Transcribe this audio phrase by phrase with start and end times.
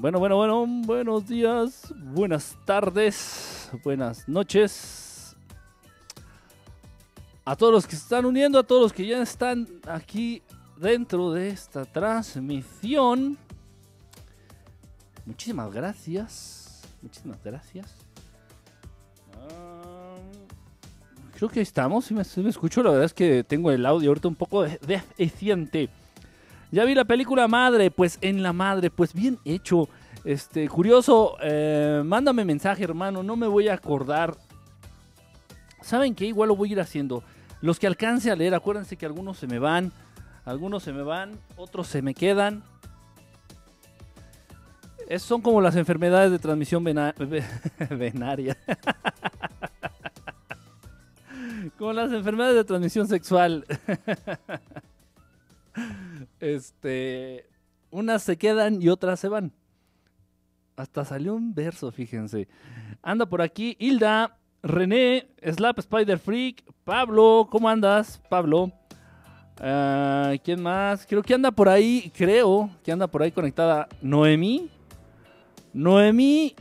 [0.00, 5.34] Bueno, bueno, bueno, buenos días, buenas tardes, buenas noches.
[7.44, 10.40] A todos los que se están uniendo, a todos los que ya están aquí
[10.76, 13.36] dentro de esta transmisión.
[15.24, 16.82] Muchísimas gracias.
[17.02, 17.92] Muchísimas gracias.
[21.36, 22.84] Creo que estamos, si me, escucho.
[22.84, 25.88] La verdad es que tengo el audio ahorita un poco de- deficiente.
[26.76, 29.88] Ya vi la película Madre, pues en la madre, pues bien hecho.
[30.24, 34.36] Este, curioso, eh, mándame mensaje, hermano, no me voy a acordar.
[35.80, 36.26] ¿Saben qué?
[36.26, 37.24] Igual lo voy a ir haciendo.
[37.62, 39.90] Los que alcance a leer, acuérdense que algunos se me van,
[40.44, 42.62] algunos se me van, otros se me quedan.
[45.08, 47.42] Es- son como las enfermedades de transmisión vena- ve-
[47.96, 48.54] venaria.
[51.78, 53.64] como las enfermedades de transmisión sexual.
[56.40, 57.48] Este,
[57.90, 59.52] unas se quedan y otras se van.
[60.76, 62.48] Hasta salió un verso, fíjense.
[63.02, 68.72] Anda por aquí Hilda, René, Slap Spider Freak, Pablo, ¿cómo andas, Pablo?
[69.58, 71.06] Ah, ¿Quién más?
[71.06, 74.68] Creo que anda por ahí, creo que anda por ahí conectada Noemí.
[75.72, 76.54] Noemí,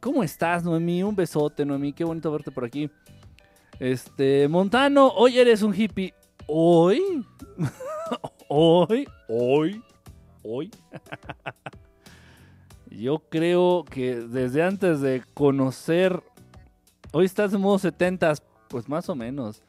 [0.00, 1.02] ¿cómo estás, Noemí?
[1.02, 2.90] Un besote, Noemí, qué bonito verte por aquí.
[3.78, 6.12] Este, Montano, hoy eres un hippie.
[6.46, 7.24] ¿Hoy?
[8.48, 9.82] hoy, hoy,
[10.42, 10.70] hoy.
[12.90, 16.22] Yo creo que desde antes de conocer,
[17.12, 18.34] hoy estás en modo 70,
[18.68, 19.62] pues más o menos.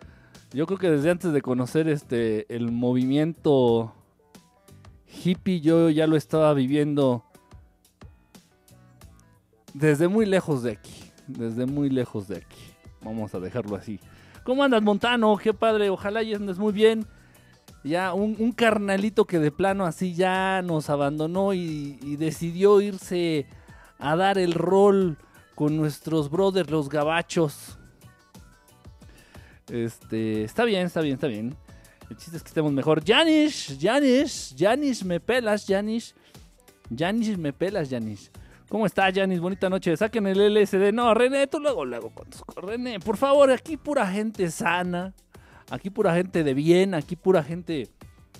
[0.51, 3.93] Yo creo que desde antes de conocer este el movimiento
[5.23, 7.23] hippie, yo ya lo estaba viviendo
[9.73, 12.73] desde muy lejos de aquí, desde muy lejos de aquí.
[13.03, 13.99] Vamos a dejarlo así.
[14.43, 15.37] ¿Cómo andas, Montano?
[15.37, 17.05] Qué padre, ojalá y andes muy bien.
[17.83, 23.45] Ya un, un carnalito que de plano así ya nos abandonó y, decidió irse
[23.97, 25.17] a dar el rol
[25.55, 27.77] con nuestros brothers, los gabachos.
[29.69, 31.55] Este, está bien, está bien, está bien.
[32.09, 33.03] El chiste es que estemos mejor.
[33.05, 36.13] Janish, Janish, Janish, me pelas, Janish.
[36.95, 38.31] Janish, me pelas, Janish.
[38.67, 39.39] ¿Cómo está, Janice?
[39.39, 39.95] Bonita noche.
[39.95, 40.91] Saquen el LSD.
[40.91, 45.13] No, René, tú luego, luego con René, por favor, aquí pura gente sana.
[45.69, 46.93] Aquí pura gente de bien.
[46.93, 47.87] Aquí pura gente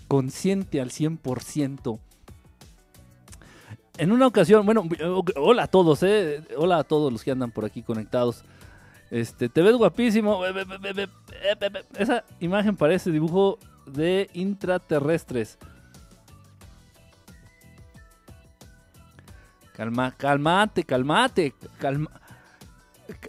[0.07, 2.00] consciente al 100%.
[3.97, 4.88] En una ocasión, bueno,
[5.35, 6.41] hola a todos, eh.
[6.57, 8.44] Hola a todos los que andan por aquí conectados.
[9.12, 10.41] Este, te ves guapísimo.
[11.97, 15.57] Esa imagen parece dibujo de intraterrestres.
[19.73, 22.12] Calma, calmate, calmate, calma,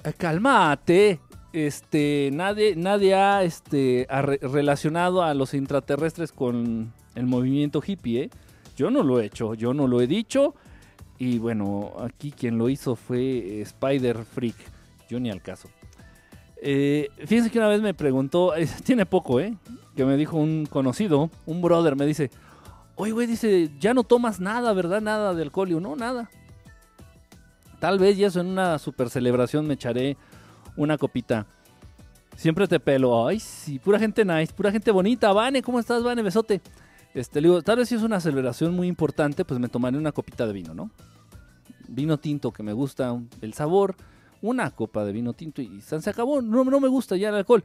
[0.03, 1.21] ca- calmate.
[1.53, 4.07] Este, nadie, nadie ha este,
[4.43, 8.31] relacionado a los intraterrestres con el movimiento hippie, ¿eh?
[8.77, 10.55] Yo no lo he hecho, yo no lo he dicho.
[11.19, 14.57] Y bueno, aquí quien lo hizo fue eh, Spider Freak.
[15.09, 15.69] Yo ni al caso.
[16.63, 19.39] Eh, fíjense que una vez me preguntó, tiene poco.
[19.95, 22.31] Que me dijo un conocido, un brother, me dice,
[22.95, 25.03] oye, güey, dice, ya no tomas nada, ¿verdad?
[25.03, 25.83] Nada de alcohol.
[25.83, 26.31] No, nada.
[27.81, 30.17] Tal vez y eso en una super celebración me echaré
[30.83, 31.47] una copita.
[32.37, 33.27] Siempre te pelo.
[33.27, 35.33] Ay, sí, pura gente nice, pura gente bonita.
[35.33, 36.23] Vane, ¿cómo estás, Vane?
[36.23, 36.61] Besote.
[37.13, 40.13] Este, le digo, tal vez si es una celebración muy importante, pues me tomaré una
[40.13, 40.91] copita de vino, ¿no?
[41.89, 43.97] Vino tinto que me gusta, el sabor,
[44.43, 46.41] una copa de vino tinto y se acabó.
[46.41, 47.65] No, no me gusta ya el alcohol.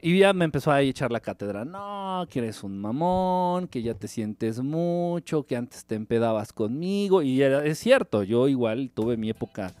[0.00, 1.64] Y ya me empezó a echar la cátedra.
[1.64, 7.22] No, que eres un mamón, que ya te sientes mucho, que antes te empedabas conmigo.
[7.22, 9.72] Y era- es cierto, yo igual tuve mi época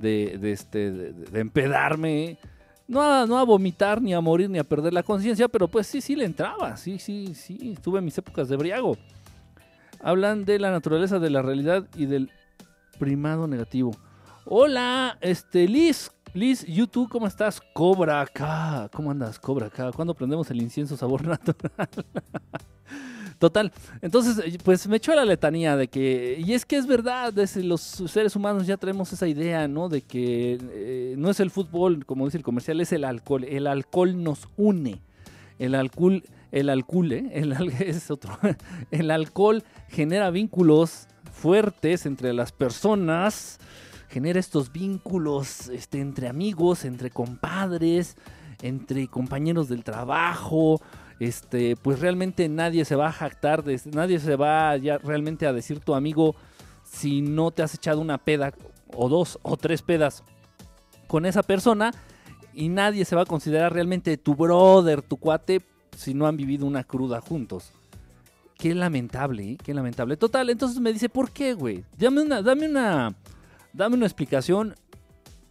[0.00, 2.38] de, de este, de, de empedarme.
[2.88, 5.86] No a, no a vomitar, ni a morir, ni a perder la conciencia, pero pues
[5.86, 6.76] sí, sí le entraba.
[6.76, 8.96] Sí, sí, sí, tuve mis épocas de briago.
[10.02, 12.30] Hablan de la naturaleza de la realidad y del
[12.98, 13.92] primado negativo.
[14.44, 16.10] Hola, este, Liz.
[16.32, 17.60] Liz, YouTube, ¿cómo estás?
[17.72, 18.88] Cobra acá.
[18.92, 19.90] ¿Cómo andas, Cobra acá?
[19.92, 21.88] ¿Cuándo prendemos el incienso sabor natural?
[23.40, 23.72] Total.
[24.02, 27.62] Entonces, eh, pues me echó la letanía de que, y es que es verdad, desde
[27.62, 29.88] los seres humanos ya traemos esa idea, ¿no?
[29.88, 33.44] De que eh, no es el fútbol, como dice el comercial, es el alcohol.
[33.44, 35.00] El alcohol nos une.
[35.58, 36.22] El alcohol,
[36.52, 37.30] el alcohol, ¿eh?
[37.32, 38.38] El, es otro.
[38.90, 43.58] El alcohol genera vínculos fuertes entre las personas,
[44.10, 48.18] genera estos vínculos este, entre amigos, entre compadres,
[48.60, 50.82] entre compañeros del trabajo.
[51.20, 55.78] Este, pues realmente nadie se va a jactar, de- nadie se va realmente a decir
[55.80, 56.34] tu amigo
[56.82, 58.52] si no te has echado una peda
[58.96, 60.24] o dos o tres pedas
[61.06, 61.92] con esa persona
[62.54, 65.60] y nadie se va a considerar realmente tu brother, tu cuate,
[65.96, 67.70] si no han vivido una cruda juntos.
[68.56, 69.58] qué lamentable, ¿eh?
[69.62, 70.16] qué lamentable.
[70.16, 71.84] Total, entonces me dice, ¿por qué, güey?
[71.98, 73.14] Dame una, dame una,
[73.72, 74.74] dame una explicación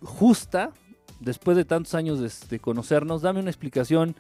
[0.02, 0.72] justa,
[1.20, 4.16] después de tantos años de, de conocernos, dame una explicación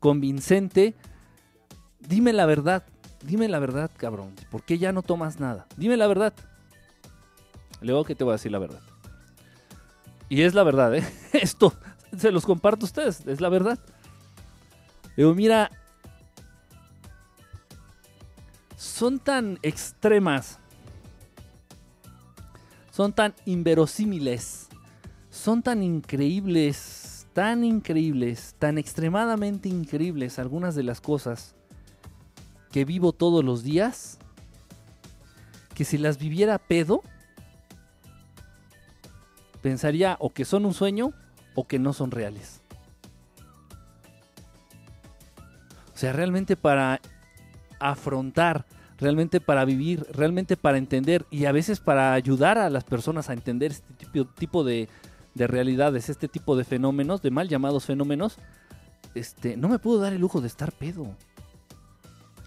[0.00, 0.94] convincente.
[2.00, 2.84] Dime la verdad,
[3.22, 4.34] dime la verdad, cabrón.
[4.50, 5.66] ¿Por qué ya no tomas nada?
[5.76, 6.32] Dime la verdad.
[7.80, 8.80] Luego que te voy a decir la verdad.
[10.28, 11.04] Y es la verdad, ¿eh?
[11.32, 11.72] Esto
[12.16, 13.78] se los comparto a ustedes, es la verdad.
[15.16, 15.70] Digo, mira,
[18.76, 20.58] son tan extremas,
[22.92, 24.68] son tan inverosímiles,
[25.30, 26.97] son tan increíbles,
[27.38, 31.54] tan increíbles, tan extremadamente increíbles algunas de las cosas
[32.72, 34.18] que vivo todos los días,
[35.72, 37.00] que si las viviera pedo,
[39.62, 41.12] pensaría o que son un sueño
[41.54, 42.60] o que no son reales.
[45.94, 47.00] O sea, realmente para
[47.78, 48.66] afrontar,
[48.98, 53.32] realmente para vivir, realmente para entender y a veces para ayudar a las personas a
[53.32, 54.88] entender este tipo, tipo de,
[55.38, 58.36] de, realidades, este tipo de fenómenos, de mal llamados fenómenos,
[59.14, 61.14] este, no me puedo dar el lujo de estar pedo.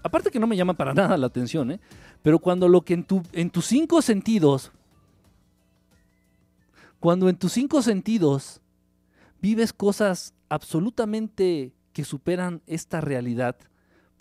[0.02, 1.80] Aparte que no me llama para nada la atención, ¿eh?
[2.22, 4.70] Pero cuando lo que en, tu, en tus cinco sentidos,
[7.00, 8.60] cuando en tus cinco sentidos
[9.40, 13.56] vives cosas absolutamente que superan esta realidad,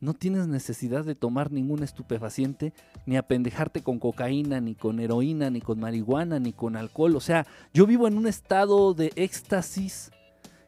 [0.01, 2.73] no tienes necesidad de tomar ningún estupefaciente,
[3.05, 7.15] ni apendejarte con cocaína, ni con heroína, ni con marihuana, ni con alcohol.
[7.15, 10.11] O sea, yo vivo en un estado de éxtasis,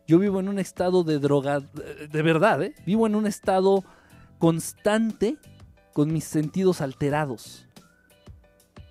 [0.08, 2.76] yo vivo en un estado de droga, de verdad, ¿eh?
[2.86, 3.84] vivo en un estado
[4.38, 5.38] constante
[5.94, 7.66] con mis sentidos alterados.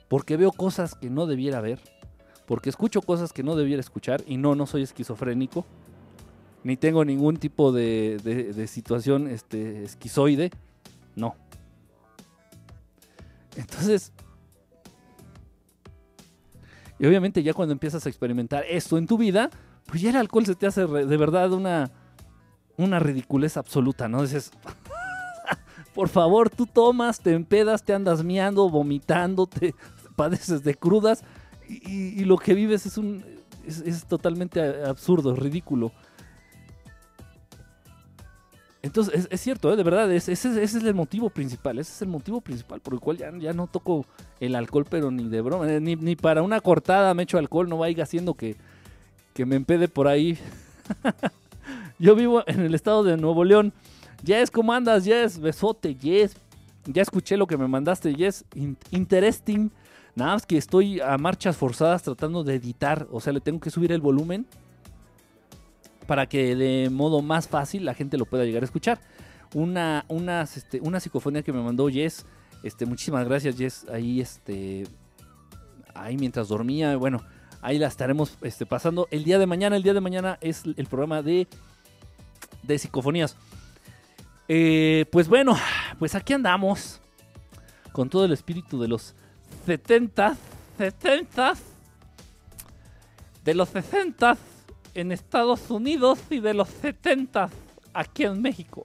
[0.08, 1.78] Porque veo cosas que no debiera ver,
[2.46, 5.64] porque escucho cosas que no debiera escuchar, y no, no soy esquizofrénico
[6.64, 10.50] ni tengo ningún tipo de, de, situación este, esquizoide.
[11.16, 11.34] No.
[13.56, 14.12] Entonces,
[16.98, 19.50] y obviamente ya cuando empiezas a experimentar esto en tu vida,
[19.86, 21.90] pues ya el alcohol se te hace de verdad una,
[22.76, 24.22] una ridiculez absoluta, ¿no?
[24.22, 24.52] Dices,
[25.94, 29.74] por favor, tú tomas, te empedas, te andas miando, vomitando, te
[30.16, 31.24] padeces de crudas
[31.68, 33.24] y, lo que vives es un
[33.66, 35.92] es, es totalmente absurdo, ridículo.
[38.82, 39.76] Entonces, es, cierto, ¿eh?
[39.76, 43.16] de verdad, ese, es el motivo principal, ese es el motivo principal por el cual
[43.16, 44.04] ya, no toco
[44.40, 47.78] el alcohol, pero ni de broma, eh, ni, para una cortada me echo alcohol, no
[47.78, 48.56] vaya haciendo que,
[49.34, 50.36] que me empede por ahí.
[52.00, 53.72] Yo vivo en el estado de Nuevo León.
[54.24, 55.04] Yes, ¿cómo andas?
[55.04, 56.34] Yes, besote, yes.
[56.86, 58.44] Ya escuché lo que me mandaste, yes,
[58.90, 59.70] interesting.
[60.16, 63.70] Nada más que estoy a marchas forzadas tratando de editar, o sea, le tengo que
[63.70, 64.44] subir el volumen
[66.06, 69.00] para que de modo más fácil la gente lo pueda llegar a escuchar.
[69.54, 70.04] Una,
[70.54, 72.24] este, una psicofonía que me mandó Jess.
[72.62, 73.86] Este, muchísimas gracias, Jess.
[73.92, 74.84] Ahí, este,
[75.94, 77.22] ahí mientras dormía, bueno,
[77.60, 79.08] ahí la estaremos este, pasando.
[79.10, 81.46] El día de mañana, el día de mañana es el programa de,
[82.62, 83.36] de psicofonías.
[84.48, 85.56] Eh, pues bueno,
[85.98, 87.00] pues aquí andamos
[87.92, 89.14] con todo el espíritu de los
[89.66, 90.36] 70,
[90.78, 91.54] 70,
[93.44, 94.36] de los 60
[94.94, 97.48] en Estados Unidos y de los 70
[97.94, 98.82] aquí en México.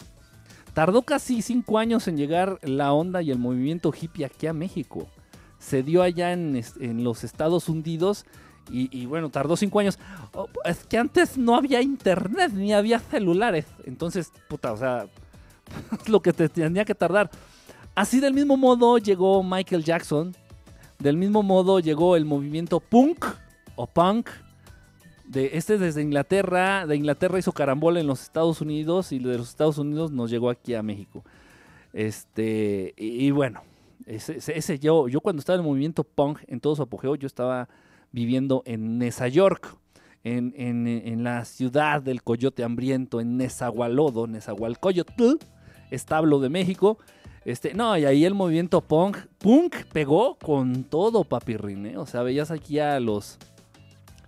[0.74, 5.08] Tardó casi cinco años en llegar la onda y el movimiento hippie aquí a México.
[5.58, 6.64] Se dio allá en,
[7.04, 8.26] los Estados Unidos
[8.70, 9.98] y, bueno, tardó cinco años.
[10.34, 13.66] Oh, es que antes no había internet ni había celulares.
[13.86, 15.08] Entonces, puta, o sea,
[16.08, 17.32] lo que te tenía que tardar.
[17.96, 20.36] Así del mismo modo llegó Michael Jackson.
[21.00, 23.26] Del mismo modo llegó el movimiento punk
[23.76, 24.30] o punk
[25.28, 29.50] de este desde Inglaterra, de Inglaterra hizo carambola en los Estados Unidos y de los
[29.50, 31.24] Estados Unidos nos llegó aquí a México.
[31.94, 33.62] Este, y, bueno,
[34.06, 37.68] ese, yo, yo cuando estaba en el movimiento punk en todo su apogeo, yo estaba
[38.12, 39.76] viviendo en Nueva York,
[40.24, 45.38] en, en, la ciudad del coyote hambriento, en Nezahualodo, Nezahualcoyotl,
[45.90, 46.98] establo de México.
[47.46, 51.98] Este, no, y ahí el movimiento punk, punk pegó con todo, papirrín, ¿eh?
[51.98, 53.40] O sea, veías aquí a los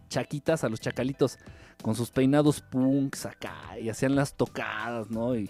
[0.09, 1.37] chaquitas, a los chacalitos
[1.81, 5.35] con sus peinados punks acá y hacían las tocadas, ¿no?
[5.35, 5.49] Y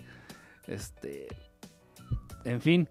[0.68, 1.28] este,
[2.44, 2.90] en fin.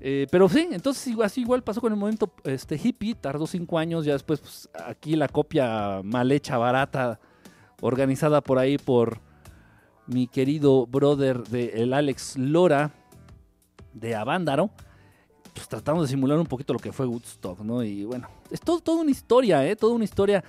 [0.00, 4.04] Eh, pero sí, entonces así igual pasó con el momento este, hippie, tardó cinco años,
[4.04, 7.18] ya después pues, aquí la copia mal hecha, barata,
[7.80, 9.20] organizada por ahí por
[10.06, 12.92] mi querido brother de el Alex Lora
[13.92, 14.70] de Avándaro,
[15.52, 17.82] pues tratamos de simular un poquito lo que fue Woodstock, ¿no?
[17.82, 19.74] Y bueno, es todo, toda una historia, ¿eh?
[19.74, 20.44] Toda una historia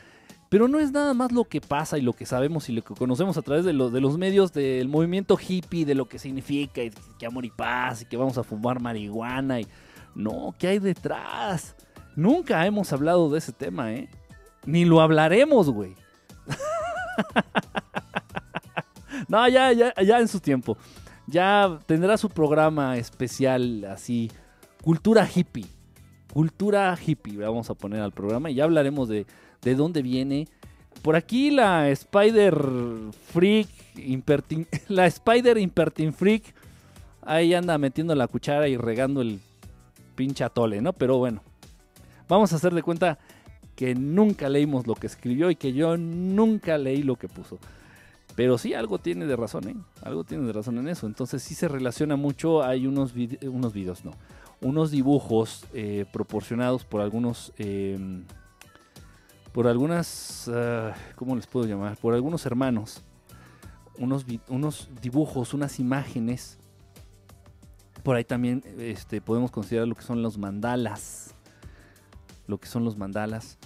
[0.49, 2.95] Pero no es nada más lo que pasa y lo que sabemos y lo que
[2.95, 7.27] conocemos a través de, los medios del movimiento hippie, de lo que significa, y que
[7.27, 9.59] amor y paz, y que vamos a fumar marihuana.
[9.59, 9.67] Y...
[10.15, 11.75] No, ¿qué hay detrás?
[12.15, 14.09] Nunca hemos hablado de ese tema, ¿eh?
[14.65, 15.93] Ni lo hablaremos, güey.
[19.27, 20.77] no, ya, ya, ya en su tiempo.
[21.27, 24.31] Ya tendrá su programa especial así.
[24.81, 25.67] Cultura hippie.
[26.33, 28.49] Cultura hippie, vamos a poner al programa.
[28.49, 29.27] Y ya hablaremos de,
[29.61, 30.47] de dónde viene.
[31.01, 32.55] Por aquí la Spider
[33.31, 33.69] Freak,
[34.87, 36.43] la Spider Impertin Freak,
[37.21, 39.39] ahí anda metiendo la cuchara y regando el
[40.15, 40.93] pinche atole, ¿no?
[40.93, 41.41] Pero bueno,
[42.27, 43.19] vamos a hacer de cuenta
[43.75, 47.57] que nunca leímos lo que escribió y que yo nunca leí lo que puso.
[48.35, 49.75] Pero sí, algo tiene de razón, ¿eh?
[50.01, 51.07] Algo tiene de razón en eso.
[51.07, 52.63] Entonces sí se relaciona mucho.
[52.63, 53.13] Hay unos,
[53.43, 54.11] unos videos, no.
[54.61, 57.53] Unos dibujos eh, proporcionados por algunos...
[57.57, 58.23] Em,
[59.51, 60.49] por algunas...
[60.53, 61.97] Ah, ¿Cómo les puedo llamar?
[61.97, 63.03] Por algunos hermanos.
[63.97, 66.57] Unos, unos dibujos, unas imágenes.
[68.03, 71.35] Por ahí también este, podemos considerar lo que son los mandalas.
[72.47, 73.57] Lo que son los mandalas.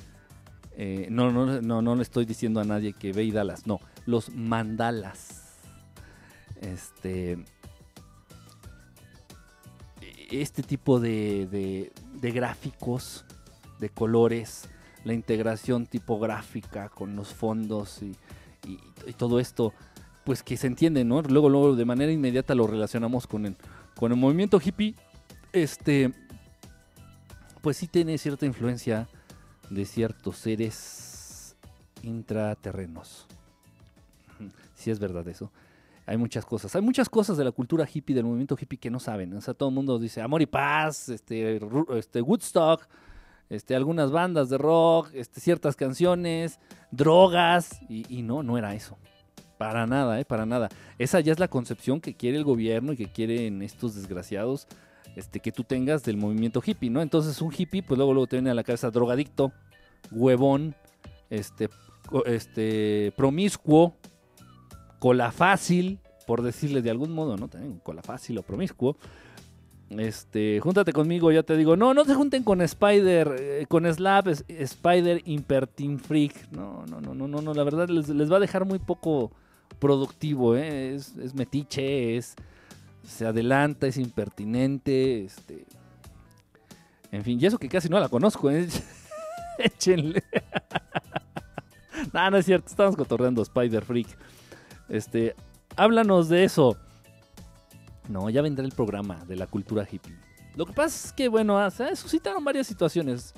[0.76, 3.80] Eh, no, no, no, no le estoy diciendo a nadie que ve y Dallas, no,
[4.06, 5.60] los mandalas.
[6.62, 7.44] Este.
[10.32, 13.24] Este tipo de, de, gráficos,
[13.80, 14.68] de colores,
[15.04, 18.16] la integración tipográfica con los fondos y,
[19.18, 19.74] todo esto,
[20.24, 21.22] pues que se entiende, ¿no?
[21.22, 23.58] Luego, luego de manera inmediata lo relacionamos con el,
[23.98, 24.96] con el movimiento hippie.
[25.52, 26.14] Este,
[27.62, 29.10] pues sí tiene cierta influencia
[29.70, 31.56] de ciertos seres
[32.04, 33.28] intraterrenos.
[34.76, 35.52] Si es verdad eso.
[36.06, 36.76] Hay muchas cosas.
[36.76, 39.34] Hay muchas cosas de la cultura hippie, del movimiento hippie que no saben.
[39.34, 41.60] O sea, todo el mundo dice amor y paz, este,
[41.98, 42.88] este Woodstock,
[43.50, 46.60] este, algunas bandas de rock, este, ciertas canciones,
[46.92, 47.80] drogas.
[47.90, 48.98] Y, no, no era eso.
[49.58, 50.26] Para nada, ¿eh?
[50.26, 50.70] Para nada.
[50.98, 54.68] Esa ya es la concepción que quiere el gobierno y que quieren estos desgraciados
[55.16, 57.02] este, que tú tengas del movimiento hippie, ¿no?
[57.02, 59.52] Entonces un hippie, pues luego, luego te viene a la cabeza drogadicto,
[60.12, 60.76] huevón,
[61.30, 61.70] este,
[62.26, 63.96] este, promiscuo,
[65.00, 67.48] cola fácil, por decirle de algún modo, ¿no?
[67.48, 68.98] También cola fácil o promiscuo.
[69.98, 74.28] Este, júntate conmigo, ya te digo, no, no se junten con Spider, eh, con Slap,
[74.28, 76.52] Spider Impertin Freak.
[76.52, 79.32] No, no, no, no, no, no, la verdad les, va a dejar muy poco
[79.80, 80.96] productivo, ¿eh?
[80.96, 82.36] es, es metiche, es
[83.04, 85.66] se adelanta, es impertinente, este...
[87.12, 88.68] En fin, y eso que casi no la conozco, ¿eh?
[89.60, 90.24] Échenle.
[92.14, 94.08] no, no es cierto, estamos cotorreando Spider Freak.
[94.90, 95.36] Este,
[95.76, 96.76] háblanos de eso.
[98.10, 100.14] No, ya vendrá el programa de la cultura hippie.
[100.56, 103.34] Lo que pasa es que, bueno, ah, se suscitaron varias situaciones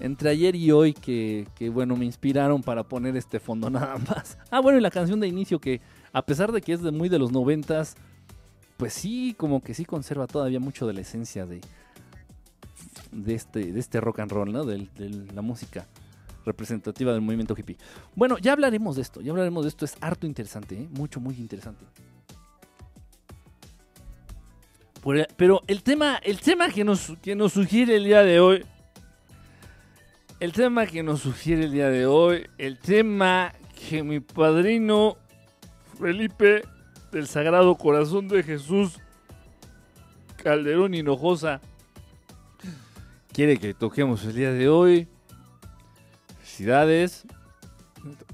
[0.00, 4.38] entre ayer y hoy que, bueno, me inspiraron para poner este fondo nada más.
[4.50, 5.80] Ah, bueno, y la canción de inicio que,
[6.12, 7.96] a pesar de que es de muy de los noventas,
[8.76, 11.60] pues sí, como que sí conserva todavía mucho de la esencia de,
[13.12, 14.64] de, este, de este rock and roll, ¿no?
[14.64, 14.88] De,
[15.34, 15.86] la música
[16.44, 17.78] representativa del movimiento hippie.
[18.14, 20.88] Bueno, ya hablaremos de esto, ya hablaremos de esto, es harto interesante, ¿eh?
[20.90, 21.84] mucho, muy interesante.
[25.36, 28.64] Pero el tema, el tema que nos, que nos sugiere el día de hoy,
[30.40, 33.52] el tema que nos sugiere el día de hoy, el tema
[33.88, 35.18] que mi padrino
[35.98, 36.62] Felipe
[37.12, 38.98] del Sagrado Corazón de Jesús
[40.42, 41.60] Calderón Hinojosa
[43.32, 45.08] quiere que toquemos el día de hoy.
[46.38, 47.24] Felicidades.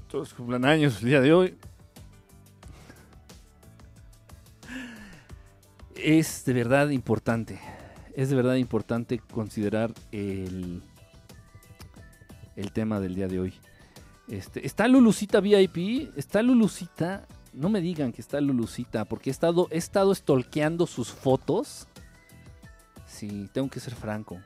[0.07, 1.57] Todos cumplan años el día de hoy.
[6.03, 7.59] Es de verdad importante.
[8.15, 10.81] Es de verdad importante considerar el,
[12.55, 13.53] el tema del día de hoy.
[14.27, 16.17] Este, está Lulucita VIP.
[16.17, 21.09] Está Lulucita no me digan que está Lulucita, porque he estado, he estado stalkeando sus
[21.09, 21.87] fotos.
[23.05, 24.39] Sí, tengo que ser franco.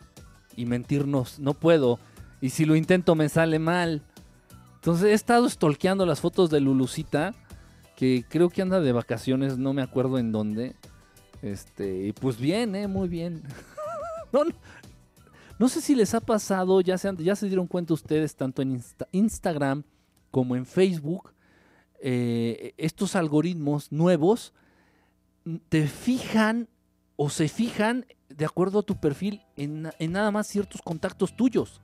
[0.56, 2.00] Y mentirnos, no puedo.
[2.42, 4.02] Y si lo intento me sale mal.
[4.76, 7.34] Entonces he estado stalkeando las fotos de Lulucita,
[7.96, 10.76] que creo que anda de vacaciones, no me acuerdo en dónde.
[11.46, 13.44] Este, y pues bien, eh, muy bien.
[15.60, 19.84] no, sé si les ha pasado, ya se, dieron cuenta ustedes, tanto en Instagram
[20.32, 21.32] como en Facebook,
[22.02, 24.54] eh, estos algoritmos nuevos
[25.70, 26.68] te fijan
[27.16, 31.80] o se fijan de acuerdo a tu perfil en, nada más ciertos contactos tuyos.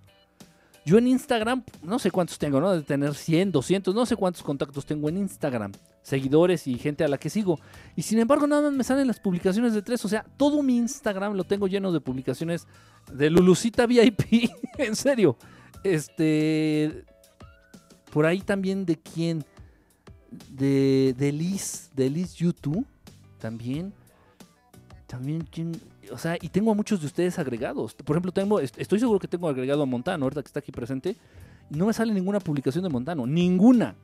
[0.88, 2.72] Yo en Instagram, no sé cuántos tengo, ¿no?
[2.72, 5.72] De tener 100, 200, no sé cuántos contactos tengo en Instagram.
[6.04, 7.60] Seguidores y gente a la que sigo.
[7.96, 10.04] Y sin embargo, nada más me salen las publicaciones de tres.
[10.04, 12.68] O sea, todo mi Instagram lo tengo lleno de publicaciones
[13.12, 14.50] de Lulucita VIP.
[14.78, 15.38] en serio.
[15.84, 17.06] Este
[18.12, 19.46] Por ahí también de quién.
[20.50, 22.86] De, de Liz, de Liz YouTube,
[23.38, 23.94] también.
[25.08, 25.74] También, ¿quién?
[26.12, 27.94] o sea, y tengo a muchos de ustedes agregados.
[27.94, 31.16] Por ejemplo, tengo, estoy seguro que tengo agregado a Montano, ahorita que está aquí presente.
[31.70, 33.96] No me sale ninguna publicación de Montano, ninguna.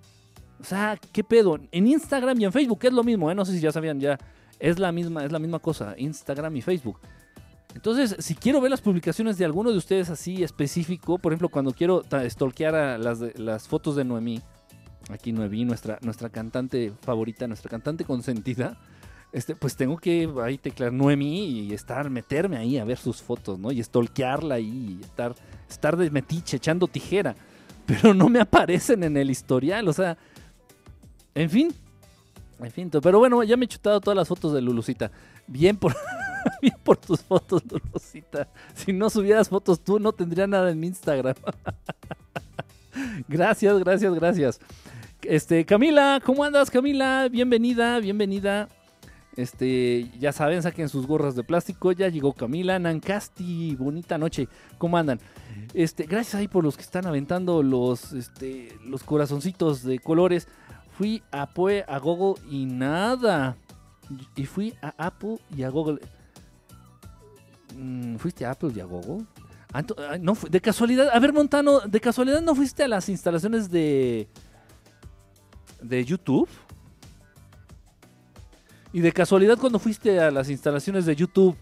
[0.60, 1.60] O sea, ¿qué pedo?
[1.72, 3.36] En Instagram y en Facebook es lo mismo, ¿eh?
[3.36, 4.18] No sé si ya sabían, ya
[4.60, 7.00] es la misma, es la misma cosa, Instagram y Facebook.
[7.76, 11.74] Entonces, si quiero ver las publicaciones de alguno de ustedes así específico, por ejemplo, cuando
[11.74, 14.42] quiero stalkear las fotos de Noemí,
[15.10, 18.78] aquí Noemí, nuestra, nuestra cantante favorita, nuestra cantante consentida,
[19.32, 23.60] este, pues tengo que ahí teclar Noemí y estar, meterme ahí a ver sus fotos,
[23.60, 23.72] ¿no?
[23.72, 25.36] Y stalkearla ahí, y estar,
[25.70, 27.36] estar de metiche, echando tijera.
[27.86, 30.18] Pero no me aparecen en el historial, o sea,
[31.38, 31.74] en fin.
[32.60, 35.12] En fin, pero bueno, ya me he chutado todas las fotos de Lulucita.
[35.46, 35.96] Bien por,
[36.62, 38.48] bien por tus fotos, Lulucita.
[38.74, 41.36] Si no subieras fotos tú, no tendría nada en mi Instagram.
[43.27, 44.60] gracias, gracias, gracias.
[45.22, 47.27] Este, Camila, ¿cómo andas, Camila?
[47.29, 48.67] Bienvenida, bienvenida.
[49.36, 51.91] Este, ya saben, saquen sus gorras de plástico.
[51.91, 54.48] Ya llegó Camila, Nancasti, bonita noche.
[54.79, 55.20] ¿Cómo andan?
[55.75, 60.48] Este, gracias ahí por los que están aventando los, este, los corazoncitos de colores.
[60.98, 63.56] Fui a Poe, a Google y nada.
[64.36, 66.00] Y fui a Apple y a Google.
[67.75, 69.25] Mm, ¿Fuiste a Apple y a Google?
[69.72, 69.84] Ah,
[70.20, 71.10] no, de casualidad.
[71.13, 74.27] A ver, Montano, ¿de casualidad no fuiste a las instalaciones de.
[75.84, 76.50] de YouTube?
[78.92, 81.56] Y de casualidad, cuando fuiste a las instalaciones de YouTube,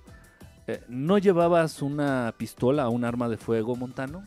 [0.67, 4.25] eh, ¿no llevabas una pistola o un arma de fuego, Montano?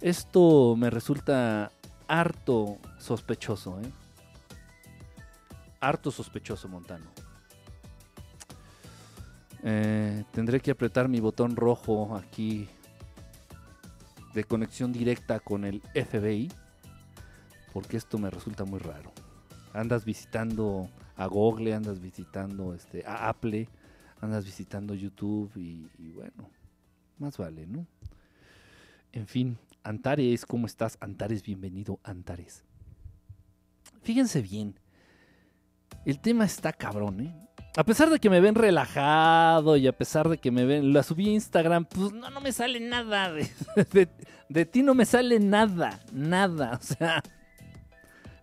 [0.00, 1.70] Esto me resulta
[2.08, 3.90] harto sospechoso, ¿eh?
[5.80, 7.06] Harto sospechoso, Montano.
[9.62, 12.68] Eh, tendré que apretar mi botón rojo aquí
[14.34, 16.52] de conexión directa con el FBI,
[17.72, 19.10] porque esto me resulta muy raro.
[19.72, 23.68] Andas visitando a Google, andas visitando este, a Apple,
[24.20, 26.50] andas visitando YouTube y, y bueno,
[27.18, 27.86] más vale, ¿no?
[29.12, 30.98] En fin, Antares, ¿cómo estás?
[31.00, 32.67] Antares, bienvenido, Antares.
[34.02, 34.78] Fíjense bien,
[36.04, 37.34] el tema está cabrón, ¿eh?
[37.76, 41.02] A pesar de que me ven relajado y a pesar de que me ven, la
[41.02, 43.32] subí a Instagram, pues no, no me sale nada.
[43.32, 43.48] De,
[43.92, 44.08] de,
[44.48, 46.78] de ti no me sale nada, nada.
[46.80, 47.22] O sea,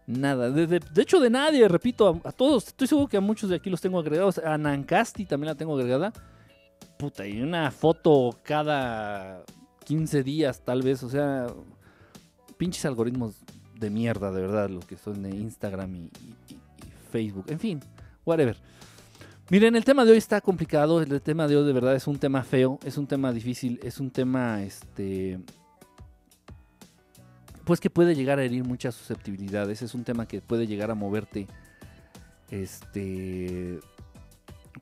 [0.07, 0.51] Nada.
[0.51, 2.67] De, hecho, de nadie, repito, a, todos.
[2.67, 4.37] Estoy seguro que a muchos de aquí los tengo agregados.
[4.37, 6.13] A Nancasti también la tengo agregada.
[6.97, 9.43] Puta, y una foto cada
[9.85, 11.01] 15 días, tal vez.
[11.01, 11.47] O sea,
[12.57, 13.37] pinches algoritmos
[13.79, 16.11] de mierda, de verdad, los que son de Instagram y,
[17.11, 17.45] Facebook.
[17.47, 17.79] En fin,
[18.25, 18.57] whatever.
[19.49, 21.01] Miren, el tema de hoy está complicado.
[21.01, 22.79] El tema de hoy, de verdad, es un tema feo.
[22.83, 23.79] Es un tema difícil.
[23.83, 25.39] Es un tema, este
[27.65, 29.81] pues que puede llegar a herir muchas susceptibilidades.
[29.81, 31.47] Es un tema que puede llegar a moverte.
[32.51, 33.79] Este.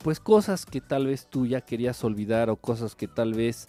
[0.02, 3.68] Pues cosas que tal vez tú ya querías olvidar o cosas que tal vez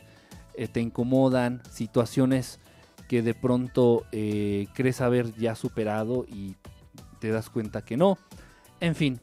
[0.56, 2.60] eh, te incomodan, situaciones
[3.08, 6.56] que de pronto eh, crees haber ya superado y
[7.20, 8.18] te das cuenta que no.
[8.80, 9.20] En fin,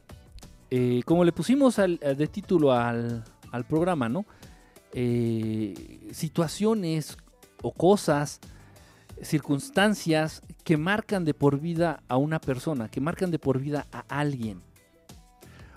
[0.69, 4.25] eh, como le pusimos de título al, al programa, ¿no?
[6.11, 7.17] situaciones
[7.63, 8.39] o cosas
[9.21, 14.03] circunstancias que marcan de por vida a una persona, que marcan de por vida a
[14.07, 14.61] alguien.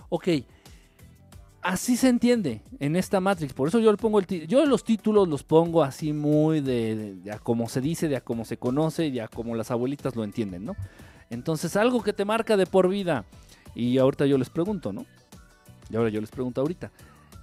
[0.08, 0.28] Ok,
[1.66, 3.52] así se entiende en esta Matrix.
[3.52, 7.38] Por eso yo le pongo el yo los títulos los pongo así muy de, a
[7.38, 10.64] como se dice, de a como se conoce, de a como las abuelitas lo entienden,
[10.64, 10.76] ¿no?
[11.28, 13.24] Entonces algo que te marca de por vida.
[13.74, 15.04] Y ahorita yo les pregunto, ¿no?
[15.90, 16.92] Y ahora yo les pregunto ahorita.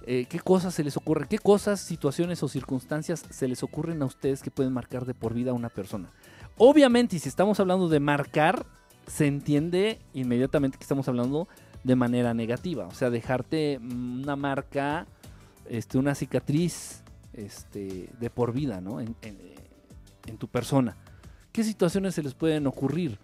[0.06, 4.06] Eh, qué cosas se les ocurren, qué cosas, situaciones o circunstancias se les ocurren a
[4.06, 6.10] ustedes que pueden marcar de por vida a una persona.
[6.56, 8.66] Obviamente, y si estamos hablando de marcar,
[9.06, 11.63] se entiende inmediatamente que estamos hablando de
[11.96, 15.06] manera negativa, o sea, dejarte una marca,
[15.68, 19.00] este, una cicatriz este, de por vida, ¿no?
[19.00, 20.96] En, en tu persona.
[21.52, 23.18] ¿Qué situaciones se les pueden ocurrir?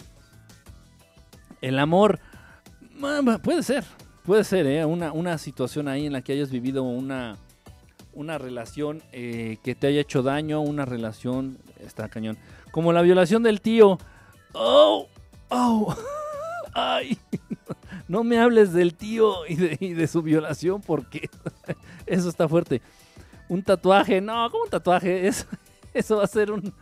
[1.61, 2.21] El amor,
[3.43, 3.85] puede ser,
[4.25, 4.85] Puede ser, ¿eh?
[4.85, 7.37] Una, situación ahí en la que hayas vivido una,
[8.13, 12.37] una relación eh, que te haya hecho daño, una relación, está cañón,
[12.71, 13.99] como la violación del tío.
[14.53, 15.09] ¡Oh!
[15.49, 15.97] ¡Oh!
[16.73, 17.19] ¡Ay!
[18.09, 21.31] No me hables del tío y de, su violación porque
[22.07, 22.83] eso está fuerte.
[23.49, 25.27] Un tatuaje, no, ¿cómo un tatuaje?
[25.29, 25.47] Eso,
[25.95, 26.73] eso va a ser un...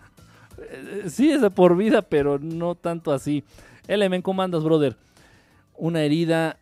[0.58, 3.44] Eh, sí, es de por vida, pero no tanto así.
[3.86, 4.96] Elemen, ¿cómo andas, brother?
[5.74, 6.58] Una herida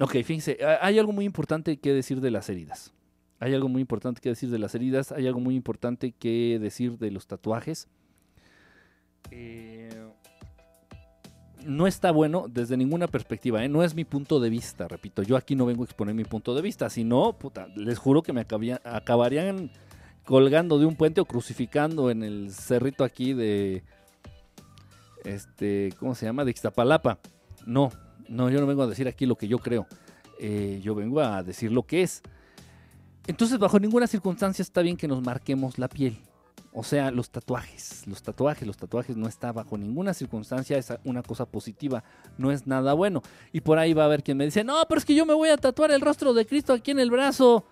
[0.00, 2.92] Ok, fíjense, hay algo muy importante que decir de las heridas.
[3.38, 6.98] Hay algo muy importante que decir de las heridas, hay algo muy importante que decir
[6.98, 7.88] de los tatuajes.
[9.30, 9.90] Eh,
[11.66, 13.68] no está bueno desde ninguna perspectiva, ¿eh?
[13.68, 16.54] no es mi punto de vista, repito, yo aquí no vengo a exponer mi punto
[16.54, 19.70] de vista, si no, puta, les juro que me acabarían
[20.24, 23.82] colgando de un puente o crucificando en el cerrito aquí de,
[25.24, 26.44] este, ¿cómo se llama?
[26.44, 27.18] De Ixtapalapa.
[27.66, 27.90] No,
[28.28, 29.86] no, yo no vengo a decir aquí lo que yo creo,
[30.38, 32.22] eh, yo vengo a decir lo que es.
[33.26, 36.18] Entonces, bajo ninguna circunstancia está bien que nos marquemos la piel.
[36.76, 41.22] O sea, los tatuajes, los tatuajes, los tatuajes no está bajo ninguna circunstancia, es una
[41.22, 42.02] cosa positiva,
[42.36, 43.22] no es nada bueno.
[43.52, 45.34] Y por ahí va a haber quien me dice, no, pero es que yo me
[45.34, 47.64] voy a tatuar el rostro de Cristo aquí en el brazo.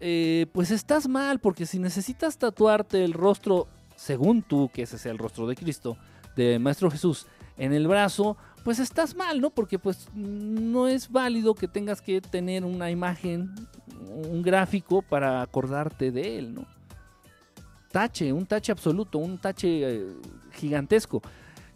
[0.00, 5.12] Eh, pues estás mal, porque si necesitas tatuarte el rostro, según tú, que ese sea
[5.12, 5.98] el rostro de Cristo,
[6.34, 7.26] de Maestro Jesús,
[7.58, 9.50] en el brazo, pues estás mal, ¿no?
[9.50, 13.54] Porque pues no es válido que tengas que tener una imagen,
[14.08, 16.79] un gráfico para acordarte de él, ¿no?
[17.90, 20.06] Tache, un tache absoluto, un tache eh,
[20.52, 21.22] gigantesco.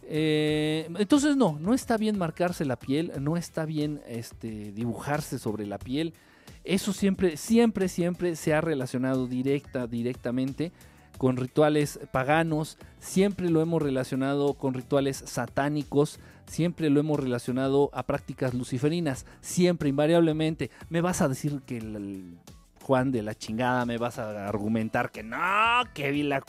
[0.07, 5.67] Eh, entonces no, no está bien marcarse la piel, no está bien este, dibujarse sobre
[5.67, 6.15] la piel.
[6.63, 10.73] Eso siempre, siempre, siempre se ha relacionado directa, directamente
[11.19, 18.03] con rituales paganos, siempre lo hemos relacionado con rituales satánicos, siempre lo hemos relacionado a
[18.05, 20.71] prácticas luciferinas, siempre, invariablemente.
[20.89, 22.39] Me vas a decir que el
[22.85, 25.39] Juan de la chingada, me vas a argumentar que no,
[25.95, 26.43] que vi la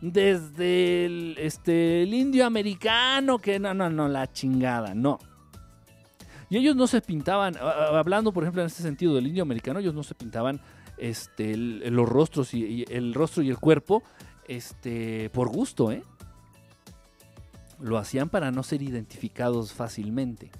[0.00, 5.18] desde el, este, el indio americano, que no, no, no, la chingada, no.
[6.48, 9.94] Y ellos no se pintaban, hablando por ejemplo en este sentido del indio americano, ellos
[9.94, 10.60] no se pintaban
[10.96, 14.04] este, los rostros y, el rostro y el cuerpo
[14.46, 16.04] este, por gusto, ¿eh?
[17.80, 20.50] Lo hacían para no ser identificados fácilmente.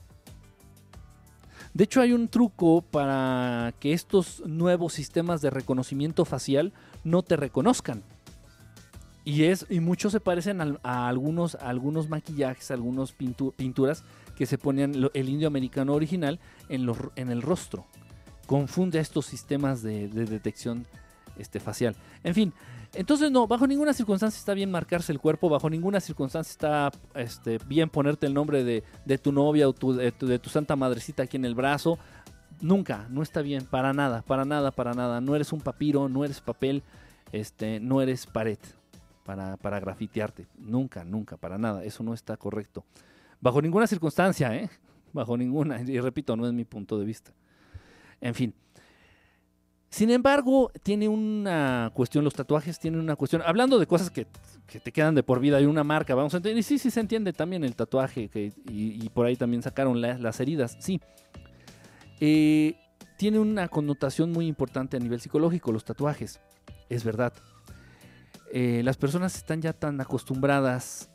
[1.72, 6.72] De hecho, hay un truco para que estos nuevos sistemas de reconocimiento facial
[7.04, 8.02] no te reconozcan.
[9.24, 14.02] Y, es, y muchos se parecen a, algunos, algunos maquillajes, a algunas pinturas
[14.34, 17.86] que se ponían el indio americano original en, en el rostro.
[18.46, 20.86] Confunde a estos sistemas de, de detección
[21.40, 21.96] este, facial.
[22.22, 22.52] En fin,
[22.94, 27.58] entonces no, bajo ninguna circunstancia está bien marcarse el cuerpo, bajo ninguna circunstancia está este,
[27.66, 31.54] bien ponerte el nombre de, tu novia o de, tu, santa madrecita aquí en el
[31.54, 31.98] brazo.
[32.60, 35.20] Nunca, no está bien, para nada, para nada, para nada.
[35.20, 36.82] No eres un papiro, no eres papel,
[37.32, 38.58] este, no eres pared
[39.24, 40.46] para, grafitearte.
[40.58, 41.84] Nunca, nunca, para nada.
[41.84, 42.84] Eso no está correcto.
[43.40, 44.68] Bajo ninguna circunstancia, ¿eh?
[45.12, 45.80] Bajo ninguna.
[45.80, 47.32] Y repito, no es mi punto de vista.
[48.20, 48.54] En fin.
[49.90, 54.92] Sin embargo, tiene una cuestión, los tatuajes tienen una cuestión, hablando de cosas que, te
[54.92, 57.32] quedan de por vida y una marca, vamos a entender, y sí, sí se entiende
[57.32, 58.30] también el tatuaje,
[58.68, 61.00] y, por ahí también sacaron las heridas, sí.
[62.20, 62.76] Eh,
[63.18, 66.40] tiene una connotación muy importante a nivel psicológico, los tatuajes,
[66.88, 67.32] es verdad.
[68.52, 71.10] Eh, las personas están ya tan acostumbradas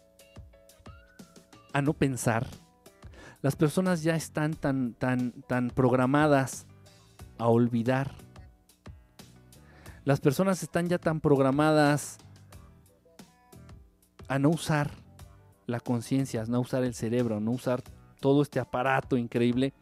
[1.72, 2.46] a no pensar,
[3.42, 6.66] las personas ya están tan, tan, tan programadas
[7.38, 8.12] a olvidar
[10.06, 12.20] las personas están ya tan programadas
[14.28, 14.92] a no usar
[15.66, 17.82] la conciencia, a no usar el cerebro, a no usar
[18.20, 19.74] todo este aparato increíble,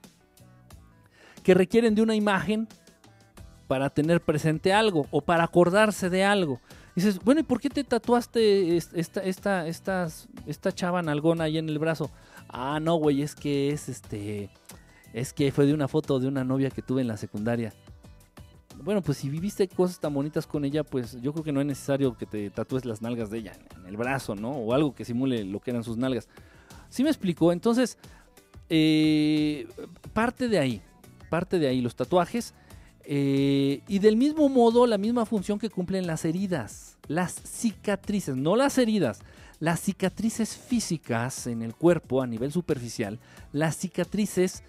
[1.44, 2.70] que requieren de una imagen
[3.68, 6.62] para tener presente algo o para acordarse de algo.
[6.96, 10.08] dices, bueno, ¿y por qué te tatuaste esta, esta, esta,
[10.46, 12.10] esta chava nalgona ahí en el brazo?
[12.48, 14.50] Ah, no, güey, es que es este.
[15.12, 17.74] Es que fue de una foto de una novia que tuve en la secundaria
[18.84, 21.68] bueno, pues si viviste cosas tan bonitas con ella, pues yo creo que no es
[21.68, 24.52] necesario que te tatúes las nalgas de ella en el brazo, ¿no?
[24.52, 26.28] O algo que simule lo que eran sus nalgas.
[26.90, 27.52] ¿Sí me explicó?
[27.52, 27.98] Entonces,
[28.70, 29.68] eh,
[30.14, 30.82] parte de ahí,
[31.30, 32.54] parte de ahí los tatuajes.
[33.06, 38.56] Eh, y del mismo modo, la misma función que cumplen las heridas, las cicatrices, no
[38.56, 39.22] las heridas,
[39.60, 43.20] las cicatrices físicas en el cuerpo a nivel superficial,
[43.52, 44.64] las cicatrices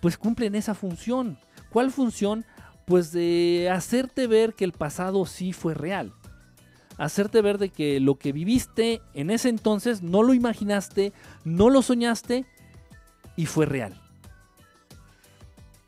[0.00, 1.38] pues cumplen esa función.
[1.70, 2.44] ¿Cuál función?
[2.86, 6.12] Pues de hacerte ver que el pasado sí fue real.
[6.98, 11.12] Hacerte ver de que lo que viviste en ese entonces no lo imaginaste,
[11.44, 12.44] no lo soñaste
[13.36, 14.00] y fue real.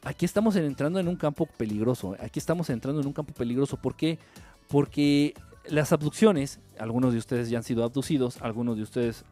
[0.05, 2.17] Aquí estamos entrando en un campo peligroso.
[2.19, 3.77] Aquí estamos entrando en un campo peligroso.
[3.77, 4.19] ¿Por qué?
[4.69, 5.35] Porque
[5.69, 9.25] las abducciones, algunos de ustedes ya han sido abducidos, algunos de ustedes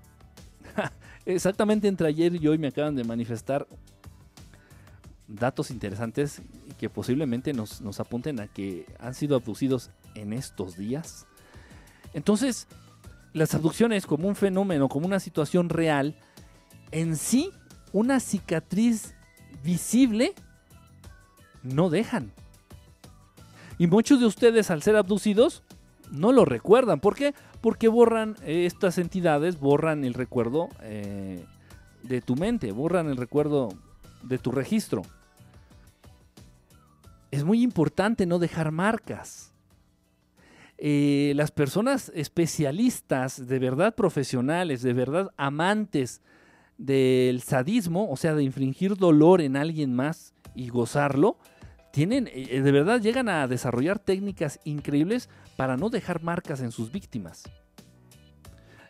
[1.25, 3.67] exactamente entre ayer y hoy me acaban de manifestar
[5.31, 6.43] datos interesantes
[6.79, 11.27] que posiblemente nos, apunten a que han sido abducidos en estos días.
[12.15, 12.67] Entonces,
[13.33, 16.17] las abducciones como un fenómeno, como una situación real,
[16.91, 17.51] en sí,
[17.93, 19.15] una cicatriz
[19.63, 20.35] visible,
[21.63, 22.33] no dejan.
[23.79, 25.63] Y muchos de ustedes al ser abducidos
[26.11, 27.01] no lo recuerdan.
[27.01, 27.35] ¿Por qué?
[27.61, 31.45] Porque borran eh, estas entidades, borran el recuerdo eh,
[32.03, 33.69] de tu mente, borran el recuerdo
[34.23, 35.03] de tu registro.
[37.31, 39.53] Es muy importante no dejar marcas.
[40.79, 46.23] Eh, las personas especialistas, de verdad profesionales, de verdad amantes
[46.79, 51.37] del sadismo, o sea, de infringir dolor en alguien más y gozarlo,
[51.93, 56.91] tienen, eh, de verdad llegan a desarrollar técnicas increíbles para no dejar marcas en sus
[56.91, 57.45] víctimas.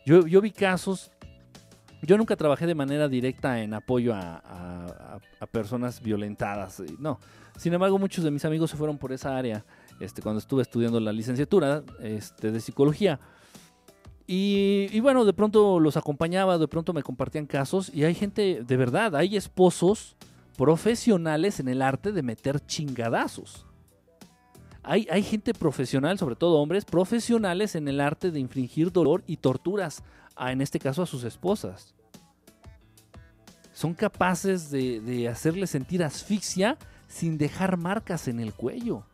[0.07, 1.11] Yo, yo vi casos,
[2.03, 5.18] yo nunca trabajé de manera directa en apoyo a,
[5.50, 7.18] personas violentadas, no.
[7.56, 9.64] Sin embargo, muchos de mis amigos se fueron por esa área
[10.00, 13.20] este, cuando estuve estudiando la licenciatura este, de psicología.
[14.32, 18.76] Y, bueno, de pronto los acompañaba, de pronto me compartían casos y hay gente, de
[18.76, 20.14] verdad, hay esposos
[20.56, 23.66] profesionales en el arte de meter chingadazos.
[24.84, 29.36] Hay, hay, gente profesional, sobre todo hombres, profesionales en el arte de infringir dolor y
[29.36, 30.04] torturas,
[30.36, 31.96] a, en este caso a sus esposas.
[33.72, 36.78] Son capaces de, de hacerle sentir asfixia
[37.11, 39.05] sin dejar marcas en el cuello.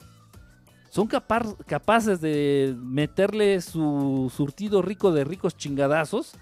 [0.91, 6.35] Son capaces de meterle su surtido rico de ricos chingadazos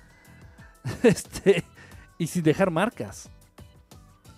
[1.02, 1.64] este,
[2.18, 3.30] y sin dejar marcas.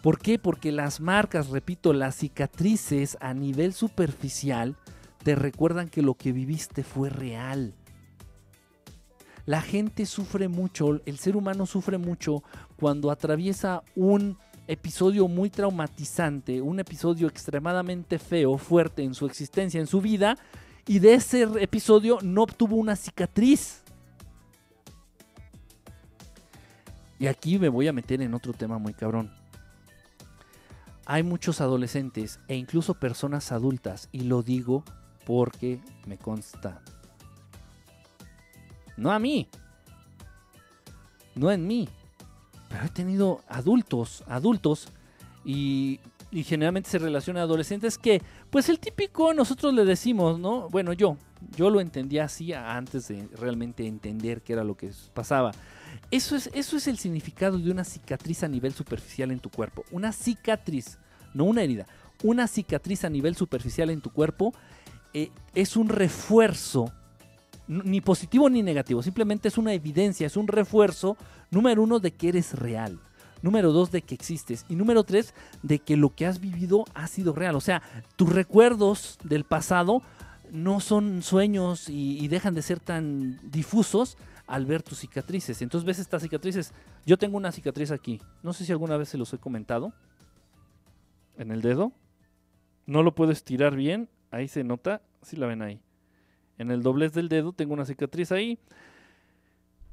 [0.03, 0.39] ¿Por qué?
[0.39, 4.77] Porque las marcas, repito, las cicatrices a nivel superficial
[5.25, 7.75] te recuerdan que lo que viviste fue real.
[9.47, 12.43] La gente sufre mucho, el ser humano sufre mucho
[12.77, 19.87] cuando atraviesa un episodio muy traumatizante, un episodio extremadamente feo, fuerte en su existencia, en
[19.87, 20.37] su vida,
[20.87, 23.83] y de ese episodio no obtuvo una cicatriz.
[27.19, 29.31] Y aquí me voy a meter en otro tema muy cabrón
[31.07, 34.83] hay muchos adolescentes e incluso personas adultas, y lo digo
[35.25, 36.83] porque me consta.
[38.97, 39.49] No a mí,
[41.37, 41.89] no en mí,
[42.69, 44.89] pero he tenido adultos, adultos,
[45.45, 46.01] y,
[46.45, 50.69] generalmente se relaciona a adolescentes que, pues el típico, nosotros le decimos, ¿no?
[50.69, 51.17] Bueno, yo,
[51.57, 55.53] yo lo entendía así antes de realmente entender qué era lo que pasaba.
[56.11, 59.85] Eso es, eso es el significado de una cicatriz a nivel superficial en tu cuerpo.
[59.91, 60.99] Una cicatriz,
[61.33, 61.87] no una herida.
[62.23, 64.53] Una cicatriz a nivel superficial en tu cuerpo
[65.15, 66.93] eh, es un refuerzo,
[67.69, 71.17] ni positivo ni negativo, simplemente es una evidencia, es un refuerzo,
[71.51, 73.01] número uno, de que eres real.
[73.43, 74.65] Número dos, de que existes.
[74.69, 77.55] Y número tres, de que lo que has vivido ha sido real.
[77.55, 77.83] O sea,
[78.17, 80.03] tus recuerdos del pasado
[80.51, 85.61] no son sueños y, dejan de ser tan difusos al ver tus cicatrices.
[85.61, 86.73] Entonces ves estas cicatrices.
[87.05, 88.21] Yo tengo una cicatriz aquí.
[88.43, 89.93] No sé si alguna vez se los he comentado.
[91.37, 91.93] En el dedo.
[92.87, 94.09] No lo puedo estirar bien.
[94.31, 95.03] Ahí se nota.
[95.23, 95.81] Si la ven ahí.
[96.59, 98.59] En el doblez del dedo tengo una cicatriz ahí.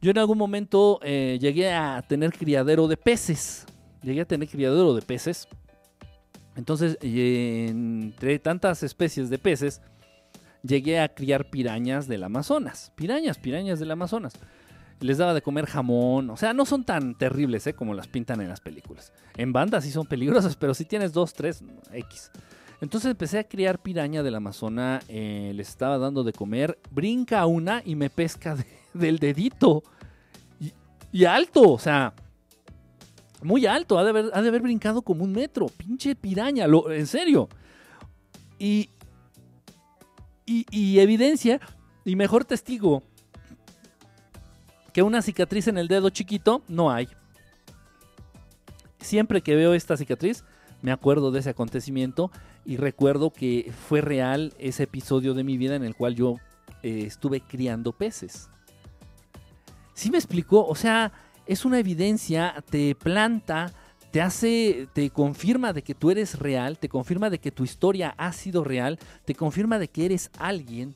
[0.02, 3.66] Yo en algún momento eh, llegué a tener criadero de peces.
[4.02, 5.48] Llegué a tener criadero de peces.
[6.56, 9.82] Entonces, entre tantas especies de peces,
[10.62, 12.92] llegué a criar pirañas del Amazonas.
[12.96, 14.34] Pirañas, pirañas del Amazonas.
[15.00, 16.30] Les daba de comer jamón.
[16.30, 17.74] O sea, no son tan terribles ¿eh?
[17.74, 19.12] como las pintan en las películas.
[19.36, 22.32] En bandas sí son peligrosas, pero si tienes dos, tres, X.
[22.84, 25.06] Entonces empecé a criar piraña del Amazonas.
[25.08, 26.78] Eh, les estaba dando de comer.
[26.92, 28.58] Brinca una y me pesca
[28.94, 29.84] del dedito.
[31.14, 32.14] Y, alto, o sea,
[33.42, 33.98] muy alto.
[33.98, 35.68] Ha de, haber, ha de haber brincado como un metro.
[35.68, 37.48] Pinche piraña, lo, en serio.
[38.60, 38.90] Y,
[40.46, 41.62] y, evidencia
[42.04, 43.02] y mejor testigo
[44.92, 47.08] que una cicatriz en el dedo chiquito no hay.
[49.00, 50.44] Siempre que veo esta cicatriz,
[50.84, 52.30] me acuerdo de ese acontecimiento
[52.64, 56.36] y recuerdo que fue real ese episodio de mi vida en el cual yo
[56.84, 58.50] eh, estuve criando peces.
[59.96, 60.68] ¿Sí me explicó?
[60.68, 61.12] O sea,
[61.48, 63.74] es una evidencia, te planta
[64.14, 68.14] te hace, te confirma de que tú eres real, te confirma de que tu historia
[68.20, 70.94] ha sido real, te confirma de que eres alguien.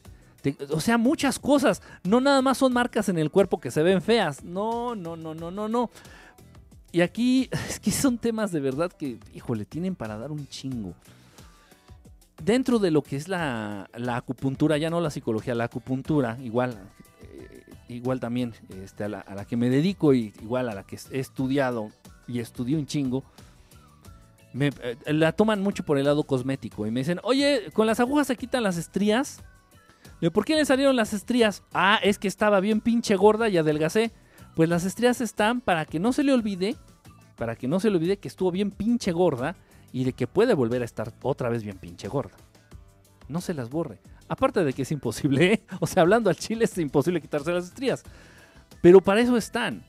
[0.69, 1.81] o sea, muchas cosas.
[2.03, 4.43] No nada más son marcas en el cuerpo que se ven feas.
[4.43, 5.89] No, no, no, no, no, no.
[6.91, 10.93] Y aquí es que son temas de verdad que, híjole, tienen para dar un chingo.
[12.43, 16.77] Dentro de lo que es la, acupuntura, ya no la psicología, la acupuntura, igual,
[17.23, 20.83] eh, igual también este, a, la, a la que me dedico y igual a la
[20.83, 21.91] que he estudiado
[22.27, 23.23] y estudié un chingo,
[24.53, 27.99] me, eh, la toman mucho por el lado cosmético y me dicen, oye, con las
[27.99, 29.43] agujas se quitan las estrías.
[30.33, 31.63] ¿Por qué le salieron las estrías?
[31.73, 34.11] Ah, es que estaba bien pinche gorda y adelgacé.
[34.57, 36.75] Pues las estrías están para que no se le olvide,
[37.35, 39.55] para que no se le olvide que estuvo bien pinche gorda
[39.91, 42.35] y de que puede volver a estar otra vez bien pinche gorda.
[43.27, 43.99] No se las borre.
[44.27, 45.63] Aparte de que es imposible, ¿eh?
[45.79, 48.03] o sea, hablando al chile es imposible quitarse las estrías.
[48.81, 49.83] Pero para eso están.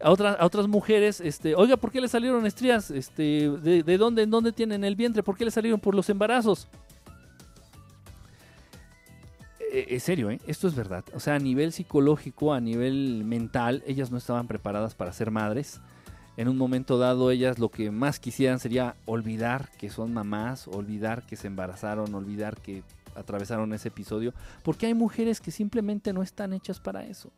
[0.00, 2.90] a otras, a otras mujeres, este, oiga, ¿por qué le salieron estrías?
[2.90, 5.22] Este, ¿de, de dónde, en dónde tienen el vientre?
[5.22, 6.66] ¿Por qué le salieron por los embarazos?
[9.72, 10.38] Eh, es serio, ¿eh?
[10.46, 11.02] esto es verdad.
[11.14, 15.80] O sea, a nivel psicológico, a nivel mental, ellas no estaban preparadas para ser madres.
[16.36, 21.24] En un momento dado, ellas lo que más quisieran sería olvidar que son mamás, olvidar
[21.24, 22.82] que se embarazaron, olvidar que
[23.14, 27.30] atravesaron ese episodio, porque hay mujeres que simplemente no están hechas para eso.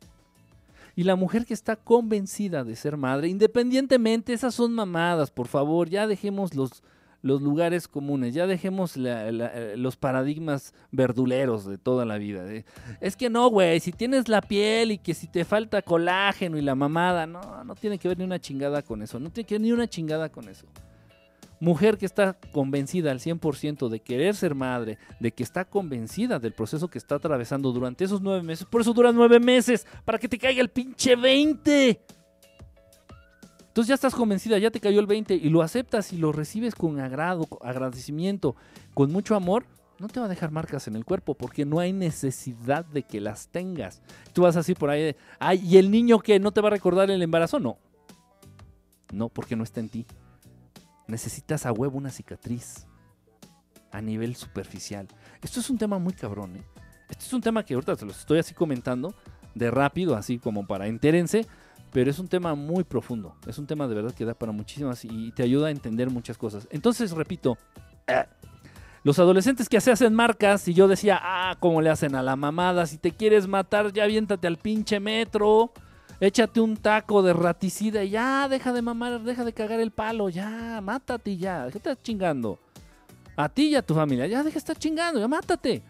[0.96, 5.88] Y la mujer que está convencida de ser madre, independientemente, esas son mamadas, por favor,
[5.88, 6.82] ya dejemos los,
[7.24, 12.44] los lugares comunes, ya dejemos los paradigmas verduleros de toda la vida.
[13.00, 16.60] Es que no, güey, si tienes la piel y que si te falta colágeno y
[16.60, 19.54] la mamada, no, no tiene que ver ni una chingada con eso, no tiene que
[19.54, 20.66] ver ni una chingada con eso
[21.60, 26.52] mujer que está convencida al 100% de querer ser madre, de que está convencida del
[26.52, 30.28] proceso que está atravesando durante esos nueve meses, por eso dura nueve meses, para que
[30.28, 32.00] te caiga el pinche 20.
[33.74, 36.76] Entonces ya estás convencida, ya te cayó el 20 y lo aceptas y lo recibes
[36.76, 38.54] con agrado, agradecimiento,
[38.94, 39.66] con mucho amor,
[39.98, 43.20] no te va a dejar marcas en el cuerpo porque no hay necesidad de que
[43.20, 44.00] las tengas.
[44.32, 47.10] Tú vas así por ahí, ay, ¿y el niño que no te va a recordar
[47.10, 47.58] el embarazo?
[47.58, 47.78] No.
[49.12, 50.06] No, porque no está en ti
[51.06, 52.86] necesitas a huevo una cicatriz
[53.90, 55.06] a nivel superficial.
[55.42, 56.64] Esto es un tema muy cabrón, ¿eh?
[57.08, 59.14] Esto es un tema que ahorita se los estoy así comentando
[59.54, 61.46] de rápido, así como para entérense,
[61.94, 63.36] pero es un tema muy profundo.
[63.46, 66.36] Es un tema de verdad que da para muchísimas y te ayuda a entender muchas
[66.36, 66.68] cosas.
[66.70, 67.56] Entonces, repito,
[68.06, 68.24] eh,
[69.04, 72.34] los adolescentes que se hacen marcas, y yo decía, ah, cómo le hacen a la
[72.34, 75.72] mamada, si te quieres matar, ya aviéntate al pinche metro
[76.20, 80.28] échate un taco de raticida y ya, deja de mamar, deja de cagar el palo,
[80.28, 82.58] ya, mátate ya, ¿qué estás chingando?
[83.36, 85.82] A ti y a tu familia, ya deja de estar chingando, ya mátate.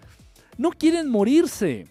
[0.56, 1.86] No quieren morirse.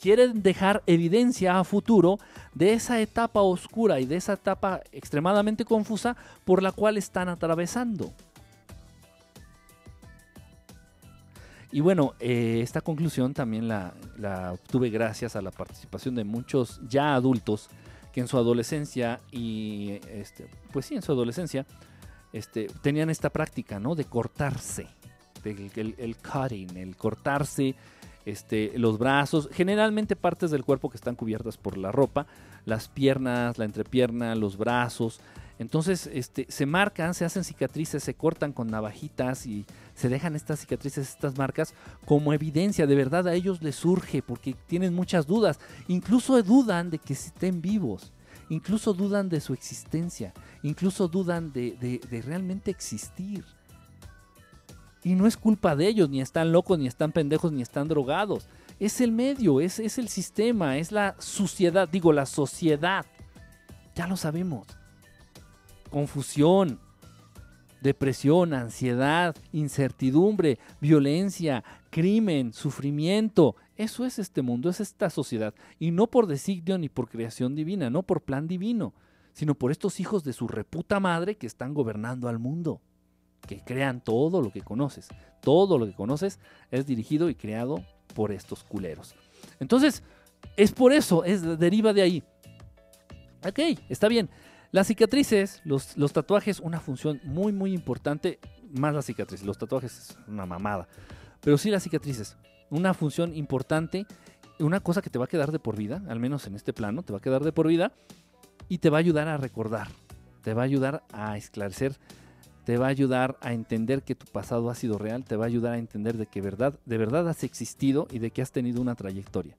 [0.00, 2.18] Quieren dejar evidencia a futuro
[2.54, 8.12] de esa etapa oscura y de esa etapa extremadamente confusa por la cual están atravesando.
[11.74, 13.92] Y bueno, eh, esta conclusión también la,
[14.52, 17.68] obtuve gracias a la participación de muchos ya adultos
[18.12, 21.66] que en su adolescencia y este, pues sí, en su adolescencia
[22.32, 23.96] este, tenían esta práctica, ¿no?
[23.96, 24.86] De cortarse,
[25.44, 27.74] el, el, cutting, el cortarse
[28.24, 32.26] este, los brazos, generalmente partes del cuerpo que están cubiertas por la ropa,
[32.64, 35.20] las piernas, la entrepierna, los brazos.
[35.58, 40.60] Entonces, este, se marcan, se hacen cicatrices, se cortan con navajitas y se dejan estas
[40.60, 41.74] cicatrices, estas marcas,
[42.06, 42.86] como evidencia.
[42.86, 45.60] De verdad a ellos les surge porque tienen muchas dudas.
[45.86, 48.12] Incluso dudan de que estén vivos.
[48.48, 50.32] Incluso dudan de su existencia.
[50.62, 53.44] Incluso dudan de, realmente existir.
[55.04, 58.48] Y no es culpa de ellos, ni están locos, ni están pendejos, ni están drogados.
[58.80, 63.04] Es el medio, es, es el sistema, es la suciedad, digo, la sociedad.
[63.94, 64.66] Ya lo sabemos.
[65.90, 66.80] Confusión,
[67.82, 73.56] depresión, ansiedad, incertidumbre, violencia, crimen, sufrimiento.
[73.76, 75.54] Eso es este mundo, es esta sociedad.
[75.78, 78.94] Y no por designio ni por creación divina, no por plan divino,
[79.34, 82.80] sino por estos hijos de su reputa madre que están gobernando al mundo,
[83.46, 85.08] que crean todo lo que conoces.
[85.40, 86.38] Todo lo que conoces
[86.70, 89.14] es dirigido y creado por estos culeros.
[89.60, 90.02] Entonces,
[90.56, 92.22] es por eso, es deriva de ahí.
[93.46, 94.30] Ok, está bien.
[94.72, 98.40] Las cicatrices, los, los tatuajes, una función muy, muy importante.
[98.72, 100.88] Más las cicatrices, los tatuajes es una mamada.
[101.40, 102.36] Pero sí las cicatrices,
[102.70, 104.06] una función importante,
[104.58, 107.02] una cosa que te va a quedar de por vida, al menos en este plano,
[107.02, 107.92] te va a quedar de por vida
[108.68, 109.88] y te va a ayudar a recordar,
[110.42, 111.96] te va a ayudar a esclarecer,
[112.64, 115.48] te va a ayudar a entender que tu pasado ha sido real, te va a
[115.48, 118.80] ayudar a entender de que verdad, de verdad has existido y de que has tenido
[118.80, 119.56] una trayectoria.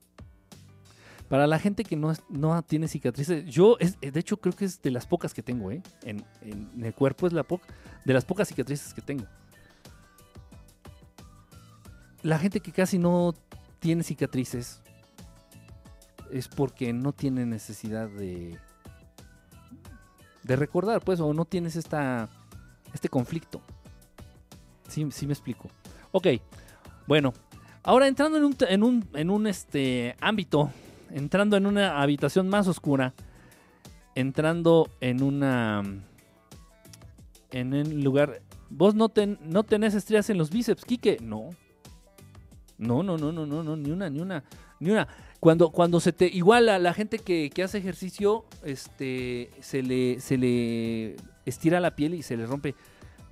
[1.28, 4.80] Para la gente que no, no tiene cicatrices, yo, es, de hecho, creo que es
[4.82, 5.82] de las pocas que tengo, ¿eh?
[6.02, 6.24] En,
[6.80, 7.44] el cuerpo es la
[8.04, 9.24] de las pocas cicatrices que tengo.
[12.22, 13.34] La gente que casi no
[13.80, 14.80] tiene cicatrices
[16.30, 18.56] es porque no tiene necesidad de,
[20.44, 22.28] de recordar, pues, o no tienes esta,
[22.96, 23.60] este conflicto.
[24.88, 25.68] Sí, sí me explico.
[26.12, 26.26] Ok,
[27.06, 27.32] bueno,
[27.82, 30.70] ahora entrando en un, en un, en un este, ámbito
[31.10, 33.14] entrando en una habitación más oscura,
[34.14, 35.82] entrando en una
[37.52, 41.50] en un lugar vos no no tenés estrías en los bíceps, Quique, no.
[42.78, 44.44] No, no, no, no, no, no, ni una, ni una,
[44.80, 45.08] ni una.
[45.40, 46.26] Cuando, cuando se te.
[46.26, 49.50] Igual a la gente que, hace ejercicio, este.
[49.60, 50.20] se le.
[50.20, 51.16] se le
[51.46, 52.74] estira la piel y se le rompe.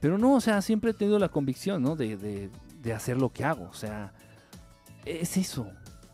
[0.01, 1.97] Pero no, o sea, siempre he tenido la convicción, ¿no?
[1.97, 2.51] De, de,
[2.83, 3.69] de hacer lo que hago.
[3.69, 4.13] O sea,
[5.05, 5.67] es eso.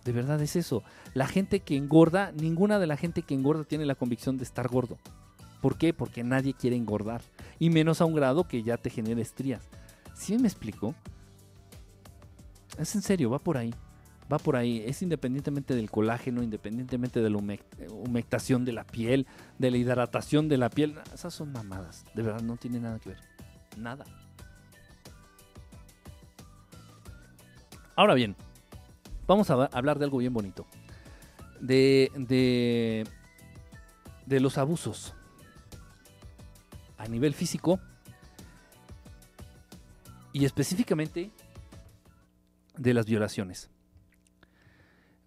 [0.05, 0.83] De verdad es eso.
[1.15, 4.69] La gente que engorda, ninguna de la gente que engorda tiene la convicción de estar
[4.69, 4.99] gordo.
[5.61, 5.93] ¿Por qué?
[5.93, 7.21] Porque nadie quiere engordar.
[7.59, 9.69] Y menos a un grado que ya te genere estrías.
[10.15, 10.95] ¿Sí me explico?
[12.79, 13.75] Es en serio, va por ahí.
[14.31, 14.83] Va por ahí.
[14.87, 17.39] Es independientemente del colágeno, independientemente de la
[17.91, 19.27] humectación de la piel,
[19.59, 20.99] de la hidratación de la piel.
[21.13, 22.05] Esas son mamadas.
[22.15, 23.19] De verdad, no tiene nada que ver.
[23.77, 24.05] Nada.
[27.97, 28.37] Ahora bien,
[29.27, 30.67] vamos a hablar de algo bien bonito.
[31.61, 33.07] De, de,
[34.27, 35.15] de los abusos
[36.97, 37.81] a nivel físico
[40.33, 41.31] y específicamente
[42.77, 43.69] de las violaciones.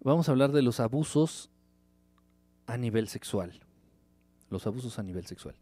[0.04, 1.50] Vamos a hablar de los abusos
[2.66, 3.60] a nivel sexual.
[4.50, 5.56] Los abusos a nivel sexual.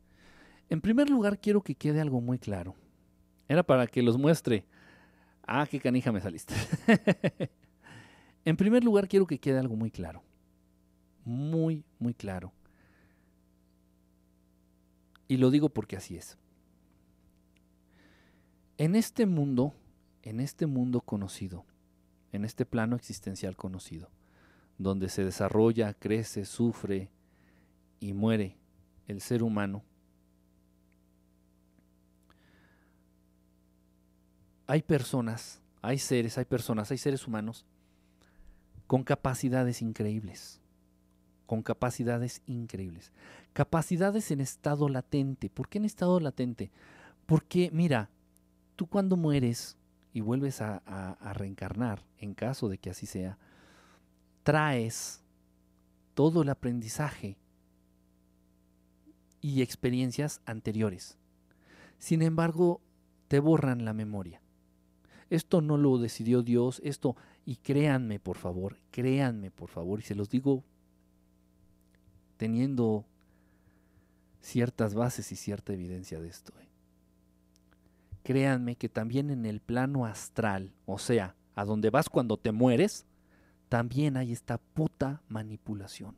[0.69, 2.75] En primer lugar, quiero que quede algo muy claro.
[3.49, 4.67] Era para que los muestre
[5.45, 6.55] Ah, qué canija me saliste.
[8.45, 10.23] en primer lugar, quiero que quede algo muy claro.
[11.25, 12.53] Muy, muy claro.
[15.29, 16.37] Y lo digo porque así es.
[18.79, 19.75] En este mundo,
[20.23, 21.65] en este mundo conocido,
[22.33, 24.11] en este plano existencial conocido,
[24.79, 27.11] donde se desarrolla, crece, sufre
[28.01, 28.57] y muere
[29.07, 29.83] el ser humano,
[34.67, 37.67] hay personas, hay seres, hay personas, hay seres humanos
[38.87, 40.61] con capacidades increíbles,
[41.47, 43.13] con capacidades increíbles,
[43.53, 45.51] capacidades en estado latente.
[45.51, 46.71] ¿Por qué en estado latente?
[47.27, 48.09] Porque, mira,
[48.77, 49.77] tú cuando mueres
[50.13, 53.39] y vuelves a, a reencarnar, en caso de que así sea,
[54.43, 55.23] traes
[56.15, 57.37] todo el aprendizaje
[59.41, 61.19] y experiencias anteriores.
[61.99, 62.81] Sin embargo,
[63.29, 64.41] te borran la memoria.
[65.31, 70.15] Esto no lo decidió Dios, esto, y créanme por favor, créanme por favor, y se
[70.15, 70.65] los digo
[72.37, 73.07] teniendo
[74.41, 76.53] ciertas bases y cierta evidencia de esto.
[76.61, 76.69] ¿eh?
[78.23, 83.07] Créanme que también en el plano astral, o sea, a donde vas cuando te mueres,
[83.73, 86.15] también hay esta puta manipulación.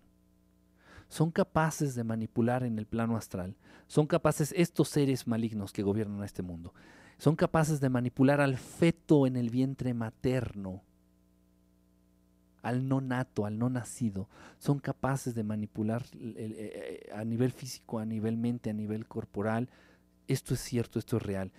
[1.08, 3.54] Son capaces de manipular en el plano astral.
[3.86, 6.74] Son capaces estos seres malignos que gobiernan este mundo
[7.18, 10.82] son capaces de manipular al feto en el vientre materno,
[12.62, 14.28] al no nato, al no nacido.
[14.58, 19.68] Son capaces de manipular eh, a nivel físico, a nivel mente, a nivel corporal.
[20.26, 21.52] Esto es cierto, esto es real.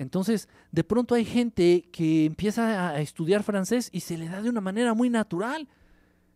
[0.00, 4.48] Entonces, de pronto hay gente que empieza a estudiar francés y se le da de
[4.48, 5.68] una manera muy natural.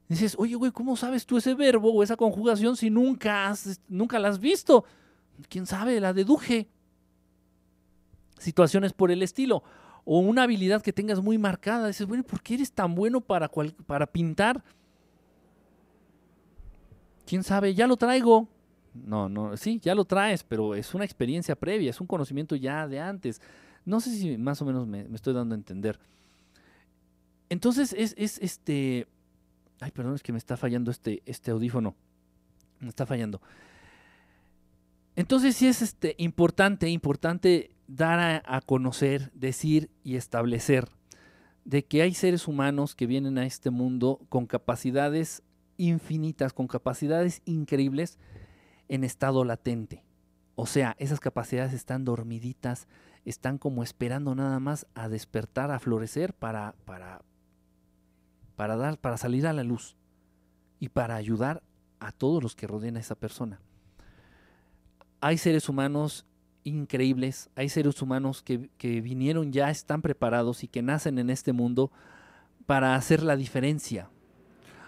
[0.06, 4.18] Dices, oye, güey, ¿cómo sabes tú ese verbo o esa conjugación si nunca, has, nunca
[4.18, 4.84] la has visto?
[5.48, 5.98] ¿Quién sabe?
[5.98, 6.68] La deduje
[8.36, 9.62] situaciones por el estilo.
[10.04, 11.86] O una habilidad que tengas muy marcada.
[11.86, 13.50] Dices, bueno, ¿por qué eres tan bueno para,
[13.86, 14.62] para pintar?
[17.24, 17.74] ¿Quién sabe?
[17.74, 18.46] Ya lo traigo.
[18.95, 22.86] No, no, sí, ya lo traes, pero es una experiencia previa, es un conocimiento ya
[22.86, 23.40] de antes.
[23.84, 25.99] No sé si más o menos me, estoy dando a entender.
[27.49, 29.07] Entonces es, es, este.
[29.80, 31.95] Ay, perdón, es que me está fallando este, este audífono.
[32.80, 33.40] Me está fallando.
[35.16, 40.88] Entonces sí es este, importante, importante dar a, conocer, decir y establecer
[41.64, 45.42] de que hay seres humanos que vienen a este mundo con capacidades
[45.76, 48.18] infinitas, con capacidades increíbles
[48.89, 50.05] en estado latente.
[50.57, 52.87] O sea, esas capacidades están dormiditas,
[53.24, 57.22] están como esperando nada más a despertar, a florecer para, para,
[58.57, 59.97] para, dar, para salir a la luz
[60.78, 61.62] y para ayudar
[61.99, 63.61] a todos los que rodean a esa persona.
[65.20, 66.26] Hay seres humanos
[66.64, 68.68] increíbles, hay seres humanos que,
[69.01, 71.93] vinieron ya, están preparados y que nacen en este mundo
[72.66, 74.11] para hacer la diferencia.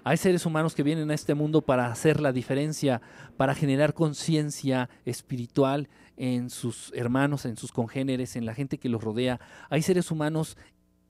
[0.08, 3.02] Hay seres humanos que vienen a este mundo para hacer la diferencia,
[3.36, 9.02] para generar conciencia espiritual en sus hermanos, en sus congéneres, en la gente que los
[9.02, 9.40] rodea.
[9.68, 10.56] Hay seres humanos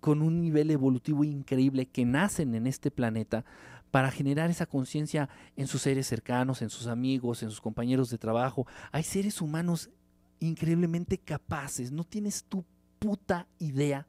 [0.00, 3.44] con un nivel evolutivo increíble que nacen en este planeta
[3.90, 8.16] para generar esa conciencia en sus seres cercanos, en sus amigos, en sus compañeros de
[8.16, 8.66] trabajo.
[8.92, 9.90] Hay seres humanos
[10.40, 11.92] increíblemente capaces.
[11.92, 12.64] No tienes tu
[12.98, 14.06] puta idea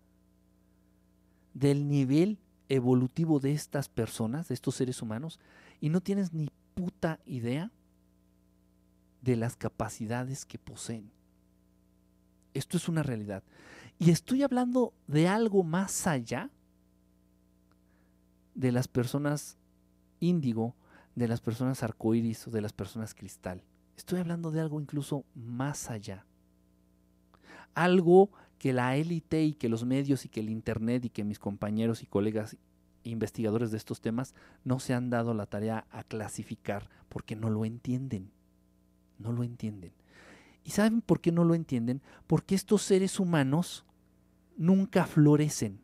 [1.53, 2.39] del nivel
[2.69, 5.39] evolutivo de estas personas, de estos seres humanos,
[5.79, 7.71] y no tienes ni puta idea
[9.21, 11.11] de las capacidades que poseen.
[12.53, 13.43] Esto es una realidad.
[13.99, 16.49] Y estoy hablando de algo más allá
[18.55, 19.57] de las personas
[20.19, 20.75] índigo,
[21.15, 23.63] de las personas arcoíris o de las personas cristal.
[23.95, 26.25] Estoy hablando de algo incluso más allá.
[27.73, 31.39] Algo que la élite y que los medios y que el Internet y que mis
[31.39, 32.57] compañeros y colegas
[33.03, 37.65] investigadores de estos temas no se han dado la tarea a clasificar porque no lo
[37.65, 38.31] entienden.
[39.19, 39.91] No lo entienden.
[40.63, 42.01] ¿Y saben por qué no lo entienden?
[42.27, 43.85] Porque estos seres humanos
[44.57, 45.79] nunca florecen.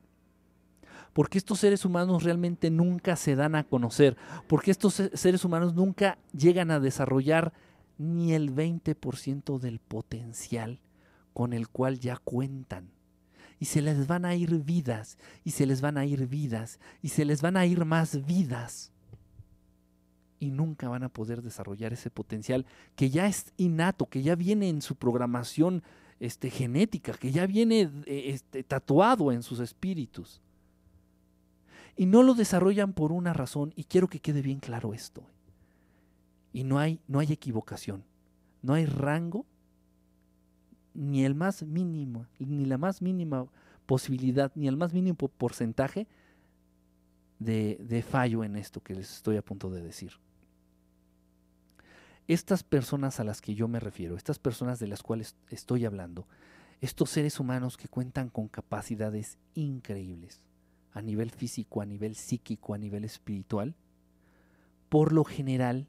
[1.13, 4.17] Porque estos seres humanos realmente nunca se dan a conocer.
[4.47, 7.53] Porque estos seres humanos nunca llegan a desarrollar
[7.97, 10.79] ni el 20% del potencial
[11.33, 12.89] con el cual ya cuentan.
[13.59, 17.09] Y se les van a ir vidas, y se les van a ir vidas, y
[17.09, 18.91] se les van a ir más vidas.
[20.39, 22.65] Y nunca van a poder desarrollar ese potencial
[22.95, 25.81] que ya es innato, que ya viene en su programación
[26.19, 30.41] este, genética, que ya viene eh, este, tatuado en sus espíritus.
[31.95, 35.23] Y no lo desarrollan por una razón, y quiero que quede bien claro esto.
[36.51, 38.03] Y no hay, no hay equivocación,
[38.61, 39.45] no hay rango
[40.93, 43.47] ni el más mínimo, ni la más mínima
[43.85, 46.07] posibilidad, ni el más mínimo porcentaje
[47.39, 50.13] de, de fallo en esto que les estoy a punto de decir.
[52.27, 56.27] Estas personas a las que yo me refiero, estas personas de las cuales estoy hablando,
[56.79, 60.41] estos seres humanos que cuentan con capacidades increíbles
[60.93, 63.75] a nivel físico, a nivel psíquico, a nivel espiritual,
[64.89, 65.87] por lo general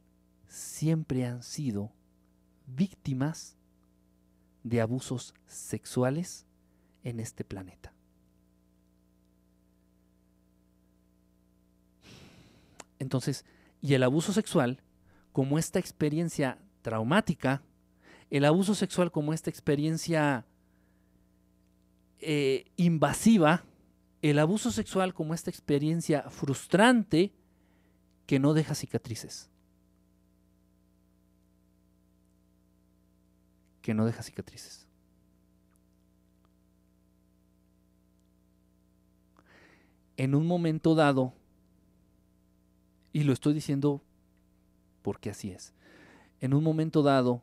[0.49, 1.93] siempre han sido
[2.67, 3.57] víctimas
[4.65, 6.47] de abusos sexuales
[7.05, 7.93] en este planeta.
[12.99, 13.45] Entonces,
[13.81, 14.81] y el abuso sexual,
[15.33, 17.63] como esta experiencia traumática,
[18.31, 20.47] el abuso sexual como esta experiencia
[22.19, 23.65] eh, invasiva,
[24.23, 27.35] el abuso sexual como esta experiencia frustrante
[28.27, 29.51] que no deja cicatrices.
[33.85, 34.87] Que no deja cicatrices.
[40.17, 41.35] En un momento dado,
[43.13, 44.01] y lo estoy diciendo
[45.03, 45.75] porque así es,
[46.41, 47.43] en un momento dado,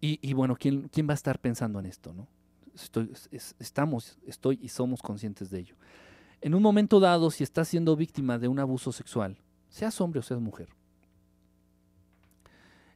[0.00, 2.12] y, bueno, ¿quién, ¿quién, va a estar pensando en esto?
[2.12, 2.28] No?
[3.58, 5.76] Estamos, estoy y somos conscientes de ello.
[6.40, 9.38] En un momento dado, si estás siendo víctima de un abuso sexual,
[9.68, 10.68] seas hombre o seas mujer,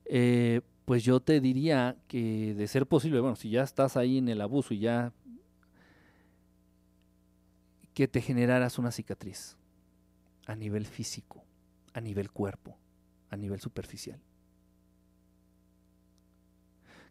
[0.05, 4.28] eh, pues yo te diría que de ser posible, bueno, si ya estás ahí en
[4.28, 5.12] el abuso y ya
[7.95, 9.57] que te generaras una cicatriz
[10.49, 11.45] a nivel físico,
[11.93, 12.76] a nivel cuerpo,
[13.30, 14.18] a nivel superficial.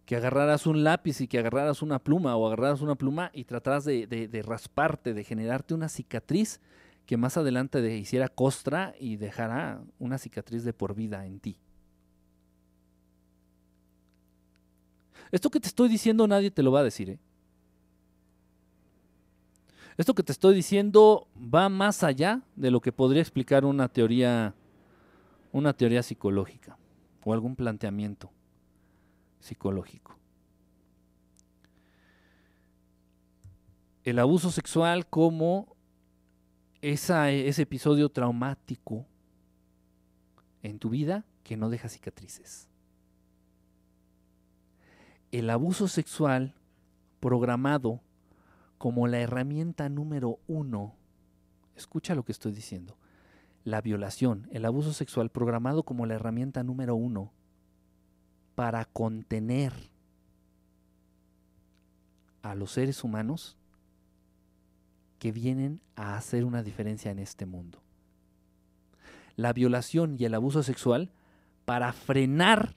[0.05, 3.85] Que agarraras un lápiz y que agarraras una pluma o agarraras una pluma y trataras
[3.85, 6.59] de, rasparte, de generarte una cicatriz
[7.05, 11.61] que más adelante te hiciera costra y dejara una cicatriz de por vida en ti.
[15.31, 17.09] Esto que te estoy diciendo nadie te lo va a decir.
[17.11, 17.19] ¿eh?
[19.97, 24.55] Esto que te estoy diciendo va más allá de lo que podría explicar una teoría,
[25.51, 26.77] una teoría psicológica
[27.23, 28.31] o algún planteamiento
[29.39, 30.17] psicológico.
[34.03, 35.75] El abuso sexual como
[36.81, 39.05] ese episodio traumático
[40.63, 42.68] en tu vida que no deja cicatrices
[45.31, 46.55] el abuso sexual
[47.19, 48.01] programado
[48.77, 50.95] como la herramienta número uno,
[51.75, 52.97] escucha lo que estoy diciendo,
[53.63, 57.31] la violación, el abuso sexual programado como la herramienta número uno
[58.55, 59.73] para contener
[62.41, 63.57] a los seres humanos
[65.19, 67.81] que vienen a hacer una diferencia en este mundo.
[69.35, 71.11] La violación y el abuso sexual
[71.65, 72.75] para frenar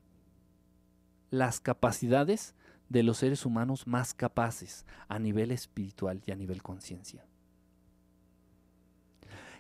[1.33, 2.55] las capacidades
[2.91, 7.25] de los seres humanos más capaces a nivel espiritual y a nivel conciencia.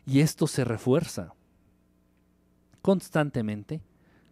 [0.04, 1.32] Y esto se refuerza
[2.82, 3.80] constantemente,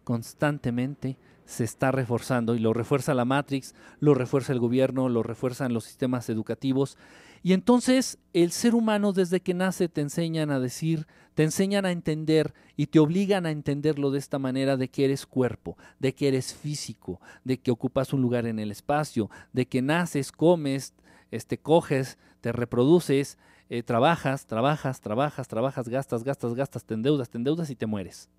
[0.03, 5.73] constantemente se está reforzando y lo refuerza la Matrix, lo refuerza el gobierno, lo refuerzan
[5.73, 6.95] los sistemas educativos
[7.43, 11.91] y entonces el ser humano desde que nace te enseñan a decir, te enseñan a
[11.91, 16.27] entender y te obligan a entenderlo de esta manera de que eres cuerpo, de que
[16.27, 20.93] eres físico, de que ocupas un lugar en el espacio, de que naces, comes,
[21.31, 23.37] este, coges, te reproduces,
[23.69, 28.29] eh, trabajas, trabajas, trabajas, trabajas, gastas, gastas, gastas, te endeudas, te endeudas y te mueres.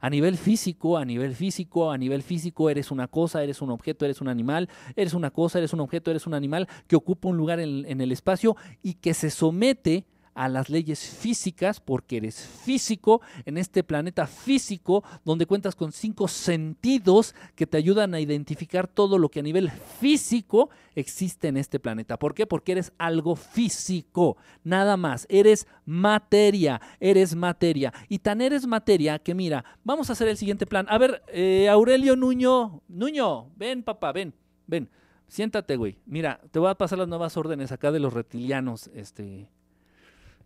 [0.00, 4.04] A nivel físico, a nivel físico, a nivel físico, eres una cosa, eres un objeto,
[4.04, 7.36] eres un animal, eres una cosa, eres un objeto, eres un animal que ocupa un
[7.36, 10.04] lugar en, el espacio y que se somete
[10.38, 16.28] a las leyes físicas porque eres físico en este planeta físico donde cuentas con cinco
[16.28, 21.80] sentidos que te ayudan a identificar todo lo que a nivel físico existe en este
[21.80, 22.20] planeta.
[22.20, 22.46] ¿Por qué?
[22.46, 25.26] Porque eres algo físico, nada más.
[25.28, 27.92] Eres materia, eres materia.
[28.08, 30.86] Y tan eres materia que mira, vamos a hacer el siguiente plan.
[30.88, 34.32] A ver, eh, Aurelio Nuño, Nuño, ven papá, ven,
[34.68, 34.88] ven.
[35.26, 35.98] Siéntate, güey.
[36.06, 39.50] Mira, te voy a pasar las nuevas órdenes acá de los reptilianos, este,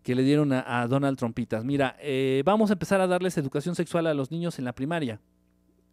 [0.03, 1.65] que le dieron a, Donald Trompitas.
[1.65, 5.21] Mira, eh, vamos a empezar a darles educación sexual a los niños en la primaria.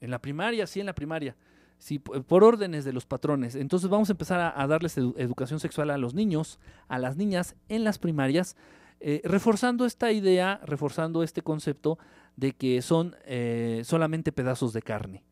[0.01, 1.35] En la primaria, sí, en la primaria.
[1.77, 3.55] Sí, por órdenes de los patrones.
[3.55, 7.83] Entonces vamos a empezar a, darles educación sexual a los niños, a las niñas en
[7.83, 8.57] las primarias,
[8.99, 11.97] eh, reforzando esta idea, reforzando este concepto
[12.35, 15.23] de que son eh, solamente pedazos de carne.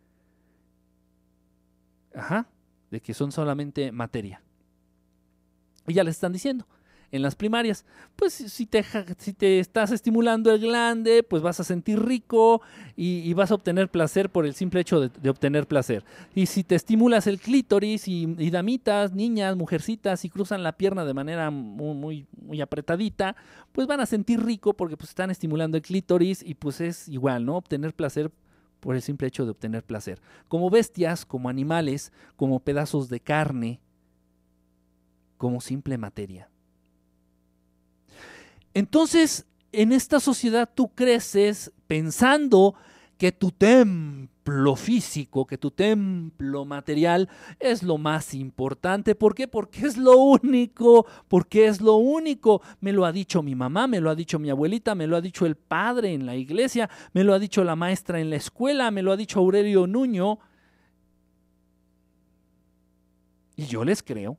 [2.15, 2.47] Ajá
[2.89, 4.41] de que son solamente materia.
[5.87, 6.67] Y ya les están diciendo,
[7.11, 7.85] en las primarias,
[8.15, 12.61] pues si te, estás estimulando el glande, pues vas a sentir rico
[12.95, 16.03] y, vas a obtener placer por el simple hecho de, obtener placer.
[16.35, 21.13] Y si te estimulas el clítoris y, damitas, niñas, mujercitas, y cruzan la pierna de
[21.13, 23.35] manera muy, muy, muy, apretadita,
[23.71, 27.45] pues van a sentir rico porque pues están estimulando el clítoris y pues es igual,
[27.45, 27.55] ¿no?
[27.55, 28.31] Obtener placer
[28.79, 30.21] por el simple hecho de obtener placer.
[30.47, 33.79] Como bestias, como animales, como pedazos de carne,
[35.37, 36.49] como simple materia.
[38.77, 42.75] Entonces, en esta sociedad tú creces pensando
[43.17, 47.27] que tu templo físico, que tu templo material
[47.59, 49.15] es lo más importante.
[49.15, 49.47] ¿Por qué?
[49.47, 52.61] Porque es lo único, porque es lo único.
[52.79, 55.21] Me lo ha dicho mi mamá, me lo ha dicho mi abuelita, me lo ha
[55.21, 58.91] dicho el padre en la iglesia, me lo ha dicho la maestra en la escuela,
[58.91, 60.37] me lo ha dicho Aurelio Nuño.
[63.55, 64.37] Y yo les creo.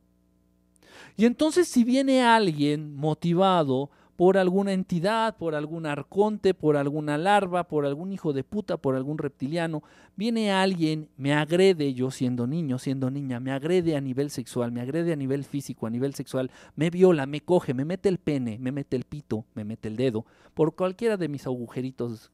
[1.17, 7.69] Y entonces si viene alguien motivado por alguna entidad, por algún arconte, por alguna larva,
[7.69, 9.85] por algún hijo de puta, por algún reptiliano.
[10.17, 14.81] Viene alguien, me agrede yo siendo niño, siendo niña, me agrede a nivel sexual, me
[14.81, 18.59] agrede a nivel físico, a nivel sexual, me viola, me coge, me mete el pene,
[18.59, 22.33] me mete el pito, me mete el dedo, por cualquiera de mis agujeritos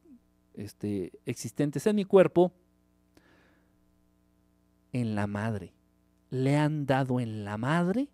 [0.55, 2.51] este, existentes en mi cuerpo,
[4.95, 5.75] en la madre.
[6.31, 8.09] Le han dado en la madre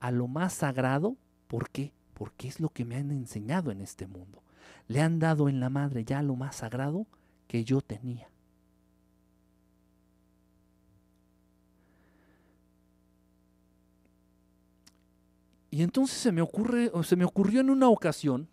[0.00, 1.18] a lo más sagrado.
[1.48, 1.92] ¿Por qué?
[2.14, 4.42] Porque es lo que me han enseñado en este mundo.
[4.88, 7.06] Le han dado en la madre ya lo más sagrado
[7.46, 8.28] que yo tenía.
[15.70, 18.48] Y entonces se me ocurre, se me ocurrió en una ocasión,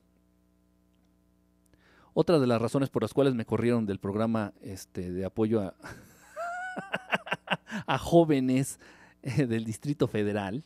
[2.15, 5.75] otra de las razones por las cuales me corrieron del programa este, de apoyo a,
[7.85, 8.79] a jóvenes
[9.21, 10.63] eh, del Distrito Federal,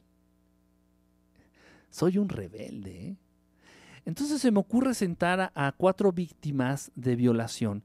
[1.95, 3.07] soy un rebelde.
[3.07, 3.17] ¿eh?
[4.03, 7.83] Entonces se me ocurre sentar a, cuatro víctimas de violación.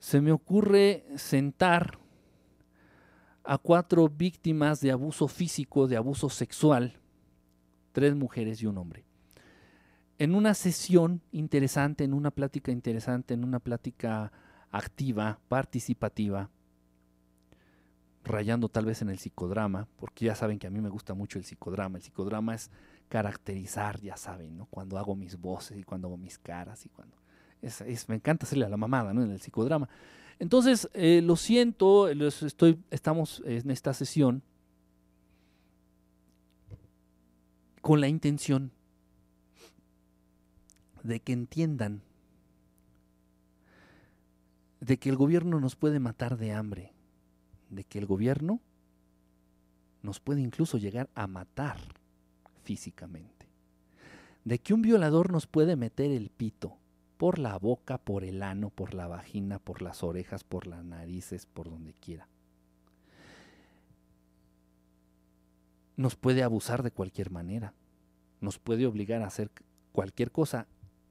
[0.00, 2.00] Se me ocurre sentar
[3.44, 6.98] a cuatro víctimas de abuso físico, de abuso sexual,
[7.92, 9.04] tres mujeres y un hombre.
[10.18, 14.32] En una sesión interesante, en una plática interesante, en una plática
[14.72, 16.50] activa, participativa,
[18.24, 21.38] rayando tal vez en el psicodrama, porque ya saben que a mí me gusta mucho
[21.38, 21.98] el psicodrama.
[21.98, 22.70] El psicodrama es
[23.08, 24.66] caracterizar, ya saben, ¿no?
[24.66, 27.16] Cuando hago mis voces y cuando hago mis caras y cuando...
[27.60, 29.22] Es, me encanta hacerle a la mamada, ¿no?
[29.22, 29.88] En el psicodrama.
[30.38, 34.42] Entonces, eh, lo siento, estoy, estamos en esta sesión
[37.80, 38.70] con la intención
[41.02, 42.02] de que entiendan
[44.80, 46.92] de que el gobierno nos puede matar de hambre,
[47.70, 48.60] de que el gobierno
[50.02, 51.78] nos puede incluso llegar a matar
[52.68, 53.48] físicamente.
[54.44, 56.76] De que un violador nos puede meter el pito
[57.16, 61.46] por la boca, por el ano, por la vagina, por las orejas, por las narices,
[61.46, 62.28] por donde quiera.
[65.96, 67.72] Nos puede abusar de cualquier manera.
[68.42, 69.50] Nos puede obligar a hacer
[69.92, 70.66] cualquier cosa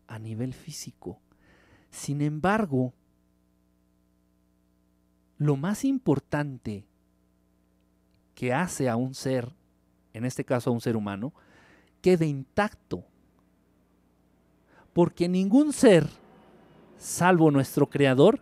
[0.05, 1.19] a nivel físico.
[1.89, 2.93] Sin embargo,
[5.39, 6.85] lo más importante
[8.35, 9.55] que hace a un ser,
[10.13, 11.33] en este caso a un ser humano,
[12.07, 13.03] quede intacto.
[14.93, 16.07] Porque ningún ser,
[16.97, 18.41] salvo nuestro Creador,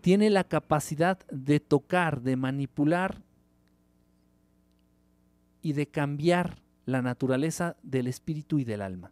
[0.00, 3.20] tiene la capacidad de tocar, de manipular
[5.60, 9.10] y de cambiar la naturaleza del espíritu y del alma.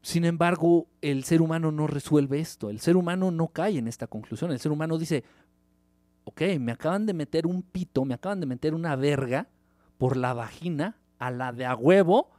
[0.00, 4.06] Sin embargo, el ser humano no resuelve esto, el ser humano no cae en esta
[4.06, 5.24] conclusión, el ser humano dice,
[6.24, 9.46] ok, me acaban de meter un pito, me acaban de meter una verga
[9.98, 12.30] por la vagina, a la de a huevo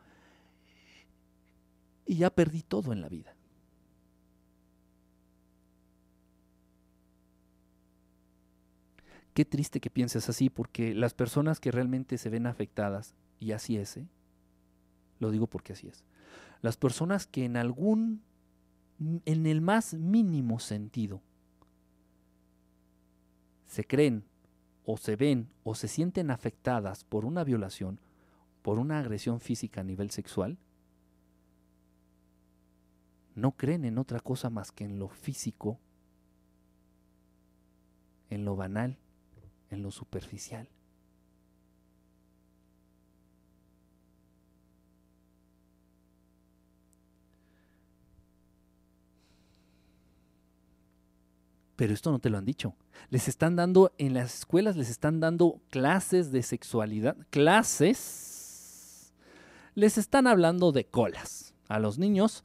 [2.05, 3.36] y ya perdí todo en la vida.
[9.34, 13.78] Qué triste que pienses así, porque las personas que realmente se ven afectadas, y así
[13.78, 14.07] es, ¿eh?
[15.20, 16.03] lo digo porque así es,
[16.62, 18.24] las personas que en algún,
[19.26, 21.22] en el más mínimo sentido,
[23.68, 24.26] se creen
[24.92, 28.00] o se ven o se sienten afectadas por una violación,
[28.64, 30.58] por una agresión física a nivel sexual,
[33.36, 35.78] no creen en otra cosa más que en lo físico,
[38.32, 38.98] en lo banal,
[39.70, 40.68] en lo superficial.
[51.76, 52.74] Pero esto no te lo han dicho.
[53.10, 59.14] Les están dando, en las escuelas les están dando clases de sexualidad, clases.
[59.76, 62.43] Les están hablando de colas a los niños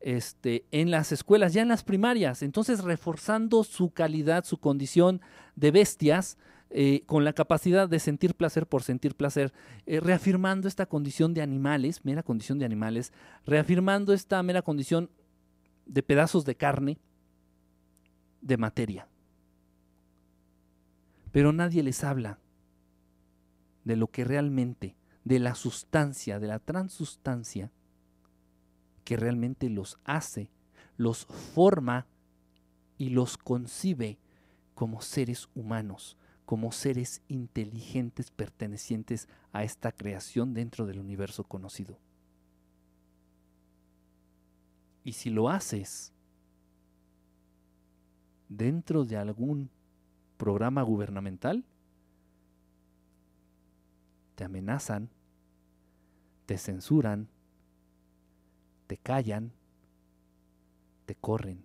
[0.00, 2.42] este, en las escuelas, ya en las primarias.
[2.42, 5.20] Entonces, reforzando su calidad, su condición
[5.56, 6.38] de bestias,
[6.70, 9.52] eh, con la capacidad de sentir placer por sentir placer,
[9.86, 13.12] eh, reafirmando esta condición de animales, mera condición de animales,
[13.44, 15.08] reafirmando esta mera condición
[15.86, 16.98] de pedazos de carne,
[18.40, 19.08] de materia.
[21.36, 22.38] Pero nadie les habla
[23.84, 27.70] de lo que realmente, de la sustancia, de la transustancia
[29.04, 30.48] que realmente los hace,
[30.96, 32.06] los forma
[32.96, 34.18] y los concibe
[34.74, 36.16] como seres humanos,
[36.46, 41.98] como seres inteligentes pertenecientes a esta creación dentro del universo conocido.
[45.04, 46.14] Y si lo haces
[48.48, 49.75] dentro de algún
[50.36, 51.64] programa gubernamental,
[54.34, 55.08] te amenazan,
[56.46, 57.28] te censuran,
[58.86, 59.52] te callan,
[61.06, 61.64] te corren.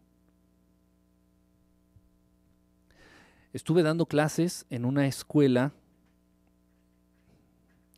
[3.53, 5.73] Estuve dando clases en una escuela,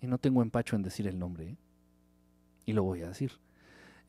[0.02, 1.58] y no tengo empacho en decir el nombre, ¿eh?
[2.66, 3.32] y lo voy a decir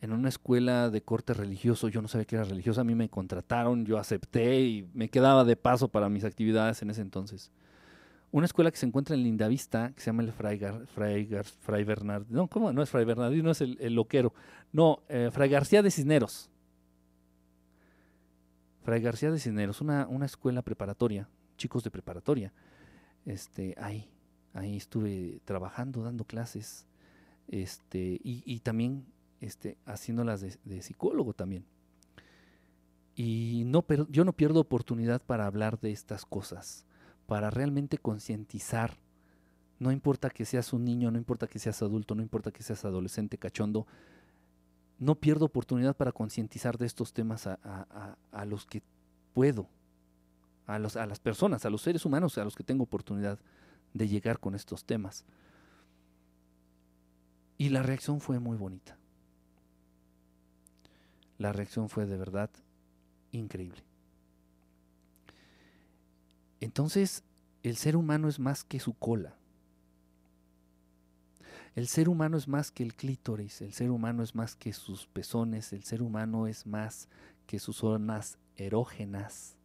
[0.04, 3.08] en una escuela de corte religioso, yo no sabía que era religiosa, a mí me
[3.08, 7.50] contrataron, yo acepté y me quedaba de paso para mis actividades en ese entonces.
[8.30, 10.60] Una escuela que se encuentra en Lindavista, que se llama el Fray,
[10.94, 11.26] Fray,
[11.60, 11.86] Fray
[12.28, 12.70] no, ¿cómo?
[12.72, 14.34] No es Fray Bernardino, es el, loquero.
[14.72, 16.50] No, eh, Fray García de Cisneros.
[18.82, 22.52] Fray García de Cisneros, una, una escuela preparatoria, chicos de preparatoria.
[23.24, 24.10] Este, ahí,
[24.52, 26.86] ahí estuve trabajando, dando clases,
[27.48, 29.06] este, y también
[29.44, 31.66] este, haciéndolas de, psicólogo también.
[33.14, 36.86] Y no, yo no pierdo oportunidad para hablar de estas cosas,
[37.26, 38.96] para realmente concientizar.
[39.78, 42.84] No importa que seas un niño, no importa que seas adulto, no importa que seas
[42.84, 43.86] adolescente, cachondo,
[44.98, 48.82] no pierdo oportunidad para concientizar de estos temas a, a, los que
[49.34, 49.68] puedo,
[50.66, 53.38] a, los, a las personas, a los seres humanos a los que tengo oportunidad
[53.92, 55.24] de llegar con estos temas.
[57.58, 58.96] Y la reacción fue muy bonita
[61.38, 62.50] la reacción fue de verdad
[63.32, 63.82] increíble.
[66.60, 67.24] Entonces,
[67.62, 69.36] el ser humano es más que su cola.
[71.74, 75.06] El ser humano es más que el clítoris, el ser humano es más que sus
[75.08, 77.08] pezones, el ser humano es más
[77.46, 79.56] que sus zonas erógenas.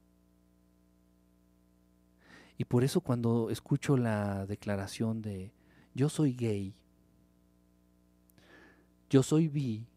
[2.57, 5.53] Y por eso cuando escucho la declaración de
[5.93, 6.73] yo soy gay,
[9.09, 9.87] yo soy bi,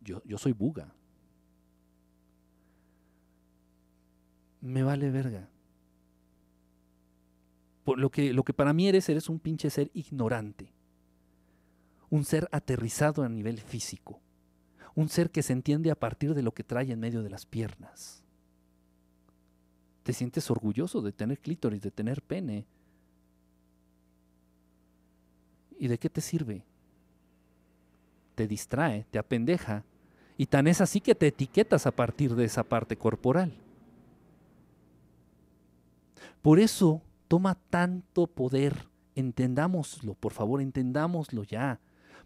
[0.00, 0.94] yo, yo soy buga.
[4.60, 5.48] Me vale verga.
[7.84, 10.72] Por lo, que, lo que para mí eres, eres un pinche ser ignorante.
[12.10, 14.20] Un ser aterrizado a nivel físico.
[14.94, 17.46] Un ser que se entiende a partir de lo que trae en medio de las
[17.46, 18.22] piernas.
[20.02, 22.66] Te sientes orgulloso de tener clítoris, de tener pene.
[25.78, 26.64] ¿Y de qué te sirve?
[28.34, 29.84] Te distrae, te apendeja,
[30.36, 33.52] y tan es así que te etiquetas a partir de esa parte corporal.
[36.40, 41.78] Por eso toma tanto poder, entendámoslo, por favor, entendámoslo ya.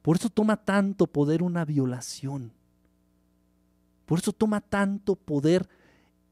[0.03, 2.53] Por eso toma tanto poder una violación.
[4.07, 5.69] Por eso toma tanto poder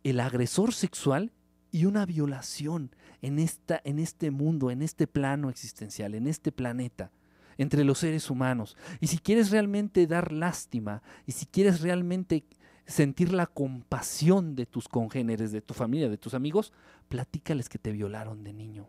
[0.05, 1.33] el agresor sexual
[1.73, 7.11] y una violación en, esta, en este mundo, en este plano existencial, en este planeta
[7.59, 8.77] entre los seres humanos.
[9.01, 12.45] Y si quieres realmente dar lástima, y si quieres realmente
[12.87, 16.73] sentir la compasión de tus congéneres, de tu familia, de tus amigos,
[17.09, 18.89] platícales que te violaron de niño.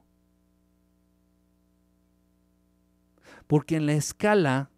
[3.48, 4.70] Porque en la escala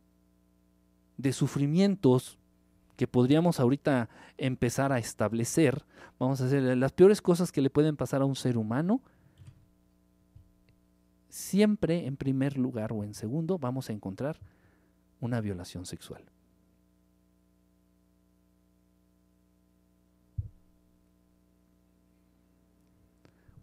[1.18, 2.38] de sufrimientos
[2.96, 5.86] que podríamos ahorita empezar a establecer,
[6.20, 9.02] vamos a hacer las peores cosas que le pueden pasar a un ser humano,
[11.38, 14.40] siempre en primer lugar o en segundo vamos a encontrar
[15.22, 16.24] una violación sexual.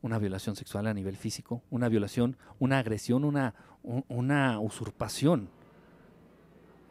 [0.02, 5.48] Una violación sexual a nivel físico, una violación, una agresión, una, una usurpación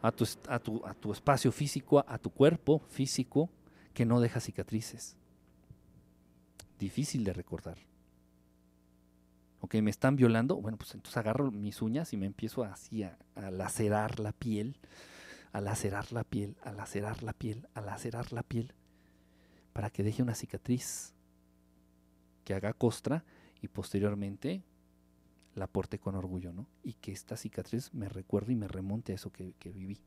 [0.02, 3.48] a tu, a, tu, a tu espacio físico, a tu cuerpo físico,
[3.94, 5.16] que no deja cicatrices.
[6.78, 7.78] Difícil de recordar.
[9.64, 13.16] Ok, me están violando, bueno, pues entonces agarro mis uñas y me empiezo así a,
[13.50, 14.76] lacerar la piel,
[15.52, 18.74] a lacerar la piel, a lacerar la piel, a lacerar la piel,
[19.72, 21.14] para que deje una cicatriz
[22.44, 23.24] que haga costra
[23.62, 24.62] y posteriormente
[25.54, 26.66] la porte con orgullo, ¿no?
[26.82, 29.98] Y que esta cicatriz me recuerde y me remonte a eso que, que viví.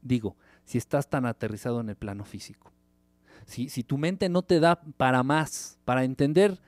[0.00, 2.70] Digo, si estás tan aterrizado en el plano físico,
[3.46, 6.60] si, tu mente no te da para más, para entender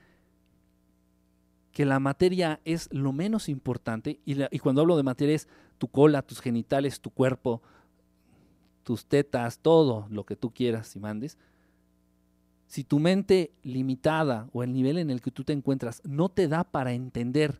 [1.71, 5.47] que la materia es lo menos importante, y, y, cuando hablo de materia es
[5.77, 7.61] tu cola, tus genitales, tu cuerpo,
[8.83, 11.37] tus tetas, todo lo que tú quieras y mandes,
[12.67, 16.47] si tu mente limitada o el nivel en el que tú te encuentras no te
[16.47, 17.59] da para entender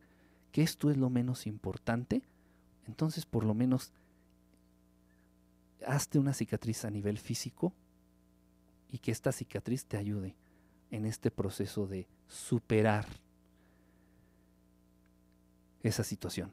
[0.51, 2.24] que esto es lo menos importante,
[2.88, 3.91] entonces por lo menos
[5.86, 7.74] hazte una cicatriz a nivel físico
[8.93, 10.35] y que esta cicatriz te ayude
[10.91, 13.07] en este proceso de superar
[15.81, 16.51] esa situación.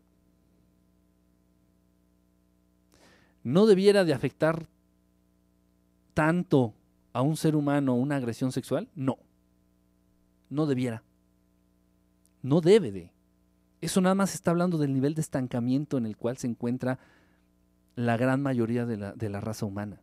[3.44, 4.66] No debiera de afectar
[6.14, 6.72] tanto
[7.12, 8.88] a un ser humano una agresión sexual?
[8.94, 9.18] No,
[10.48, 11.02] no debiera.
[12.40, 13.12] No debe de.
[13.82, 16.98] Eso nada más está hablando del nivel de estancamiento en el cual se encuentra
[17.96, 20.00] la gran mayoría de la, de la raza humana.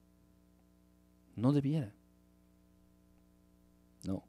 [1.36, 1.98] No debiera.
[4.04, 4.24] No.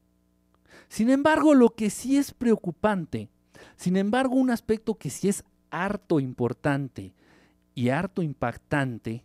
[0.89, 3.29] Sin embargo, lo que sí es preocupante,
[3.75, 7.13] sin embargo, un aspecto que sí es harto importante
[7.75, 9.23] y harto impactante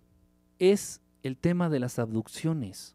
[0.59, 2.95] es el tema de las abducciones.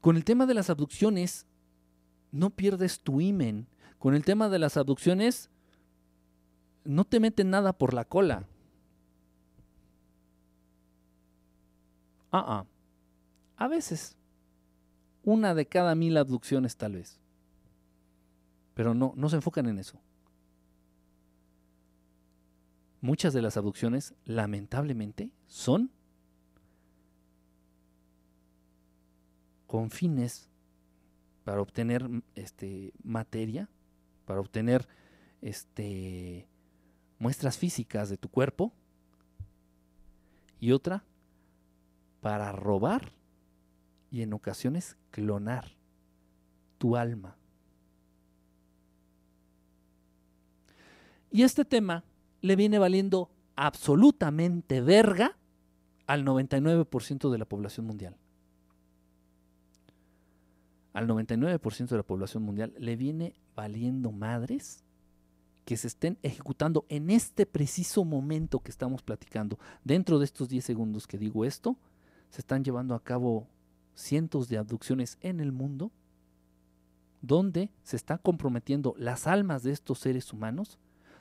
[0.00, 1.46] Con el tema de las abducciones,
[2.30, 3.66] no pierdes tu imen.
[3.98, 5.50] Con el tema de las abducciones,
[6.84, 8.46] no te meten nada por la cola.
[12.32, 12.66] Ah, ah.
[13.56, 14.16] A veces.
[15.24, 17.18] Una de cada mil abducciones tal vez.
[18.74, 20.00] Pero no, no se enfocan en eso.
[23.00, 25.90] Muchas de las abducciones, lamentablemente, son
[29.66, 30.48] con fines
[31.44, 33.68] para obtener este, materia,
[34.26, 34.86] para obtener
[35.40, 36.48] este,
[37.18, 38.72] muestras físicas de tu cuerpo,
[40.60, 41.04] y otra
[42.20, 43.12] para robar
[44.10, 45.76] y en ocasiones clonar
[46.78, 47.36] tu alma.
[51.30, 52.04] Y este tema
[52.40, 55.36] le viene valiendo absolutamente verga
[56.06, 58.16] al 99% de la población mundial.
[60.92, 64.82] Al 99% de la población mundial le viene valiendo madres
[65.64, 69.56] que se estén ejecutando en este preciso momento que estamos platicando.
[69.84, 71.76] Dentro de estos 10 segundos que digo esto,
[72.30, 73.46] se están llevando a cabo
[73.94, 75.90] cientos de abducciones en el mundo,
[77.22, 80.78] donde se están comprometiendo las almas de estos seres humanos,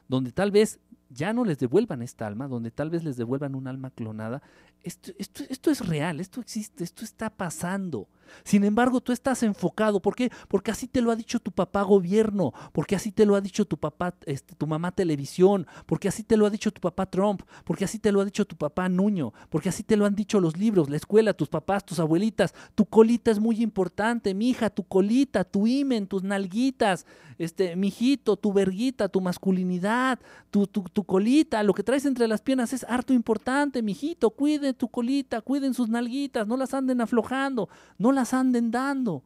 [0.08, 3.68] donde tal vez ya no les devuelvan esta alma, donde tal vez les devuelvan un
[3.68, 4.42] alma clonada.
[4.84, 8.08] Esto, esto, esto es real, esto existe, esto está pasando.
[8.44, 10.02] Sin embargo, tú estás enfocado.
[10.02, 10.32] ¿Por qué?
[10.48, 13.66] Porque así te lo ha dicho tu papá gobierno, porque así te lo ha dicho
[13.66, 17.42] tu papá, este, tu mamá televisión, porque así te lo ha dicho tu papá Trump,
[17.66, 20.40] porque así te lo ha dicho tu papá Nuño, porque así te lo han dicho
[20.40, 22.54] los libros, la escuela, tus papás, tus abuelitas.
[22.76, 27.06] Tu colita es muy importante, mi hija, tu colita, tu imen, tus nalguitas,
[27.38, 30.20] este, mijito, tu verguita, tu masculinidad,
[30.52, 34.76] tu, tu, tu colita, lo que traes entre las piernas es harto importante, mijito, cuiden
[34.76, 39.24] tu colita, cuiden sus nalguitas, no las anden aflojando, no las anden dando.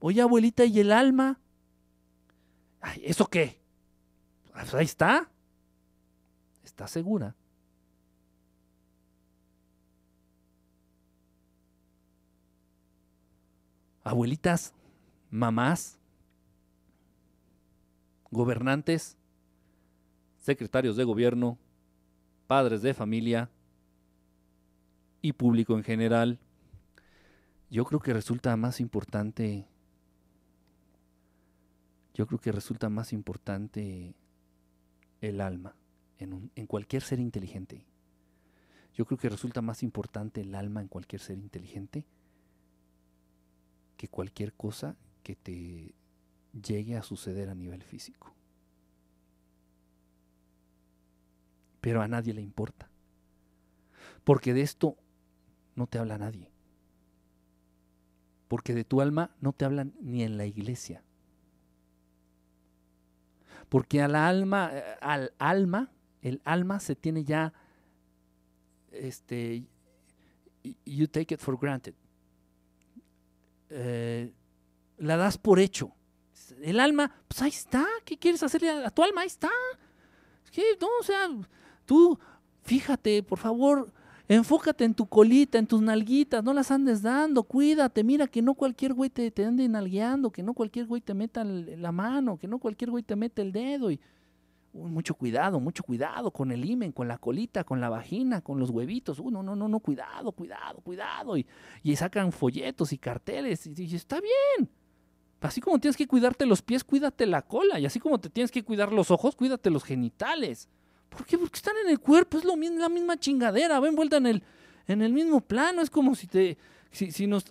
[0.00, 1.38] Oye, abuelita, ¿y el alma?
[2.80, 3.60] Ay, ¿Eso qué?
[4.52, 5.28] Pues ahí está.
[6.64, 7.34] ¿Está segura?
[14.04, 14.72] Abuelitas,
[15.30, 15.98] mamás,
[18.30, 19.16] gobernantes,
[20.46, 21.58] secretarios de gobierno,
[22.46, 23.50] padres de familia
[25.20, 26.38] y público en general
[27.68, 29.66] yo creo que resulta más importante
[32.14, 34.14] yo creo que resulta más importante
[35.20, 35.74] el alma
[36.18, 37.84] en, en cualquier ser inteligente.
[38.94, 42.06] Yo creo que resulta más importante el alma en cualquier ser inteligente
[43.96, 45.92] que cualquier cosa que te
[46.54, 48.35] llegue a suceder a nivel físico.
[51.86, 52.90] Pero a nadie le importa.
[54.24, 54.96] Porque de esto
[55.76, 56.50] no te habla nadie.
[58.48, 61.04] Porque de tu alma no te hablan ni en la iglesia.
[63.68, 67.52] Porque al alma, eh, al alma, el alma se tiene ya,
[68.90, 69.64] este,
[70.84, 71.94] you take it for granted.
[73.70, 74.32] Eh,
[74.96, 75.94] la das por hecho.
[76.62, 77.86] El alma, pues ahí está.
[78.04, 79.20] ¿Qué quieres hacerle a, tu alma?
[79.20, 79.52] Ahí está.
[80.50, 80.64] ¿Qué?
[80.80, 81.28] No, o sea,
[81.86, 82.18] tú,
[82.62, 83.92] fíjate, por favor,
[84.28, 88.54] enfócate en tu colita, en tus nalguitas, no las andes dando, cuídate, mira que no
[88.54, 92.48] cualquier güey te, te ande nalgueando, que no cualquier güey te meta la mano, que
[92.48, 94.00] no cualquier güey te mete el dedo y
[94.76, 98.70] mucho cuidado, mucho cuidado con el himen, con la colita, con la vagina, con los
[98.70, 99.18] huevitos.
[99.18, 101.36] Uh, no, no, no, no, cuidado, cuidado, cuidado.
[101.36, 101.46] Y,
[101.82, 103.66] y sacan folletos y carteles.
[103.66, 104.68] Y, y, está bien.
[105.40, 107.78] Así como tienes que cuidarte los pies, cuídate la cola.
[107.78, 110.68] Y así como te tienes que cuidar los ojos, cuídate los genitales.
[111.08, 111.38] ¿Por qué?
[111.38, 114.42] Porque están en el cuerpo, es lo mismo, la misma chingadera, va envuelta en el,
[114.86, 115.82] en el mismo plano.
[115.82, 116.58] Es como si te.
[116.90, 117.44] Si, si nos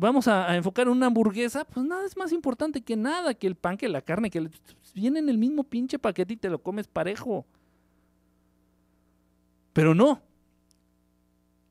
[0.00, 3.54] vamos a, enfocar en una hamburguesa, pues nada es más importante que nada, que el
[3.54, 4.48] pan, que la carne, que
[4.94, 7.46] viene en el mismo pinche paquete y te lo comes parejo.
[9.72, 10.22] Pero no.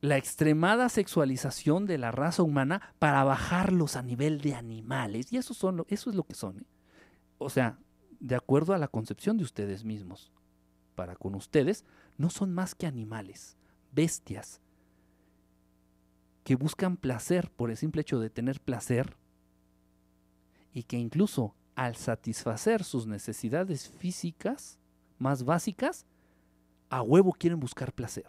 [0.02, 5.34] La extremada sexualización de la raza humana para bajarlos a nivel de animales.
[5.34, 6.60] Y eso, son, eso es lo que son.
[6.60, 6.66] ¿eh?
[7.38, 7.78] O sea,
[8.20, 10.32] de acuerdo a la concepción de ustedes mismos.
[11.00, 11.86] Para con ustedes,
[12.18, 13.56] no son más que animales,
[13.94, 14.60] bestias,
[16.44, 19.16] que buscan placer por el simple hecho de tener placer
[20.74, 24.78] y que incluso al satisfacer sus necesidades físicas
[25.20, 26.06] más básicas,
[26.90, 28.28] a huevo quieren buscar placer.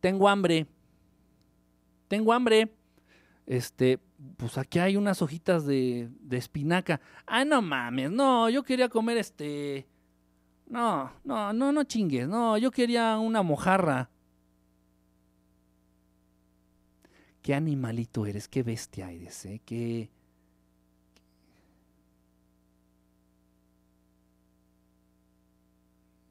[0.00, 0.66] Tengo hambre.
[2.08, 2.70] Tengo hambre.
[3.46, 3.98] Este,
[4.36, 7.00] pues aquí hay unas hojitas de, de espinaca.
[7.26, 9.86] Ah, no mames, no, yo quería comer este.
[10.66, 14.10] No, no, no, no chingues, no, yo quería una mojarra.
[17.42, 19.60] qué animalito eres, qué bestia eres, ¿eh?
[19.64, 20.10] qué...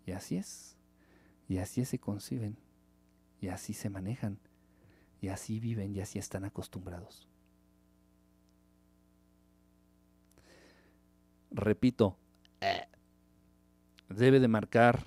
[0.06, 0.76] Y así es,
[1.48, 2.58] y así se conciben,
[3.40, 4.40] y así se manejan,
[5.22, 7.31] y así viven, y así están acostumbrados.
[11.52, 12.18] Repito,
[14.10, 15.06] debe de marcar,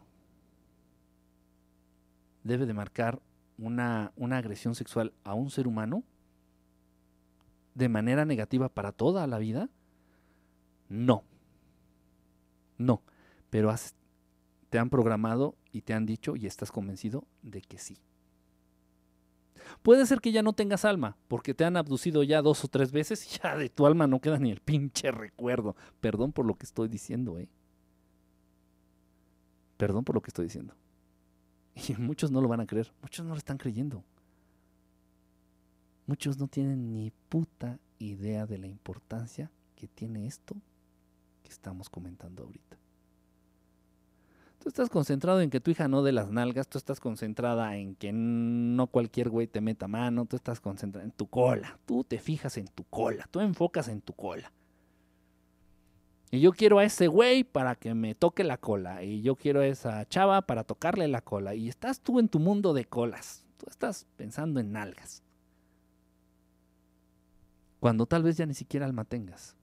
[2.42, 3.20] debe de marcar
[3.58, 6.04] una, una agresión sexual a un ser humano
[7.74, 9.68] de manera negativa para toda la vida?
[10.88, 11.24] No.
[12.78, 13.02] No.
[13.50, 13.74] Pero
[14.70, 17.98] te han programado y te han dicho y estás convencido de que sí.
[19.82, 22.92] Puede ser que ya no tengas alma, porque te han abducido ya dos o tres
[22.92, 25.76] veces y ya de tu alma no queda ni el pinche recuerdo.
[26.00, 27.48] Perdón por lo que estoy diciendo, ¿eh?
[29.76, 30.74] Perdón por lo que estoy diciendo.
[31.74, 34.04] Y muchos no lo van a creer, muchos no lo están creyendo.
[36.06, 40.54] Muchos no tienen ni puta idea de la importancia que tiene esto
[41.42, 42.83] que estamos comentando ahorita.
[44.64, 47.96] Tú estás concentrado en que tu hija no dé las nalgas, tú estás concentrada en
[47.96, 52.18] que no cualquier güey te meta mano, tú estás concentrada en tu cola, tú te
[52.18, 54.50] fijas en tu cola, tú enfocas en tu cola.
[56.30, 59.02] Y yo quiero a ese güey para que me toque la cola.
[59.04, 61.54] Y yo quiero a esa chava para tocarle la cola.
[61.54, 63.44] Y estás tú en tu mundo de colas.
[63.58, 65.22] Tú estás pensando en nalgas.
[67.80, 69.58] Cuando tal vez ya ni siquiera alma tengas.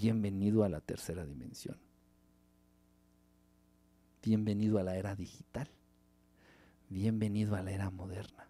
[0.00, 1.76] Bienvenido a la tercera dimensión.
[4.22, 5.68] Bienvenido a la era digital.
[6.88, 8.48] Bienvenido a la era moderna.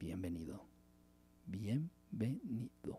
[0.00, 0.64] Bienvenido.
[1.46, 2.98] Bienvenido.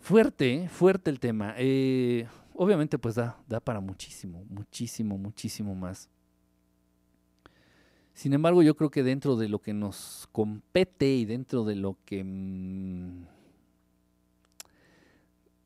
[0.00, 1.54] Fuerte, fuerte el tema.
[1.56, 6.10] Eh, obviamente pues da, da para muchísimo, muchísimo, muchísimo más.
[8.12, 11.96] Sin embargo, yo creo que dentro de lo que nos compete y dentro de lo
[12.04, 12.22] que...
[12.22, 13.41] Mm,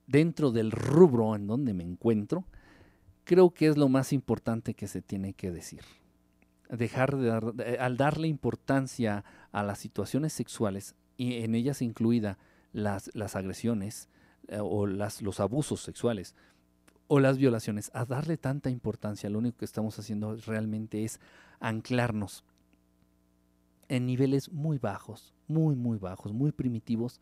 [0.07, 2.45] dentro del rubro en donde me encuentro,
[3.25, 5.83] creo que es lo más importante que se tiene que decir
[6.71, 12.39] dejar de al darle importancia a las situaciones sexuales y en ellas incluida
[12.73, 14.09] las, las agresiones
[14.49, 16.35] eh, o las, los abusos sexuales
[17.09, 21.21] o las violaciones, a darle tanta importancia, lo único que estamos haciendo realmente es
[21.61, 22.43] anclarnos
[23.89, 27.21] en niveles muy bajos, muy, muy bajos, muy primitivos,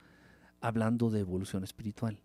[0.63, 2.19] hablando de evolución espiritual.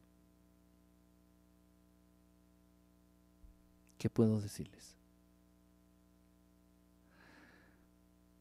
[3.99, 4.95] ¿Qué puedo decirles?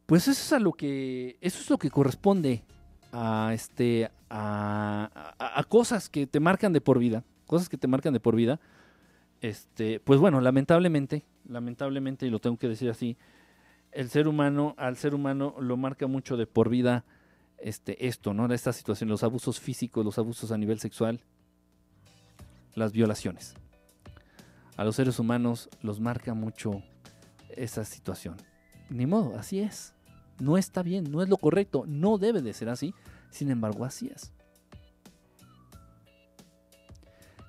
[0.06, 2.62] Pues eso es a lo que eso es lo que corresponde
[3.12, 8.20] a este a, cosas que te marcan de por vida, cosas que te marcan de
[8.20, 8.60] por vida.
[9.40, 13.16] Este, pues bueno, lamentablemente, lamentablemente y lo tengo que decir así,
[13.90, 17.04] el ser humano al ser humano lo marca mucho de por vida
[17.58, 18.46] este esto, ¿no?
[18.54, 21.20] Esta situación, los abusos físicos, los abusos a nivel sexual,
[22.76, 23.56] las violaciones
[24.78, 26.84] a los seres humanos los marca mucho
[27.50, 28.36] esa situación.
[28.88, 29.92] Ni modo, así es.
[30.38, 32.94] No está bien, no es lo correcto, no debe de ser así.
[33.30, 34.32] Sin embargo, así es.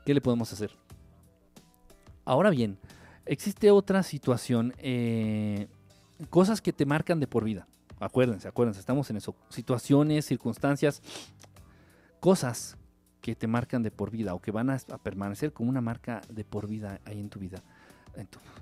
[0.05, 0.71] ¿Qué le podemos hacer?
[2.25, 2.79] Ahora bien,
[3.27, 5.67] existe otra situación, eh,
[6.31, 7.67] cosas que te marcan de por vida.
[7.99, 9.35] Acuérdense, acuérdense, estamos en eso.
[9.49, 11.03] Situaciones, circunstancias,
[12.19, 12.78] cosas
[13.21, 16.43] que te marcan de por vida o que van a, permanecer como una marca de
[16.43, 17.61] por vida ahí en tu vida.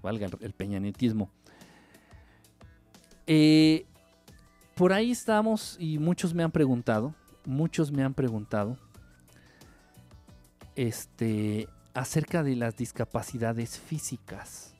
[0.01, 1.30] valga el, peñanetismo.
[3.28, 3.86] Eh,
[4.76, 7.14] por ahí estamos y muchos me han preguntado,
[7.45, 8.78] muchos me han preguntado
[10.76, 14.76] este, acerca de las discapacidades físicas.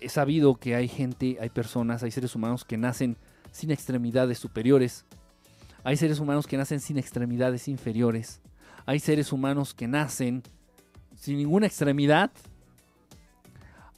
[0.00, 3.16] He sabido que hay gente, hay personas, hay seres humanos que nacen
[3.50, 5.04] sin extremidades superiores,
[5.84, 8.40] hay seres humanos que nacen sin extremidades inferiores.
[8.86, 10.42] Hay seres humanos que nacen
[11.14, 12.32] sin ninguna extremidad.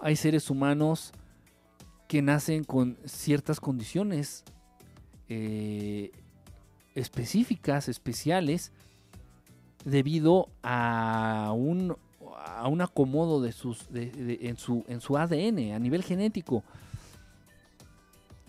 [0.01, 1.13] Hay seres humanos
[2.09, 4.43] que nacen con ciertas condiciones
[5.29, 6.11] eh,
[6.97, 8.73] específicas, especiales,
[9.85, 11.97] debido a un,
[12.81, 16.65] acomodo de sus, en, su, en su ADN a nivel genético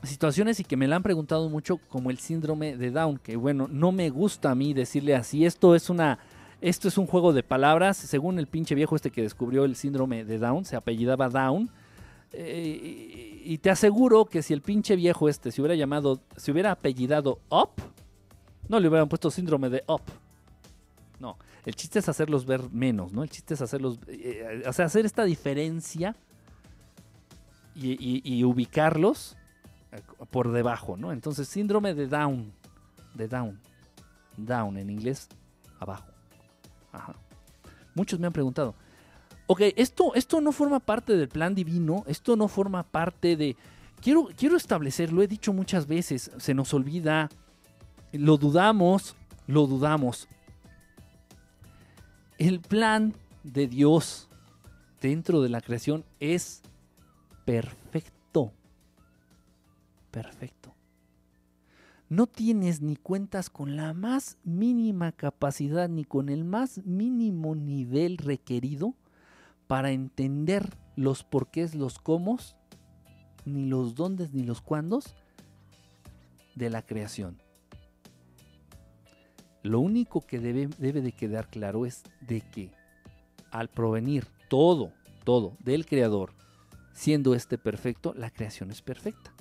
[0.03, 3.67] situaciones y que me la han preguntado mucho como el síndrome de Down, que bueno,
[3.69, 6.19] no me gusta a mí decirle así, esto es una
[6.59, 10.25] esto es un juego de palabras, según el pinche viejo este que descubrió el síndrome
[10.25, 11.69] de Down, se apellidaba Down.
[12.33, 16.71] Eh, y te aseguro que si el pinche viejo este se hubiera llamado, se hubiera
[16.71, 17.69] apellidado Up,
[18.67, 20.01] no le hubieran puesto síndrome de Up.
[21.19, 23.21] No, el chiste es hacerlos ver menos, ¿no?
[23.21, 26.15] El chiste es hacerlos, eh, o sea, hacer esta diferencia
[27.79, 29.37] y ubicarlos
[30.31, 31.11] por debajo, ¿no?
[31.11, 32.51] Entonces, síndrome de Down,
[33.13, 33.59] de Down,
[34.35, 35.27] Down en inglés,
[35.79, 36.07] abajo.
[37.93, 38.75] Muchos me han preguntado,
[39.47, 43.55] ok, esto, esto no forma parte del plan divino, esto no forma parte de...
[44.01, 47.29] Quiero, quiero establecer, lo he dicho muchas veces, se nos olvida,
[48.11, 49.15] lo dudamos,
[49.47, 50.27] lo dudamos.
[52.37, 54.29] El plan de Dios
[55.01, 56.61] dentro de la creación es
[57.45, 58.16] perfecto
[60.17, 60.73] perfecto.
[62.09, 68.17] No tienes ni cuentas con la más mínima capacidad ni con el más mínimo nivel
[68.17, 68.95] requerido
[69.67, 72.39] para entender los porqués, los cómo,
[73.45, 75.13] ni los dónde, ni los cuándos
[76.55, 77.37] de la creación.
[79.61, 82.71] Lo único que debe, debe de quedar claro es de que
[83.51, 84.93] al provenir todo,
[85.23, 86.31] todo del creador,
[86.93, 89.36] siendo este perfecto, la creación es perfecta.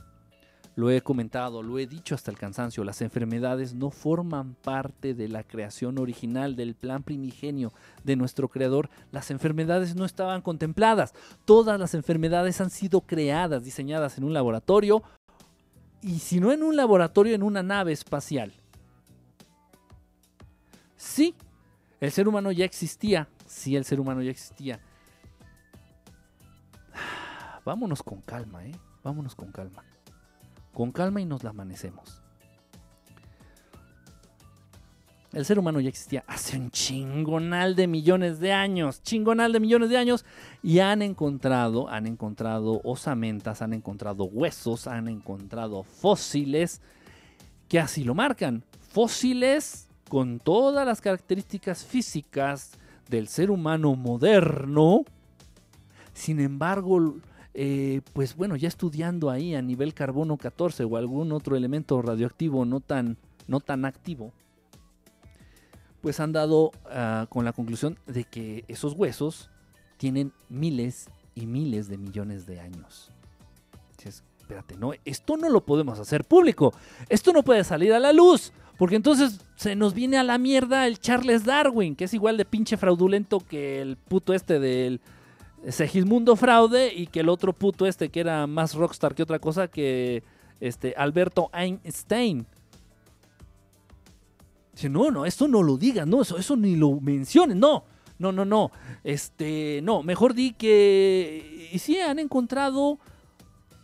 [0.76, 5.26] Lo he comentado, lo he dicho hasta el cansancio, las enfermedades no forman parte de
[5.26, 7.72] la creación original, del plan primigenio
[8.04, 8.90] de nuestro creador.
[9.10, 11.14] Las enfermedades no estaban contempladas.
[11.46, 15.02] Todas las enfermedades han sido creadas, diseñadas en un laboratorio
[16.02, 18.52] y si no en un laboratorio, en una nave espacial.
[20.98, 21.34] Sí,
[22.00, 23.30] el ser humano ya existía.
[23.46, 24.78] Sí, el ser humano ya existía.
[27.64, 28.72] Vámonos con calma, ¿eh?
[29.02, 29.82] Vámonos con calma
[30.76, 32.20] con calma y nos la amanecemos.
[35.32, 39.88] El ser humano ya existía hace un chingonal de millones de años, chingonal de millones
[39.88, 40.26] de años,
[40.62, 46.82] y han encontrado, han encontrado osamentas, han encontrado huesos, han encontrado fósiles
[47.70, 48.62] que así lo marcan.
[48.90, 52.72] Fósiles con todas las características físicas
[53.08, 55.06] del ser humano moderno.
[56.12, 57.14] Sin embargo,
[57.58, 62.66] eh, pues bueno, ya estudiando ahí a nivel carbono 14 o algún otro elemento radioactivo
[62.66, 63.16] no tan,
[63.48, 64.34] no tan activo,
[66.02, 69.48] pues han dado ah, con la conclusión de que esos huesos
[69.96, 73.10] tienen miles y miles de millones de años.
[74.04, 76.74] espérate, no, esto no lo podemos hacer público,
[77.08, 80.86] esto no puede salir a la luz, porque entonces se nos viene a la mierda
[80.86, 85.00] el Charles Darwin, que es igual de pinche fraudulento que el puto este del
[85.68, 89.68] Segismundo Fraude y que el otro puto este que era más rockstar que otra cosa
[89.68, 90.22] que
[90.60, 92.46] este Alberto Einstein.
[94.72, 97.84] Dice, no, no, esto no lo digas, no, eso, eso ni lo menciones, no,
[98.18, 98.70] no, no, no,
[99.04, 102.98] este, no, mejor di que, y sí, han encontrado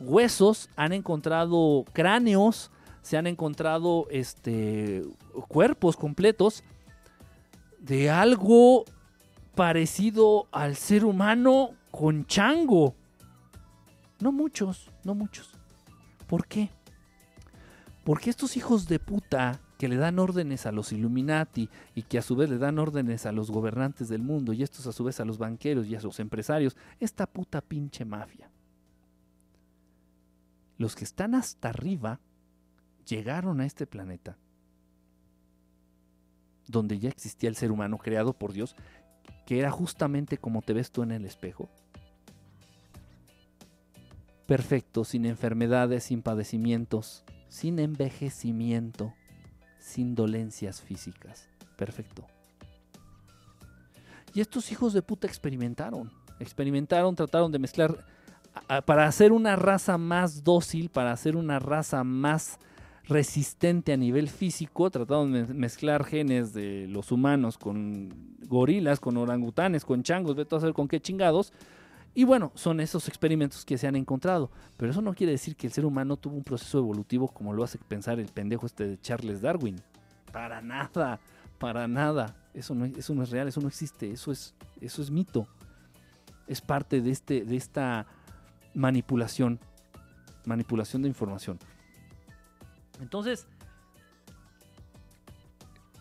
[0.01, 5.03] huesos, han encontrado cráneos, se han encontrado este,
[5.49, 6.63] cuerpos completos
[7.79, 8.85] de algo
[9.55, 12.95] parecido al ser humano con chango.
[14.21, 15.51] No muchos, no muchos.
[16.27, 16.71] ¿Por qué?
[18.05, 22.23] Porque estos hijos de puta que le dan órdenes a los Illuminati y que a
[22.23, 25.21] su vez le dan órdenes a los gobernantes del mundo y estos a su vez
[25.21, 28.51] a los banqueros y a los empresarios, esta puta pinche mafia.
[30.79, 32.21] Los que están hasta arriba
[33.05, 34.37] llegaron a este planeta
[36.73, 38.75] donde ya existía el ser humano creado por Dios,
[39.47, 41.69] que era justamente como te ves tú en el espejo.
[44.47, 49.15] Perfecto, sin enfermedades, sin padecimientos, sin envejecimiento,
[49.79, 51.49] sin dolencias físicas.
[51.77, 52.27] Perfecto.
[54.35, 56.11] Y estos hijos de puta experimentaron.
[56.39, 58.05] Experimentaron, trataron de mezclar
[58.85, 62.59] para hacer una raza más dócil, para hacer una raza más
[63.05, 69.85] resistente a nivel físico, trataron de mezclar genes de los humanos con gorilas, con orangutanes,
[69.85, 71.53] con changos, ve todo a saber con qué chingados.
[72.15, 74.51] Y bueno, son esos experimentos que se han encontrado.
[74.77, 77.65] Pero eso no quiere decir que el ser humano tuvo un proceso evolutivo como lo
[77.65, 79.81] hace pensar el pendejo este de Charles Darwin.
[80.31, 81.21] Para nada,
[81.59, 82.37] para nada.
[82.53, 85.49] Eso no, eso no es real, eso no existe, eso es, eso es mito.
[86.47, 88.07] Es parte de, este, de esta
[88.75, 89.59] manipulación,
[90.45, 91.59] manipulación de información.
[93.03, 93.47] Entonces,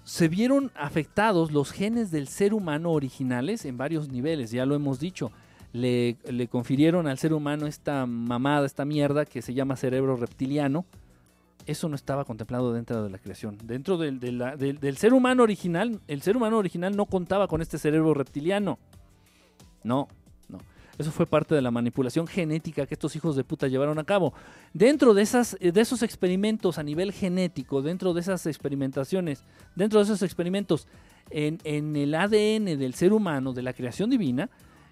[0.03, 4.99] se vieron afectados los genes del ser humano originales en varios niveles, ya lo hemos
[4.99, 5.31] dicho.
[5.73, 6.17] Le,
[6.49, 10.85] confirieron al ser humano esta mamada, esta mierda que se llama cerebro reptiliano.
[11.65, 13.57] Eso no estaba contemplado dentro de la creación.
[13.63, 18.13] Dentro del, del ser humano original, el ser humano original no contaba con este cerebro
[18.13, 18.79] reptiliano.
[19.83, 20.07] No,
[21.01, 24.33] eso fue parte de la manipulación genética que estos hijos de puta llevaron a cabo.
[24.73, 29.43] Dentro de, esas, de esos experimentos a nivel genético, dentro de esas experimentaciones,
[29.75, 30.87] dentro de esos experimentos
[31.29, 34.49] en, el ADN del ser humano, de la creación divina,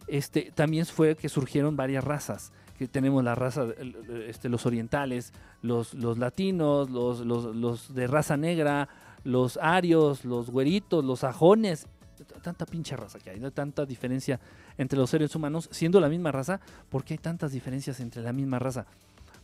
[0.07, 2.51] este, también fue que surgieron varias razas.
[2.77, 3.67] Que tenemos la raza,
[4.27, 8.87] este, los orientales, los, los latinos, los, los, los de raza negra,
[9.23, 11.87] los arios, los güeritos, los sajones,
[12.39, 14.39] tanta pinche raza que hay, no tanta diferencia
[14.77, 16.59] entre los seres humanos, siendo la misma raza,
[16.89, 18.85] ¿por qué hay tantas diferencias entre la misma raza?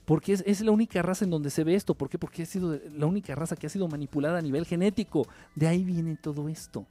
[0.05, 1.95] Porque es, es, la única raza en donde se ve esto.
[1.95, 2.19] ¿Por qué?
[2.19, 5.27] Porque ha sido la única raza que ha sido manipulada a nivel genético.
[5.55, 6.85] De ahí viene todo esto.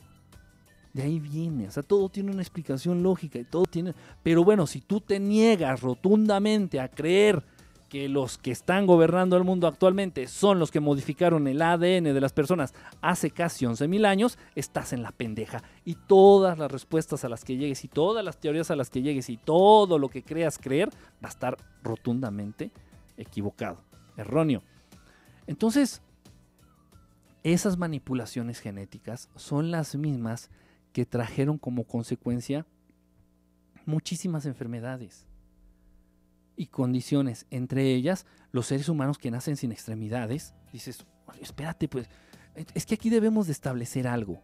[0.92, 1.68] De ahí viene.
[1.68, 3.94] O sea, todo tiene una explicación lógica y todo tiene.
[4.22, 7.42] Pero bueno, si tú te niegas rotundamente a creer
[7.88, 12.20] que los que están gobernando el mundo actualmente son los que modificaron el ADN de
[12.20, 15.62] las personas hace casi 11.000 años, estás en la pendeja.
[15.84, 19.02] Y todas las respuestas a las que llegues y todas las teorías a las que
[19.02, 20.88] llegues y todo lo que creas creer
[21.22, 22.70] va a estar rotundamente
[23.16, 23.78] equivocado,
[24.16, 24.62] erróneo.
[25.46, 26.02] Entonces,
[27.42, 30.50] esas manipulaciones genéticas son las mismas
[30.92, 32.66] que trajeron como consecuencia
[33.84, 35.26] muchísimas enfermedades
[36.56, 41.04] y condiciones, entre ellas los seres humanos que nacen sin extremidades, dices,
[41.40, 42.08] espérate, pues,
[42.74, 44.42] es que aquí debemos de establecer algo.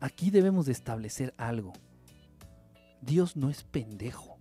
[0.00, 1.72] Aquí debemos de establecer algo.
[3.00, 4.36] Dios no es pendejo.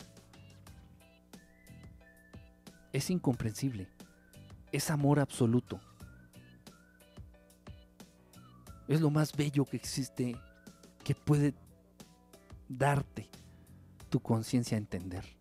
[2.93, 3.87] Es incomprensible.
[4.71, 5.79] Es amor absoluto.
[8.87, 10.35] Es lo más bello que existe
[11.03, 11.53] que puede
[12.67, 13.29] darte
[14.09, 15.40] tu conciencia a entender.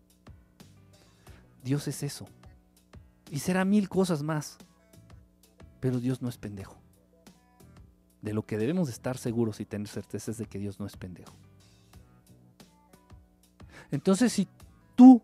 [1.63, 2.27] Dios es eso.
[3.29, 4.57] Y será mil cosas más.
[5.79, 6.77] Pero Dios no es pendejo.
[8.21, 10.95] De lo que debemos estar seguros y tener certeza es de que Dios no es
[10.95, 11.33] pendejo.
[13.89, 14.47] Entonces, si
[14.95, 15.21] tú,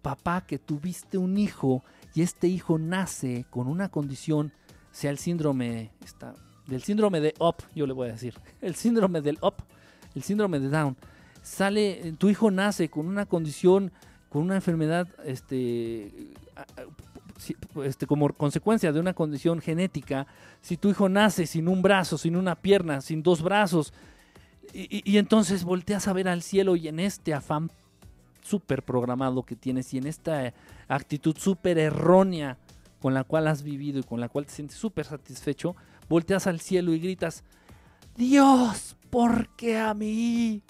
[0.00, 1.84] papá, que tuviste un hijo
[2.14, 4.52] y este hijo nace con una condición,
[4.90, 5.92] sea el síndrome,
[6.66, 9.60] del síndrome de UP, yo le voy a decir, el síndrome del UP,
[10.14, 10.96] el síndrome de Down,
[11.42, 13.92] sale, tu hijo nace con una condición
[14.30, 16.32] con una enfermedad este,
[17.84, 20.26] este, como consecuencia de una condición genética,
[20.62, 23.92] si tu hijo nace sin un brazo, sin una pierna, sin dos brazos,
[24.72, 27.72] y, entonces volteas a ver al cielo y en este afán
[28.40, 30.54] súper programado que tienes y en esta
[30.86, 32.56] actitud súper errónea
[33.00, 35.74] con la cual has vivido y con la cual te sientes súper satisfecho,
[36.08, 37.42] volteas al cielo y gritas,
[38.16, 40.62] Dios, ¿por qué a mí?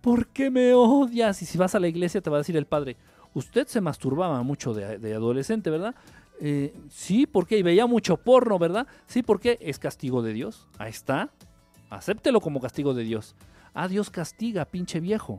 [0.00, 1.42] ¿Por qué me odias?
[1.42, 2.96] Y si vas a la iglesia te va a decir el padre,
[3.34, 5.94] usted se masturbaba mucho de, adolescente, ¿verdad?
[6.40, 7.58] Eh, sí, ¿por qué?
[7.58, 8.86] Y veía mucho porno, ¿verdad?
[9.06, 9.58] Sí, ¿por qué?
[9.60, 10.68] Es castigo de Dios.
[10.78, 11.30] Ahí está.
[11.90, 13.36] Acéptelo como castigo de Dios.
[13.74, 15.38] Ah, Dios castiga, pinche viejo.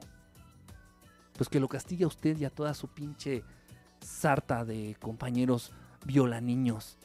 [1.35, 3.43] Pues que lo castigue a usted y a toda su pinche
[3.99, 5.71] sarta de compañeros
[6.05, 6.97] viola niños,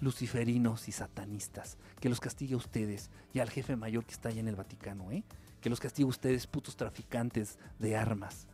[0.00, 1.78] luciferinos y satanistas.
[2.00, 5.10] Que los castigue a ustedes y al jefe mayor que está allá en el Vaticano,
[5.10, 5.22] ¿eh?
[5.62, 8.48] Que los castigue ustedes, putos traficantes de armas.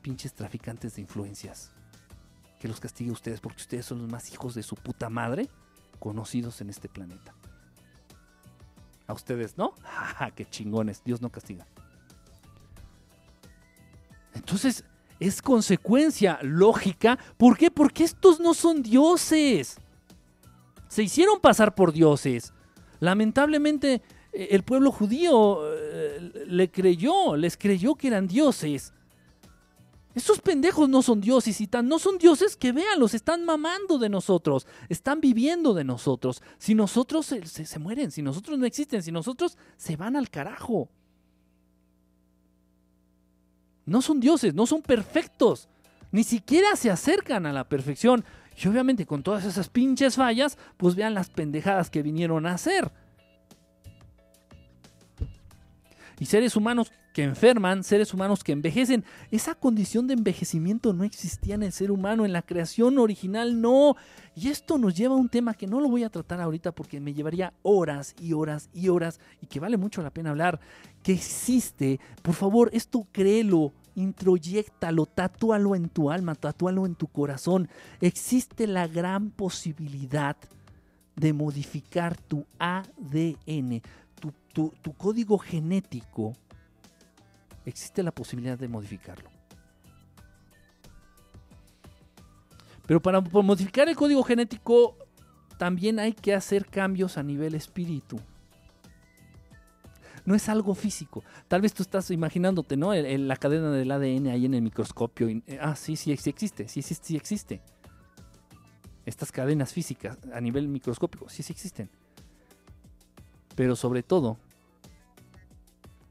[0.00, 1.70] Pinches traficantes de influencias.
[2.58, 5.48] Que los castigue ustedes porque ustedes son los más hijos de su puta madre
[5.98, 7.34] conocidos en este planeta.
[9.06, 9.74] A ustedes, ¿no?
[9.82, 11.04] ¡Ja, qué chingones!
[11.04, 11.66] Dios no castiga.
[14.34, 14.84] Entonces,
[15.20, 17.18] es consecuencia lógica.
[17.36, 17.70] ¿Por qué?
[17.70, 19.76] Porque estos no son dioses.
[20.88, 22.54] Se hicieron pasar por dioses.
[22.98, 24.00] Lamentablemente
[24.32, 28.92] el pueblo judío eh, le creyó, les creyó que eran dioses.
[30.14, 34.08] Estos pendejos no son dioses y tan no son dioses que los están mamando de
[34.08, 36.42] nosotros, están viviendo de nosotros.
[36.58, 40.88] Si nosotros se, se mueren, si nosotros no existen, si nosotros se van al carajo.
[43.86, 45.68] No son dioses, no son perfectos.
[46.10, 48.24] Ni siquiera se acercan a la perfección.
[48.60, 52.90] Y obviamente con todas esas pinches fallas, pues vean las pendejadas que vinieron a hacer.
[56.20, 59.04] Y seres humanos que enferman, seres humanos que envejecen.
[59.30, 63.96] Esa condición de envejecimiento no existía en el ser humano, en la creación original no.
[64.34, 67.00] Y esto nos lleva a un tema que no lo voy a tratar ahorita porque
[67.00, 70.60] me llevaría horas y horas y horas y que vale mucho la pena hablar.
[71.02, 77.68] Que existe, por favor, esto créelo, introyectalo, tatúalo en tu alma, tatúalo en tu corazón.
[78.00, 80.36] Existe la gran posibilidad
[81.16, 83.82] de modificar tu ADN,
[84.18, 86.32] tu, tu, código genético.
[87.64, 89.30] Existe la posibilidad de modificarlo.
[92.86, 94.96] Pero para modificar el código genético
[95.58, 98.18] también hay que hacer cambios a nivel espíritu
[100.28, 101.24] no es algo físico.
[101.48, 102.92] Tal vez tú estás imaginándote, ¿no?
[102.94, 105.26] la cadena del ADN ahí en el microscopio.
[105.28, 107.62] Eh, ah, sí, sí, sí existe, sí, sí, sí existe.
[109.06, 111.90] Estas cadenas físicas a nivel microscópico, sí, sí existen.
[113.58, 114.38] Pero sobre todo,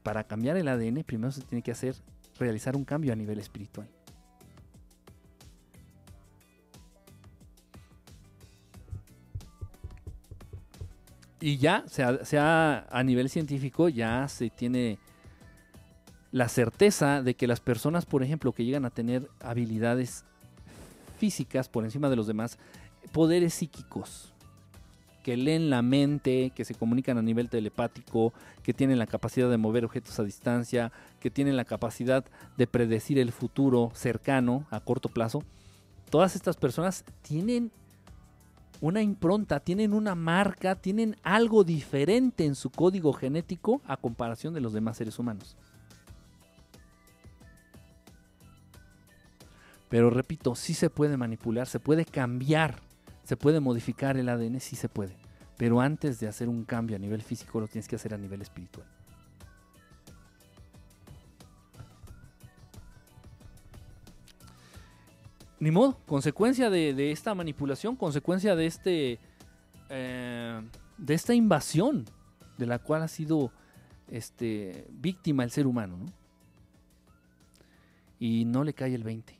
[0.02, 1.94] para cambiar el ADN, primero se tiene que hacer,
[2.38, 3.88] realizar un cambio a nivel espiritual.
[11.40, 14.98] Y ya, sea, sea a nivel científico, ya se tiene
[16.30, 20.26] la certeza de que las personas, por ejemplo, que llegan a tener habilidades
[21.16, 22.58] físicas por encima de los demás,
[23.10, 24.34] poderes psíquicos,
[25.28, 28.32] que leen la mente, que se comunican a nivel telepático,
[28.62, 30.90] que tienen la capacidad de mover objetos a distancia,
[31.20, 32.24] que tienen la capacidad
[32.56, 35.42] de predecir el futuro cercano, a corto plazo,
[36.08, 37.70] todas estas personas tienen
[38.80, 44.62] una impronta, tienen una marca, tienen algo diferente en su código genético a comparación de
[44.62, 45.58] los demás seres humanos.
[49.90, 52.87] Pero repito, sí se puede manipular, se puede cambiar,
[53.28, 55.14] se puede modificar el ADN, sí se puede.
[55.58, 58.40] Pero antes de hacer un cambio a nivel físico, lo tienes que hacer a nivel
[58.40, 58.86] espiritual.
[65.60, 69.18] ni modo, consecuencia de, esta manipulación, consecuencia de este
[69.90, 70.62] eh,
[70.96, 72.06] de esta invasión
[72.56, 73.52] de la cual ha sido
[74.08, 76.06] este, víctima el ser humano, ¿no?
[78.20, 79.36] Y no le cae el 20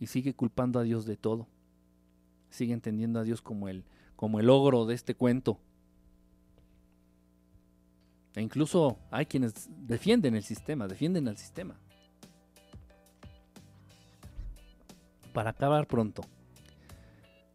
[0.00, 1.48] y sigue culpando a Dios de todo.
[2.56, 3.84] Sigue entendiendo a Dios como el
[4.16, 5.60] como el ogro de este cuento.
[8.34, 11.78] E incluso hay quienes defienden el sistema, defienden al sistema.
[15.36, 16.22] para acabar pronto.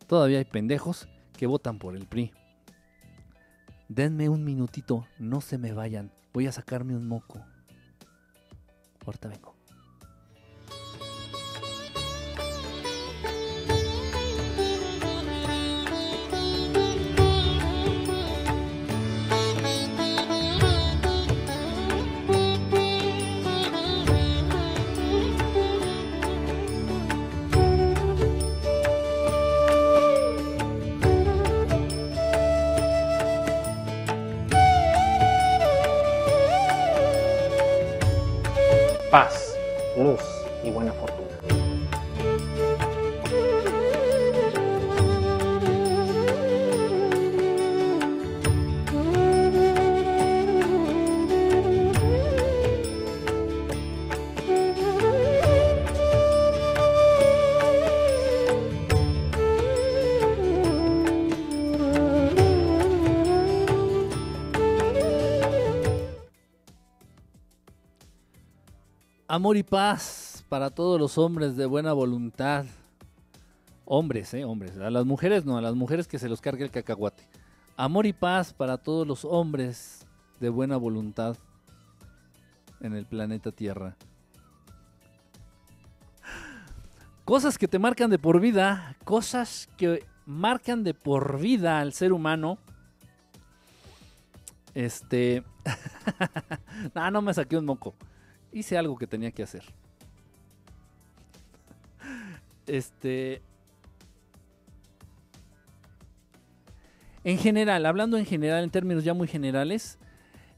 [0.06, 2.32] Todavía hay pendejos que votan por el PRI.
[3.90, 6.11] Denme un minutito, no se me vayan.
[6.32, 7.44] Voy a sacarme un moco.
[9.03, 9.32] Ahorita.
[39.11, 39.57] Paz,
[39.97, 40.21] luz,
[40.63, 41.10] y buena fortuna.
[69.34, 72.66] Amor y paz para todos los hombres de buena voluntad.
[73.86, 74.78] Hombres, eh, hombres.
[74.78, 77.26] A las mujeres no, a las mujeres que se los cargue el cacahuate.
[77.78, 80.06] Amor y paz para todos los hombres
[80.41, 81.38] de buena voluntad
[82.82, 83.95] en el planeta Tierra.
[87.24, 92.12] Cosas que te marcan de por vida, cosas que marcan de por vida al ser
[92.12, 92.58] humano.
[94.74, 95.41] Este.
[96.94, 97.95] no, no me saqué un moco.
[98.52, 99.64] Hice algo que tenía que hacer.
[102.68, 103.41] Este.
[107.23, 109.99] En general, hablando en general, en términos ya muy generales,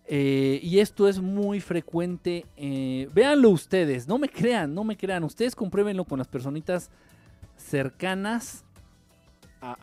[0.06, 5.24] eh, y esto es muy frecuente, eh, véanlo ustedes, no me crean, no me crean,
[5.26, 6.90] ustedes compruébenlo con las personitas
[7.58, 8.64] cercanas
[9.62, 9.78] a,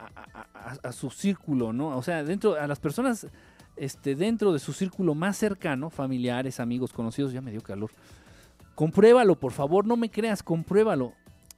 [0.83, 1.97] a- su círculo, ¿no?
[1.97, 3.27] O sea, dentro, a las personas
[3.81, 7.91] este, dentro de su círculo más cercano, familiares, amigos, conocidos, ya me dio calor.
[8.75, 11.15] Compruébalo, por favor, no me creas, compruébalo.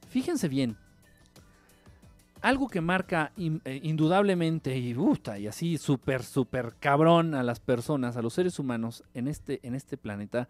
[0.07, 0.77] Fíjense bien.
[2.41, 4.95] Algo que marca eh, indudablemente y,
[5.37, 9.75] y así súper, súper cabrón a las personas, a los seres humanos en este, en
[9.75, 10.47] este planeta,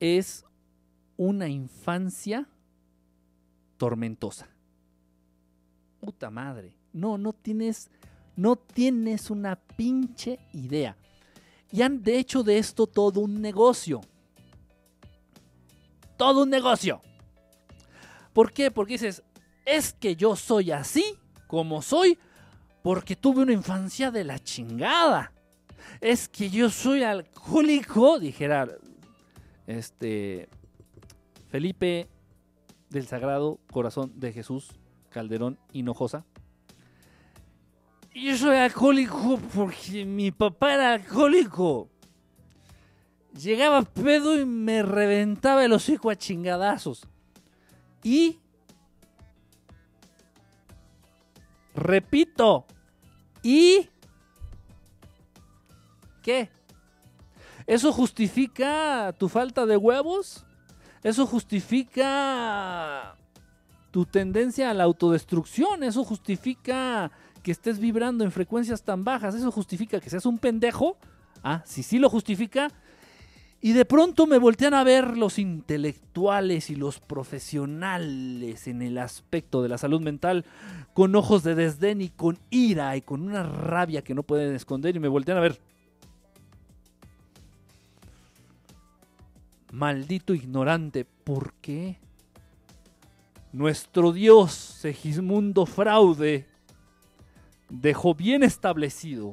[0.00, 0.44] es
[1.16, 2.48] una infancia
[3.76, 4.48] tormentosa.
[6.00, 6.76] Puta madre.
[6.92, 7.88] No, no tienes,
[8.36, 10.96] no tienes una pinche idea.
[11.70, 14.00] Y han de hecho de esto todo un negocio.
[16.16, 17.00] Todo un negocio.
[18.32, 18.70] ¿Por qué?
[18.70, 19.22] Porque dices,
[19.64, 22.18] es que yo soy así como soy
[22.82, 25.32] porque tuve una infancia de la chingada.
[26.00, 28.68] Es que yo soy alcohólico, dijera
[29.66, 30.48] este
[31.48, 32.08] Felipe
[32.90, 34.70] del Sagrado Corazón de Jesús
[35.10, 36.24] Calderón Hinojosa.
[38.14, 41.88] Yo soy alcohólico porque mi papá era alcohólico.
[43.34, 47.08] Llegaba pedo y me reventaba el hocico a chingadazos.
[48.02, 48.38] Y
[51.74, 52.66] repito,
[53.42, 53.88] y
[56.22, 56.50] ¿qué?
[57.66, 60.44] ¿Eso justifica tu falta de huevos?
[61.02, 63.16] ¿Eso justifica
[63.90, 65.82] tu tendencia a la autodestrucción?
[65.82, 67.10] ¿Eso justifica
[67.42, 69.34] que estés vibrando en frecuencias tan bajas?
[69.34, 70.96] ¿Eso justifica que seas un pendejo?
[71.42, 72.70] Ah, si sí lo justifica.
[73.64, 79.62] Y de pronto me voltean a ver los intelectuales y los profesionales en el aspecto
[79.62, 80.44] de la salud mental
[80.94, 84.96] con ojos de desdén y con ira y con una rabia que no pueden esconder
[84.96, 85.60] y me voltean a ver.
[89.70, 91.98] Maldito ignorante, ¿por qué?
[93.52, 96.46] Nuestro Dios, Segismundo Fraude,
[97.80, 99.32] dejó bien establecido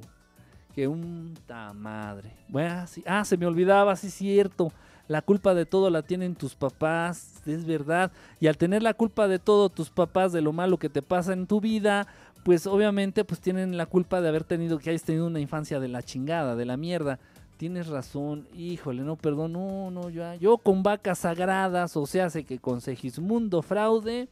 [0.73, 2.31] que un ta madre.
[2.47, 4.71] Bueno, sí- ah, se me olvidaba, sí es cierto.
[5.07, 8.11] La culpa de todo la tienen tus papás, es verdad.
[8.39, 11.33] Y al tener la culpa de todo tus papás de lo malo que te pasa
[11.33, 12.07] en tu vida,
[12.43, 15.87] pues obviamente pues tienen la culpa de haber tenido que hayas tenido una infancia de
[15.87, 17.19] la chingada, de la mierda.
[17.57, 22.45] Tienes razón, híjole, no, perdón, no, no, yo, yo con vacas sagradas, o sea, sé
[22.45, 24.29] que con Segismundo fraude,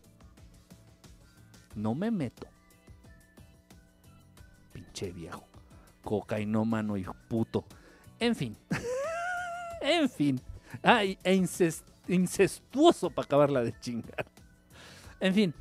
[1.75, 2.47] no me meto.
[4.97, 5.43] Pinche viejo,
[6.03, 7.63] cocainómano y puto.
[8.19, 8.57] En fin,
[9.81, 10.41] en fin,
[10.81, 14.25] ay, e inces- incestuoso para acabarla de chingar.
[15.19, 15.53] En fin,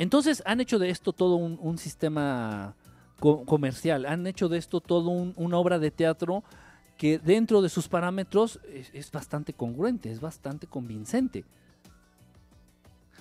[0.00, 2.74] entonces han hecho de esto todo un, un sistema
[3.20, 6.42] co- comercial, han hecho de esto todo un- una obra de teatro
[6.96, 11.44] que dentro de sus parámetros es, es bastante congruente, es bastante convincente.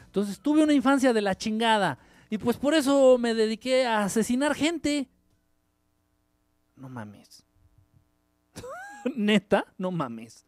[0.07, 4.55] Entonces tuve una infancia de la chingada y pues por eso me dediqué a asesinar
[4.55, 5.09] gente.
[6.75, 7.43] No mames.
[9.15, 10.47] Neta, no mames.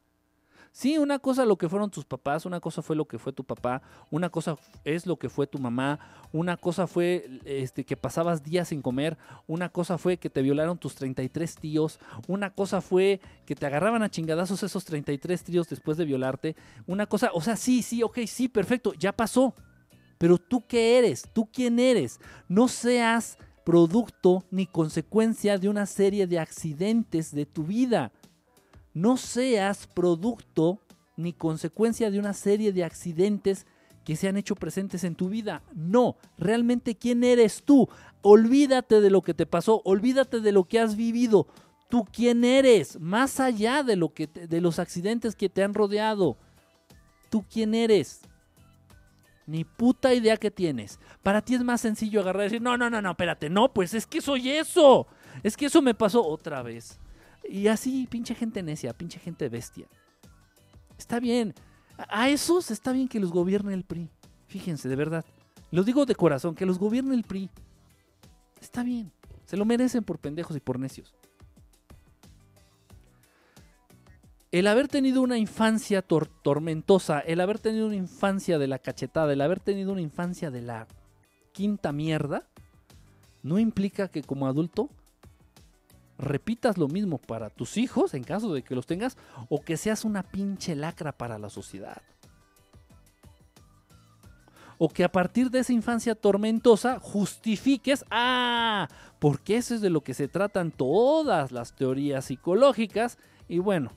[0.71, 3.43] Sí, una cosa lo que fueron tus papás, una cosa fue lo que fue tu
[3.43, 3.81] papá,
[4.11, 5.99] una cosa es lo que fue tu mamá,
[6.31, 10.77] una cosa fue este, que pasabas días sin comer, una cosa fue que te violaron
[10.77, 15.97] tus 33 tíos, una cosa fue que te agarraban a chingadazos esos 33 tíos después
[15.97, 19.55] de violarte, una cosa, o sea, sí, sí, ok, sí, perfecto, ya pasó.
[20.19, 26.27] Pero tú qué eres, tú quién eres, no seas producto ni consecuencia de una serie
[26.27, 28.11] de accidentes de tu vida
[28.93, 30.79] no seas producto
[31.15, 33.65] ni consecuencia de una serie de accidentes
[34.03, 35.61] que se han hecho presentes en tu vida.
[35.73, 37.87] No, realmente quién eres tú.
[38.21, 41.47] Olvídate de lo que te pasó, olvídate de lo que has vivido.
[41.89, 46.37] Tú quién eres, más allá de lo que de los accidentes que te han rodeado.
[47.29, 48.21] Tú quién eres.
[49.49, 50.99] Ni puta idea que tienes.
[51.23, 53.95] Para ti es más sencillo agarrar y decir, no, no, no, no, espérate, no, pues
[53.95, 55.07] es que soy eso.
[55.41, 56.99] Es que eso me pasó otra vez.
[57.49, 59.87] Y así, pinche gente necia, pinche gente bestia.
[60.99, 61.55] Está bien.
[61.97, 64.11] A esos está bien que los gobierne el PRI.
[64.45, 65.25] Fíjense, de verdad.
[65.71, 67.49] Lo digo de corazón, que los gobierne el PRI.
[68.61, 69.11] Está bien.
[69.45, 71.15] Se lo merecen por pendejos y por necios.
[74.51, 79.41] El haber tenido una infancia tormentosa, el haber tenido una infancia de la cachetada, el
[79.41, 80.87] haber tenido una infancia de la
[81.51, 82.47] quinta mierda,
[83.43, 84.89] no implica que como adulto
[86.17, 89.17] repitas lo mismo para tus hijos, en caso de que los tengas,
[89.49, 92.01] o que seas una pinche lacra para la sociedad.
[94.79, 98.87] O que a partir de esa infancia tormentosa justifiques, ah,
[99.19, 103.17] porque eso es de lo que se tratan todas las teorías psicológicas,
[103.47, 103.91] y bueno,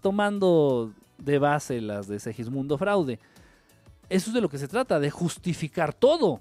[0.00, 3.18] tomando de base las de Segismundo Fraude.
[4.08, 6.40] Eso es de lo que se trata, de justificar todo.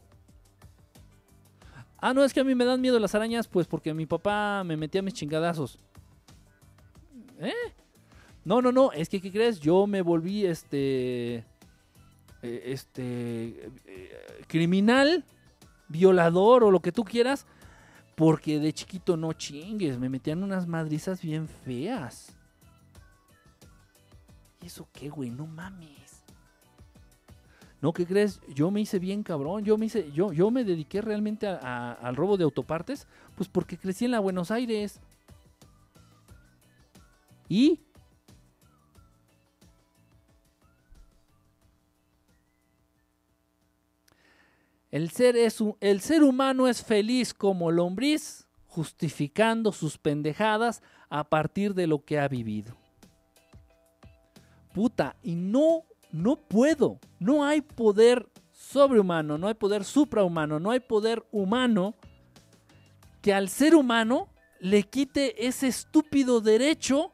[1.98, 4.64] Ah, no, es que a mí me dan miedo las arañas, pues porque mi papá
[4.66, 5.78] me metía mis chingadazos.
[7.40, 7.54] ¿Eh?
[8.44, 9.60] No, no, no, es que, ¿qué crees?
[9.60, 11.46] Yo me volví este.
[12.42, 13.72] Eh, este.
[13.86, 15.24] Eh, criminal,
[15.88, 17.46] violador o lo que tú quieras,
[18.16, 22.36] porque de chiquito no chingues, me metían unas madrizas bien feas.
[24.62, 25.30] ¿Y eso qué, güey?
[25.30, 26.24] No mames.
[27.82, 28.40] No, ¿qué crees?
[28.54, 29.64] Yo me hice bien cabrón.
[29.66, 34.06] Yo me hice, yo, yo me dediqué realmente al robo de autopartes, pues porque crecí
[34.06, 35.00] en la Buenos Aires.
[37.50, 37.80] Y
[44.92, 51.74] El ser, es el ser humano es feliz como lombriz, justificando sus pendejadas a partir
[51.74, 52.81] de lo que ha vivido
[54.74, 60.80] puta, y no, no puedo, no hay poder sobrehumano, no hay poder suprahumano, no hay
[60.80, 61.96] poder humano
[63.22, 64.30] que al ser humano
[64.60, 67.12] le quite ese estúpido derecho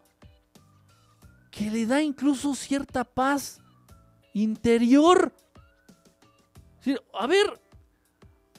[1.51, 3.59] que le da incluso cierta paz
[4.34, 5.34] interior.
[7.13, 7.59] A ver,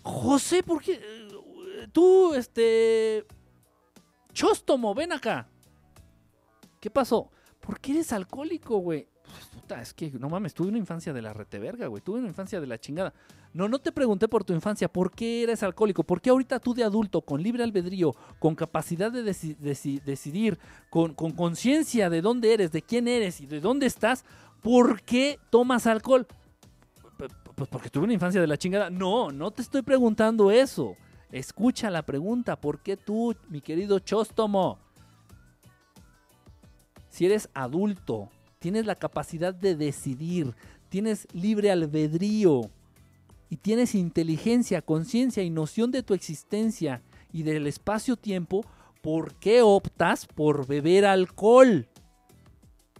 [0.03, 1.01] José, ¿por qué?
[1.93, 3.27] Tú, este...
[4.33, 5.49] Chóstomo, ven acá.
[6.81, 7.31] ¿Qué pasó?
[7.69, 9.07] ¿Por qué eres alcohólico, güey?
[9.23, 12.03] Pues, puta, es que no mames, tuve una infancia de la reteverga, güey.
[12.03, 13.13] Tuve una infancia de la chingada.
[13.53, 16.03] No, no te pregunté por tu infancia, ¿por qué eres alcohólico?
[16.03, 20.59] ¿Por qué ahorita tú de adulto, con libre albedrío, con capacidad de decidir,
[20.89, 24.25] con conciencia de dónde eres, de quién eres y de dónde estás,
[24.63, 26.27] ¿por qué tomas alcohol?
[27.55, 28.89] Pues porque tuve una infancia de la chingada.
[28.89, 30.97] No, no te estoy preguntando eso.
[31.31, 34.88] Escucha la pregunta, ¿por qué tú, mi querido Chóstomo?
[37.19, 38.29] Si eres adulto,
[38.61, 40.55] tienes la capacidad de decidir,
[40.89, 42.71] tienes libre albedrío
[43.51, 48.65] y tienes inteligencia, conciencia y noción de tu existencia y del espacio-tiempo,
[49.03, 51.89] ¿por qué optas por beber alcohol?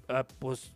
[0.09, 0.73] Ah, pues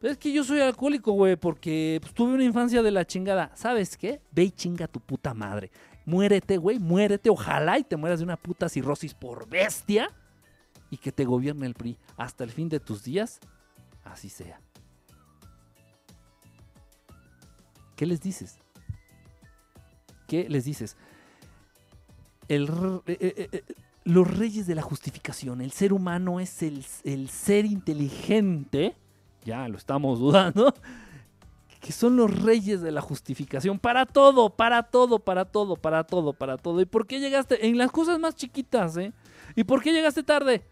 [0.00, 3.50] es que yo soy alcohólico, güey, porque pues, tuve una infancia de la chingada.
[3.54, 4.22] ¿Sabes qué?
[4.32, 5.70] Ve y chinga tu puta madre.
[6.06, 7.28] Muérete, güey, muérete.
[7.28, 10.10] Ojalá y te mueras de una puta cirrosis por bestia
[10.90, 13.40] y que te gobierne el PRI hasta el fin de tus días,
[14.04, 14.60] así sea.
[17.96, 18.58] ¿Qué les dices?
[20.26, 20.96] ¿Qué les dices?
[22.48, 22.66] Eh,
[23.06, 23.62] eh, eh,
[24.04, 28.94] los reyes de la justificación, el ser humano es el, el ser inteligente,
[29.44, 30.74] ya lo estamos dudando,
[31.80, 36.32] que son los reyes de la justificación para todo, para todo, para todo, para todo,
[36.32, 36.80] para todo.
[36.80, 39.12] ¿Y por qué llegaste en las cosas más chiquitas, eh?
[39.54, 40.64] ¿Y por qué llegaste tarde?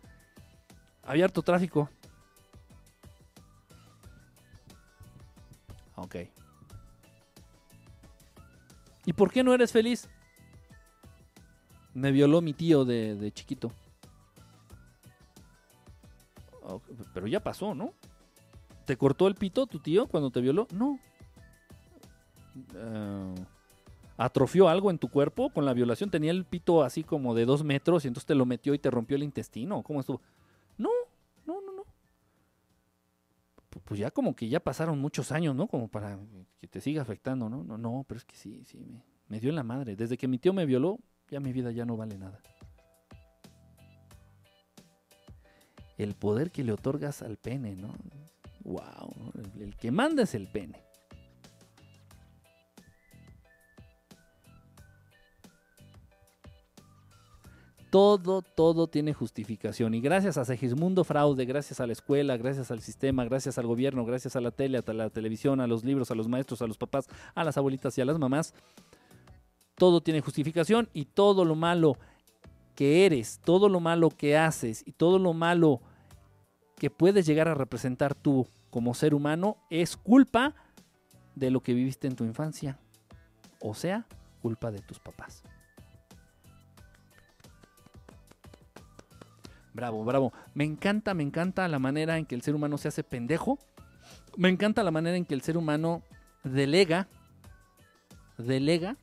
[1.05, 1.89] Había harto tráfico.
[5.97, 6.16] Ok.
[9.05, 10.09] ¿Y por qué no eres feliz?
[11.95, 13.70] Me violó mi tío de, chiquito.
[17.12, 17.93] pero ya pasó, ¿no?
[18.87, 20.66] ¿Te cortó el pito tu tío cuando te violó?
[20.73, 20.99] No.
[22.74, 23.35] Eh,
[24.16, 26.11] ¿Atrofió algo en tu cuerpo con la violación?
[26.11, 28.91] Tenía el pito así como de dos metros y entonces te lo metió y te
[28.91, 29.83] rompió el intestino.
[29.83, 30.20] ¿Cómo estuvo?
[33.81, 35.66] Pues ya como que ya pasaron muchos años, ¿no?
[35.66, 36.19] Como para
[36.61, 37.65] que te siga afectando, ¿no?
[37.65, 38.78] No, no, pero es que sí, sí,
[39.28, 39.97] me, dio en la madre.
[39.97, 40.99] Desde que mi tío me violó,
[41.31, 42.40] ya mi vida ya no vale nada.
[45.97, 47.94] El poder que le otorgas al pene, ¿no?
[48.65, 50.91] Wow, el que manda es el pene.
[57.93, 59.93] Todo, todo tiene justificación.
[59.93, 64.06] Y gracias a Segismundo Fraude, gracias a la escuela, gracias al sistema, gracias al gobierno,
[64.06, 66.78] gracias a la tele, a la televisión, a los libros, a los maestros, a los
[66.78, 68.55] papás, a las abuelitas y a las mamás,
[69.77, 71.98] todo tiene justificación y todo lo malo
[72.74, 75.82] que eres, todo lo malo que haces y todo lo malo
[76.78, 80.55] que puedes llegar a representar tú como ser humano es culpa
[81.35, 82.78] de lo que viviste en tu infancia.
[83.60, 84.06] O sea,
[84.40, 85.44] culpa de tus papás.
[89.74, 90.32] Bravo, bravo.
[90.55, 93.59] Me encanta, me encanta la manera en que el ser humano se hace pendejo.
[94.36, 96.03] Me encanta la manera en que el ser humano
[96.44, 97.09] delega,
[98.36, 98.97] delega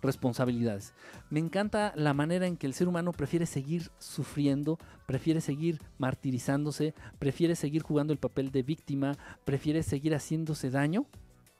[0.00, 0.94] responsabilidades.
[1.30, 6.94] Me encanta la manera en que el ser humano prefiere seguir sufriendo, prefiere seguir martirizándose,
[7.18, 11.06] prefiere seguir jugando el papel de víctima, prefiere seguir haciéndose daño,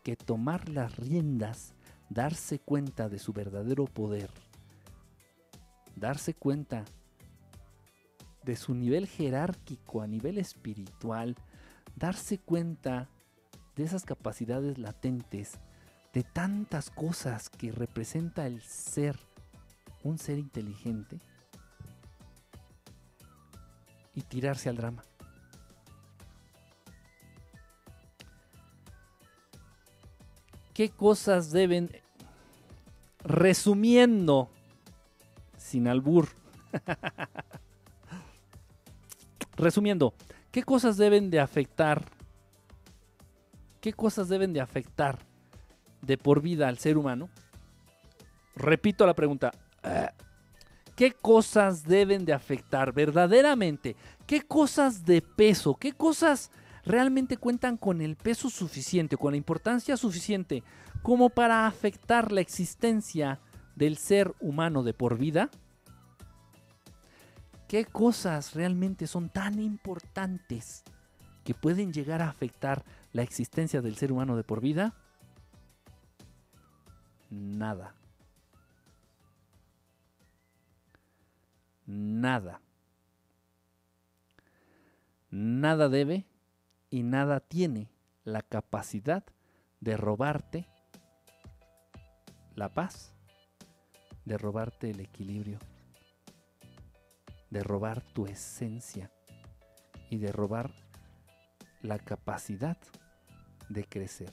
[0.03, 1.75] que tomar las riendas,
[2.09, 4.31] darse cuenta de su verdadero poder,
[5.97, 6.85] darse cuenta
[8.43, 11.37] de su nivel jerárquico a nivel espiritual,
[11.97, 13.09] darse cuenta
[13.77, 15.59] de esas capacidades latentes,
[16.13, 19.19] de tantas cosas que representa el ser,
[20.03, 21.21] un ser inteligente,
[24.15, 25.05] y tirarse al drama.
[30.75, 31.91] ¿Qué cosas deben,
[33.21, 34.51] resumiendo,
[35.57, 36.29] sin albur,
[39.59, 40.15] Resumiendo,
[40.53, 42.05] ¿qué cosas deben de afectar?
[43.81, 45.19] ¿Qué cosas deben de afectar
[46.01, 47.29] de por vida al ser humano?
[48.55, 49.51] Repito la pregunta.
[50.95, 53.97] ¿Qué cosas deben de afectar verdaderamente?
[54.27, 55.75] ¿Qué cosas de peso?
[55.75, 56.51] ¿Qué cosas
[56.85, 60.63] realmente cuentan con el peso suficiente, con la importancia suficiente
[61.03, 63.41] como para afectar la existencia
[63.75, 65.51] del ser humano de por vida?
[67.69, 70.85] ¿Qué cosas realmente son tan importantes
[71.45, 72.83] que pueden llegar a afectar
[73.13, 74.95] la existencia del ser humano de por vida?
[77.29, 77.95] Nada.
[81.85, 82.63] Nada.
[85.31, 86.25] Nada debe
[86.89, 87.91] y nada tiene
[88.25, 89.25] la capacidad
[89.81, 90.67] de robarte
[92.55, 93.13] la paz,
[94.25, 95.59] de robarte el equilibrio
[97.51, 99.11] de robar tu esencia
[100.11, 100.73] y de robar
[101.83, 102.77] la capacidad
[103.69, 104.31] de crecer.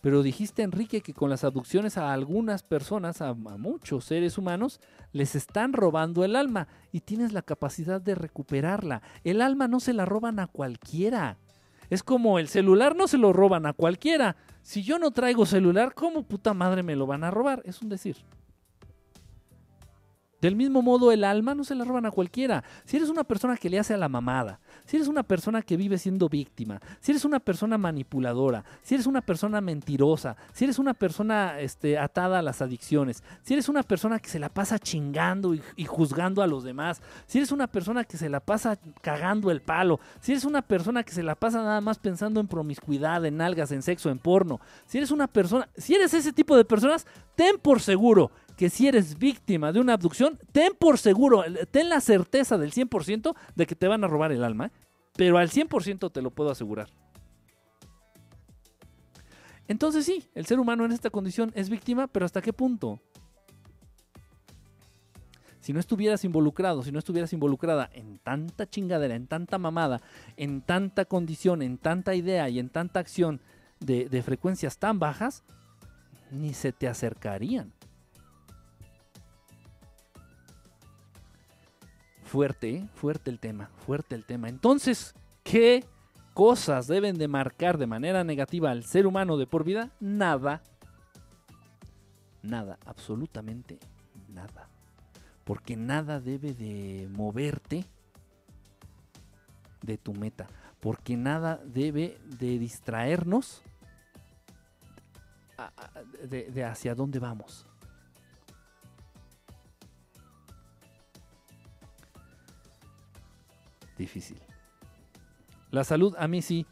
[0.00, 4.80] Pero dijiste, Enrique, que con las abducciones a algunas personas, a, muchos seres humanos,
[5.12, 9.02] les están robando el alma y tienes la capacidad de recuperarla.
[9.24, 11.38] El alma no se la roban a cualquiera.
[11.90, 14.36] Es como el celular no se lo roban a cualquiera.
[14.62, 17.62] Si yo no traigo celular, ¿cómo puta madre me lo van a robar?
[17.64, 18.16] Es un decir.
[20.40, 22.62] Del mismo modo, el alma no se la roban a cualquiera.
[22.84, 25.76] Si eres una persona que le hace a la mamada, si eres una persona que
[25.76, 30.78] vive siendo víctima, si eres una persona manipuladora, si eres una persona mentirosa, si eres
[30.78, 34.78] una persona este, atada a las adicciones, si eres una persona que se la pasa
[34.78, 38.78] chingando y, y juzgando a los demás, si eres una persona que se la pasa
[39.00, 42.46] cagando el palo, si eres una persona que se la pasa nada más pensando en
[42.46, 46.56] promiscuidad, en algas, en sexo, en porno, si eres una persona, si eres ese tipo
[46.56, 51.44] de personas, ten por seguro que si eres víctima de una abducción, ten por seguro,
[51.70, 54.72] ten la certeza del 100% de que te van a robar el alma,
[55.14, 56.88] pero al 100% te lo puedo asegurar.
[59.68, 63.00] Entonces sí, el ser humano en esta condición es víctima, pero ¿hasta qué punto?
[65.60, 70.00] Si no estuvieras involucrado, si no estuvieras involucrada en tanta chingadera, en tanta mamada,
[70.36, 73.40] en tanta condición, en tanta idea y en tanta acción
[73.80, 75.42] de, de frecuencias tan bajas,
[76.30, 77.72] ni se te acercarían.
[82.36, 84.50] Fuerte, fuerte el tema, fuerte el tema.
[84.50, 85.86] Entonces, ¿qué
[86.34, 89.90] cosas deben de marcar de manera negativa al ser humano de por vida?
[90.00, 90.62] Nada.
[92.42, 93.78] Nada, absolutamente
[94.28, 94.68] nada.
[95.44, 97.86] Porque nada debe de moverte
[99.80, 100.46] de tu meta.
[100.80, 103.62] Porque nada debe de distraernos
[106.28, 107.66] de hacia dónde vamos.
[113.96, 114.38] Difícil.
[115.70, 116.66] La salud a mí sí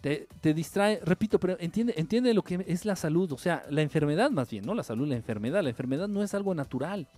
[0.00, 4.30] te, distrae, repito, pero entiende, entiende lo que es la salud, o sea, la enfermedad
[4.30, 5.62] más bien, no la salud, la enfermedad.
[5.62, 7.08] La enfermedad no es algo natural.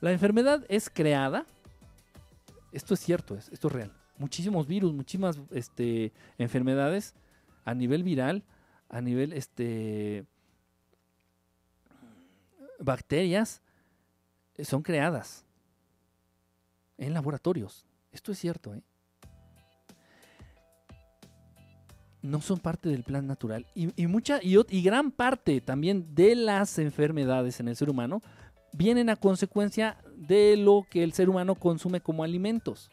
[0.00, 1.46] La enfermedad es creada,
[2.72, 3.92] esto es cierto, esto es real.
[4.18, 7.14] muchísimos virus, muchísimas este, enfermedades
[7.64, 8.44] a nivel viral,
[8.88, 10.26] a nivel este,
[12.78, 13.62] bacterias,
[14.56, 15.45] eh, son creadas
[16.98, 17.86] en laboratorios.
[18.12, 18.82] Esto es cierto, ¿eh?
[22.22, 23.66] No son parte del plan natural.
[23.74, 28.20] Y, mucha, y, y gran parte también de las enfermedades en el ser humano
[28.72, 32.90] vienen a consecuencia de lo que el ser humano consume como alimentos.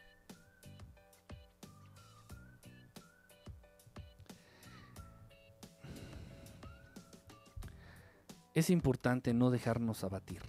[8.54, 10.44] Es importante no dejarnos abatir.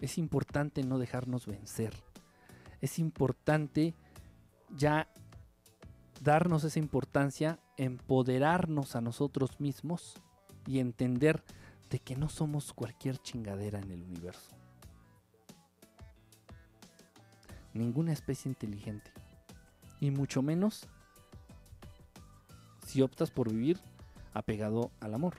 [0.00, 1.94] Es importante no dejarnos vencer.
[2.80, 3.94] Es importante
[4.74, 5.08] ya
[6.22, 10.14] darnos esa importancia, empoderarnos a nosotros mismos
[10.66, 11.42] y entender
[11.90, 14.56] de que no somos cualquier chingadera en el universo.
[17.74, 19.12] Ninguna especie inteligente.
[20.00, 20.88] Y mucho menos
[22.86, 23.80] si optas por vivir
[24.32, 25.34] apegado al amor.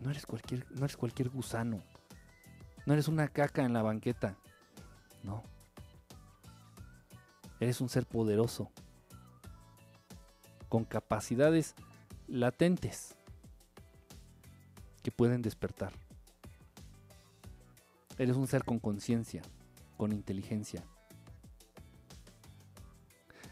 [0.00, 1.82] No eres cualquier, no eres cualquier gusano.
[2.86, 4.36] No eres una caca en la banqueta.
[5.22, 5.42] No.
[7.64, 8.70] Eres un ser poderoso.
[10.68, 11.74] Con capacidades
[12.28, 13.14] latentes
[15.02, 15.94] que pueden despertar.
[18.18, 19.40] Eres un ser con conciencia,
[19.96, 20.84] con inteligencia.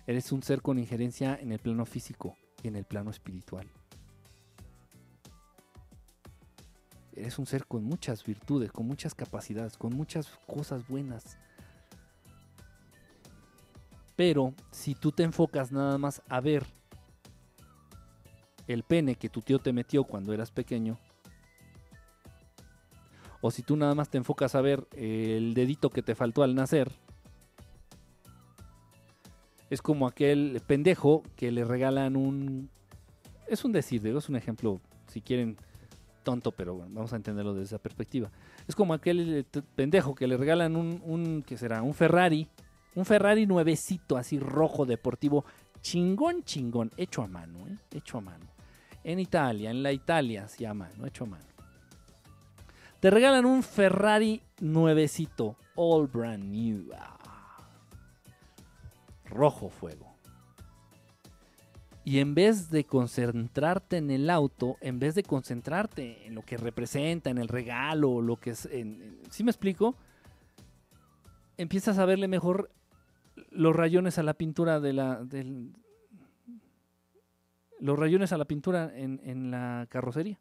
[0.07, 3.67] Eres un ser con injerencia en el plano físico y en el plano espiritual.
[7.17, 11.39] Eres un ser con muchas virtudes, con muchas capacidades, con muchas cosas buenas.
[14.17, 16.65] Pero si tú te enfocas nada más a ver
[18.67, 20.99] el pene que tu tío te metió cuando eras pequeño,
[23.41, 26.55] o si tú nada más te enfocas a ver el dedito que te faltó al
[26.55, 26.93] nacer,
[29.69, 32.71] es como aquel pendejo que le regalan un...
[33.49, 35.57] Es un decir, es un ejemplo, si quieren,
[36.23, 38.31] tonto, pero bueno, vamos a entenderlo desde esa perspectiva.
[38.69, 41.83] Es como aquel eh, pendejo que le regalan un, un ¿qué será?
[41.83, 42.49] Un Ferrari,
[42.95, 45.45] un Ferrari nuevecito, así rojo, deportivo,
[45.81, 47.77] chingón, chingón, hecho a mano, ¿eh?
[47.93, 48.47] hecho a mano.
[49.05, 51.07] En Italia, en la Italia se llama, ¿no?
[51.07, 51.45] Hecho a mano.
[53.01, 56.89] Te regalan un Ferrari nuevecito, all brand new.
[56.97, 57.19] Ah.
[59.25, 60.13] Rojo fuego.
[62.05, 66.57] Y en vez de concentrarte en el auto, en vez de concentrarte en lo que
[66.57, 68.69] representa, en el regalo, lo que es.
[69.31, 69.97] ¿Sí me explico?
[71.57, 72.71] Empiezas a verle mejor
[73.51, 75.27] los rayones a la pintura de la.
[77.81, 80.39] los rayones a la pintura en, en la carrocería.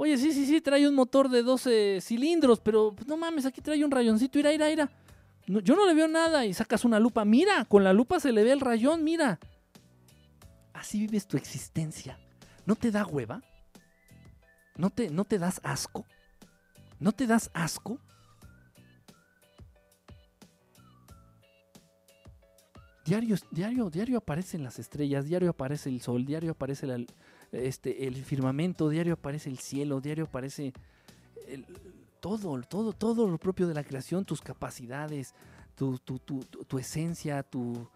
[0.00, 3.60] Oye, sí, sí, sí, trae un motor de 12 cilindros, pero pues, no mames, aquí
[3.60, 4.88] trae un rayoncito, ira, ira, ira.
[5.46, 7.24] yo no le veo nada y sacas una lupa.
[7.24, 9.40] Mira, con la lupa se le ve el rayón, mira.
[10.72, 12.16] Así vives tu existencia.
[12.64, 13.42] ¿No te da hueva?
[14.76, 16.06] ¿No te, no te das asco?
[17.00, 17.98] ¿No te das asco?
[23.08, 27.02] Diario, diario, diario aparecen las estrellas, diario aparece el sol, diario aparece la,
[27.52, 30.74] este, el firmamento, diario aparece el cielo, diario aparece
[32.20, 35.34] todo, todo, todo lo propio de la creación, tus capacidades,
[35.74, 37.88] tu, tu, esencia, tu,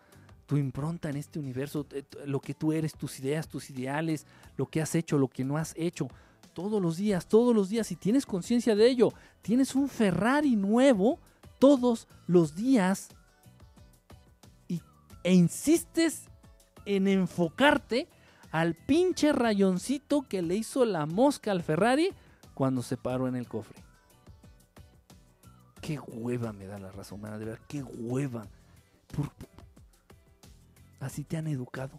[0.46, 1.86] tu impronta en este universo,
[2.24, 4.26] lo que tú eres, tus ideas, tus ideales,
[4.56, 6.08] lo que has hecho, lo que no has hecho.
[6.54, 9.12] Todos los días, todos los días, si tienes conciencia de ello,
[9.42, 11.18] tienes un Ferrari nuevo
[11.58, 13.10] todos los días
[15.24, 16.24] e insistes
[16.84, 18.08] en enfocarte
[18.50, 22.10] al pinche rayoncito que le hizo la mosca al Ferrari
[22.54, 23.82] cuando se paró en el cofre.
[25.80, 28.46] Qué hueva me da la raza humana, de verdad, qué hueva.
[31.00, 31.98] así te han educado.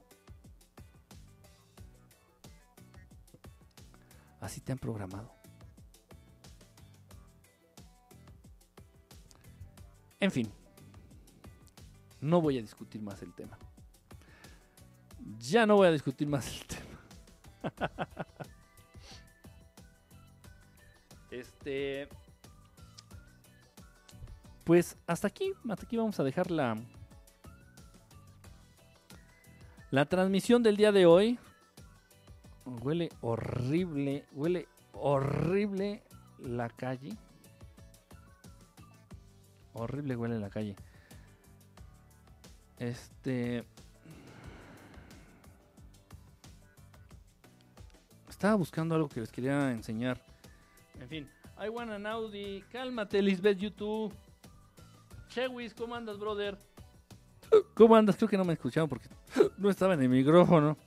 [4.39, 5.31] Así te han programado.
[10.19, 10.49] En fin,
[12.23, 13.57] no voy a discutir más el tema.
[15.39, 17.89] Ya no voy a discutir más el tema.
[21.31, 22.07] este.
[24.63, 26.77] Pues hasta aquí, hasta aquí vamos a dejar la,
[29.91, 31.37] la transmisión del día de hoy.
[32.65, 36.01] Huele horrible, huele horrible
[36.39, 37.17] la calle.
[39.73, 40.77] Horrible huele la calle.
[42.84, 43.64] Este.
[48.30, 50.19] Estaba buscando algo que les quería enseñar.
[50.99, 51.30] En fin.
[51.64, 52.61] I want an Audi.
[52.72, 54.14] Cálmate, Lisbeth YouTube.
[55.30, 56.57] Chewis, ¿cómo andas, brother?
[57.73, 58.18] ¿Cómo andas?
[58.18, 59.07] Creo que no me escucharon porque
[59.57, 60.77] no estaba en el micrófono.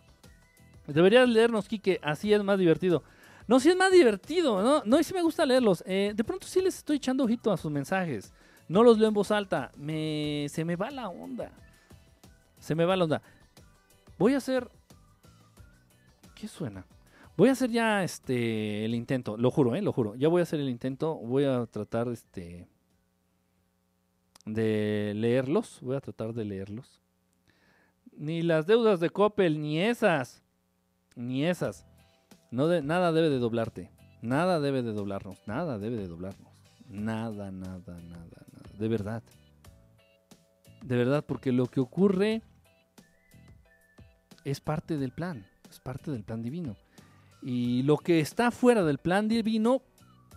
[0.86, 3.02] Deberías leernos, Quique, así es más divertido.
[3.48, 4.82] No, sí es más divertido, ¿no?
[4.84, 5.82] No, y sí me gusta leerlos.
[5.86, 8.34] Eh, de pronto sí les estoy echando ojito a sus mensajes.
[8.68, 9.72] No los leo en voz alta.
[9.76, 11.52] Me, se me va la onda.
[12.66, 13.22] Se me va la onda.
[14.18, 14.68] Voy a hacer...
[16.34, 16.84] ¿Qué suena?
[17.36, 20.16] Voy a hacer ya este el intento, lo juro, eh, lo juro.
[20.16, 22.66] Ya voy a hacer el intento, voy a tratar este
[24.46, 27.00] de leerlos, voy a tratar de leerlos.
[28.16, 30.42] Ni las deudas de Coppel, ni esas,
[31.14, 31.86] ni esas.
[32.50, 36.52] No de, nada debe de doblarte, nada debe de doblarnos, nada debe de doblarnos.
[36.88, 38.70] Nada, nada, nada, nada.
[38.76, 39.22] De verdad.
[40.82, 42.42] De verdad, porque lo que ocurre
[44.46, 46.76] es parte del plan, es parte del plan divino.
[47.42, 49.82] Y lo que está fuera del plan divino,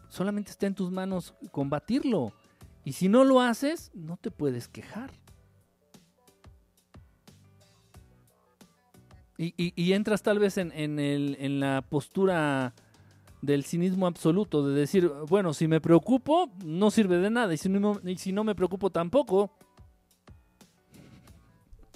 [0.10, 2.34] solamente está en tus manos combatirlo.
[2.84, 5.12] Y si no lo haces, no te puedes quejar.
[9.38, 12.74] Y, entras tal vez en, en, la postura
[13.42, 17.70] del cinismo absoluto, de decir, bueno, si me preocupo, no sirve de nada, y si
[17.70, 19.56] no, y si no me preocupo tampoco.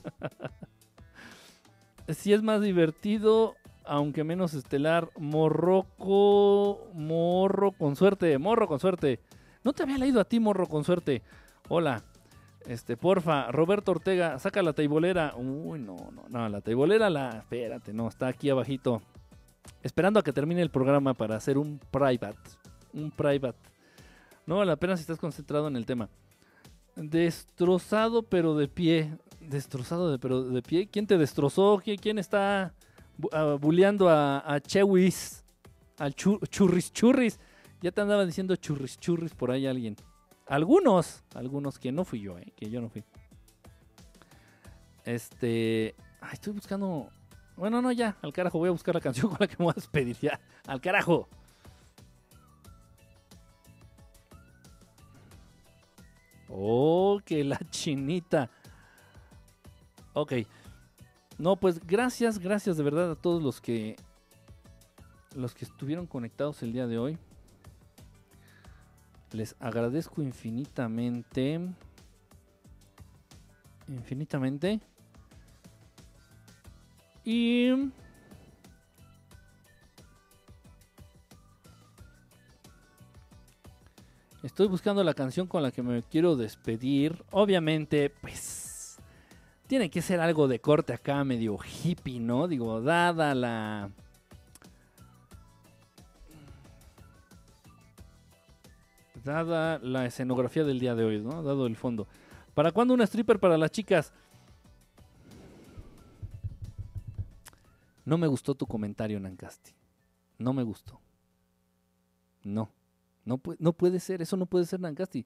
[2.09, 3.55] si es más divertido,
[3.85, 9.19] aunque menos estelar, Morroco, Morro con suerte, Morro con suerte.
[9.63, 11.21] No te había leído a ti, Morro con suerte.
[11.69, 12.03] Hola.
[12.65, 15.33] Este, porfa, Roberto Ortega, saca la taibolera.
[15.35, 17.29] Uy, no, no, no, la taibolera la.
[17.39, 19.01] Espérate, no, está aquí abajito.
[19.81, 22.37] Esperando a que termine el programa para hacer un private.
[22.93, 23.57] Un private.
[24.45, 26.09] No vale la pena si estás concentrado en el tema.
[26.95, 29.17] Destrozado pero de pie.
[29.39, 30.87] Destrozado de, pero de pie.
[30.87, 31.81] ¿Quién te destrozó?
[31.83, 32.73] ¿Quién, está
[33.19, 35.43] uh, bulleando a, Chewis?
[35.97, 37.39] Al churris churris.
[37.81, 39.95] Ya te andaba diciendo churris churris por ahí alguien.
[40.47, 42.53] Algunos, algunos que no fui yo, ¿eh?
[42.55, 43.03] que yo no fui.
[45.05, 45.95] Este.
[46.31, 47.09] Estoy buscando.
[47.55, 49.71] Bueno, no, ya, al carajo, voy a buscar la canción con la que me voy
[49.71, 50.39] a despedir ya.
[50.65, 51.27] Al carajo.
[56.55, 58.49] Oh, que la chinita.
[60.13, 60.33] Ok.
[61.39, 63.95] No, pues gracias, gracias de verdad a todos los que
[65.35, 67.17] los que estuvieron conectados el día de hoy.
[69.31, 71.59] Les agradezco infinitamente.
[73.87, 74.79] Infinitamente.
[77.25, 77.71] Y...
[84.43, 87.23] Estoy buscando la canción con la que me quiero despedir.
[87.31, 88.99] Obviamente, pues...
[89.67, 92.49] Tiene que ser algo de corte acá, medio hippie, ¿no?
[92.49, 93.89] Digo, dada la
[99.23, 101.41] dada la escenografía del día de hoy, ¿no?
[101.41, 102.07] Dado el fondo.
[102.53, 104.13] ¿Para cuándo una stripper para las chicas?
[108.03, 109.71] No me gustó tu comentario, Nancasti.
[110.37, 110.99] No me gustó.
[112.43, 112.69] No.
[113.25, 115.25] No, no puede ser, eso no puede ser Nancasti.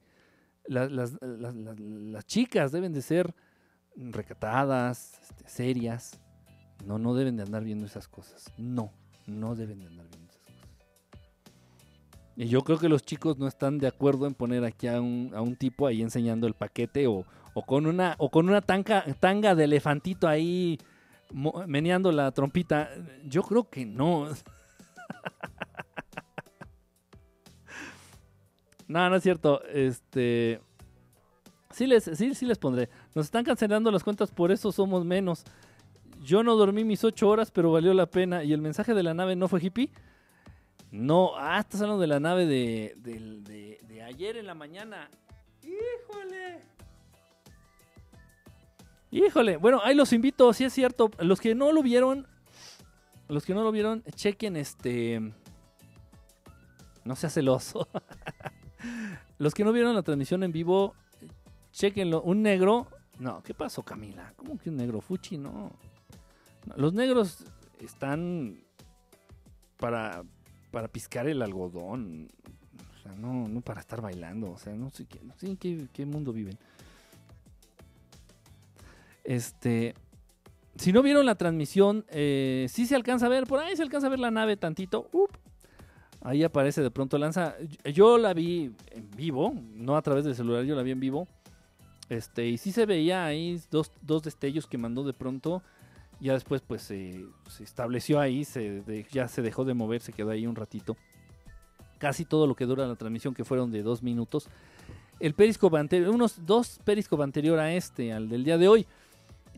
[0.68, 1.16] Las,
[2.26, 3.34] chicas deben de ser
[3.96, 6.20] recatadas, este, serias.
[6.86, 8.52] No, no deben de andar viendo esas cosas.
[8.58, 8.92] No,
[9.26, 10.28] no deben de andar viendo.
[12.36, 15.32] Y yo creo que los chicos no están de acuerdo en poner aquí a un,
[15.34, 17.26] a un tipo ahí enseñando el paquete o,
[17.66, 20.78] con una, o con una tanga, tanga de elefantito ahí
[21.66, 22.90] meneando la trompita.
[23.26, 24.30] Yo creo que no.
[28.88, 29.64] no, no es cierto.
[29.66, 30.62] Este.
[31.72, 32.90] Sí les, sí, sí les pondré.
[33.14, 35.44] Nos están cancelando las cuentas, por eso somos menos.
[36.24, 38.44] Yo no dormí mis ocho horas, pero valió la pena.
[38.44, 39.92] ¿Y el mensaje de la nave no fue hippie?
[40.92, 45.10] No, ah, estás hablando de la nave de, de, ayer en la mañana.
[45.62, 46.62] Híjole.
[49.12, 51.12] Híjole, bueno, ahí los invito, si es cierto.
[51.20, 52.26] Los que no lo vieron,
[53.28, 55.34] los que no lo vieron, chequen este.
[57.04, 57.88] No sea celoso.
[59.38, 60.94] los que no vieron la transmisión en vivo,
[61.72, 62.22] chequenlo.
[62.22, 62.88] Un negro.
[63.20, 64.34] No, ¿qué pasó, Camila?
[64.36, 65.02] ¿Cómo que un negro?
[65.02, 65.72] Fuchi, no.
[66.76, 67.46] Los negros
[67.80, 68.60] están
[69.78, 70.24] para
[70.72, 72.30] para piscar el algodón.
[72.92, 74.52] O sea, no, no para estar bailando.
[74.52, 76.58] O sea, no sé, qué, no sé en qué, mundo viven.
[79.24, 79.96] Este.
[80.76, 84.06] Si no vieron la transmisión, eh, sí se alcanza a ver, por ahí se alcanza
[84.06, 85.10] a ver la nave tantito.
[86.22, 87.56] Ahí aparece de pronto lanza.
[87.94, 91.28] Yo la vi en vivo, no a través del celular, yo la vi en vivo.
[92.10, 95.62] Este, y sí se veía ahí dos, dos destellos que mandó de pronto.
[96.20, 97.26] Ya después pues se
[97.60, 100.98] estableció ahí, se ya se dejó de mover, se quedó ahí un ratito.
[102.00, 104.48] Casi todo lo que dura la transmisión, que fueron de dos minutos.
[105.20, 108.88] el Periscope anterior, unos dos Periscope anterior a este, al del día de hoy.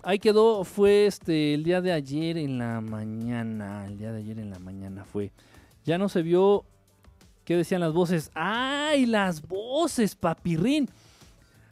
[0.03, 4.39] Ahí quedó, fue este el día de ayer en la mañana, el día de ayer
[4.39, 5.31] en la mañana fue.
[5.89, 6.65] Ya no se vio
[7.45, 8.29] qué decían las voces.
[8.35, 10.87] ¡Ay, las voces, papirrín!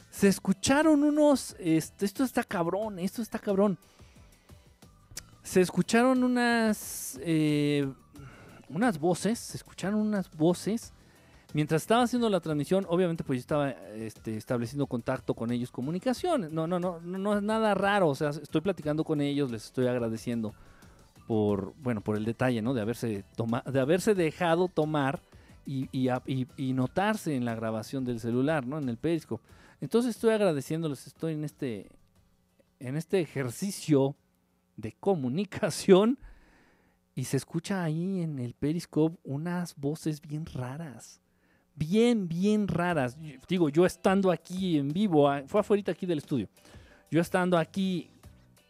[0.10, 3.78] Se escucharon unos, este, esto está cabrón, esto está cabrón.
[5.44, 7.88] Se escucharon unas, eh,
[8.70, 10.94] unas voces, se escucharon unas voces
[11.54, 16.54] Mientras estaba haciendo la transmisión, obviamente pues yo estaba este, estableciendo contacto con ellos, comunicación.
[16.54, 18.10] No, no, no, no, es nada raro.
[18.10, 20.54] O sea, estoy platicando con ellos, les estoy agradeciendo
[21.28, 22.74] por, bueno, por el detalle, ¿no?
[22.74, 25.22] De haberse, toma, de haberse dejado tomar
[25.66, 28.78] y, y, notarse en la grabación del celular, ¿no?
[28.78, 29.44] En el Periscope.
[29.82, 31.90] Entonces estoy agradeciéndoles, estoy en este,
[32.80, 34.16] en este ejercicio
[34.78, 36.18] de comunicación
[37.14, 41.20] y se escucha ahí en el Periscope unas voces bien raras
[41.78, 43.18] bien, bien raras.
[43.48, 46.50] Digo, yo estando aquí en vivo, fue afuera aquí del estudio.
[47.10, 48.10] Yo estando aquí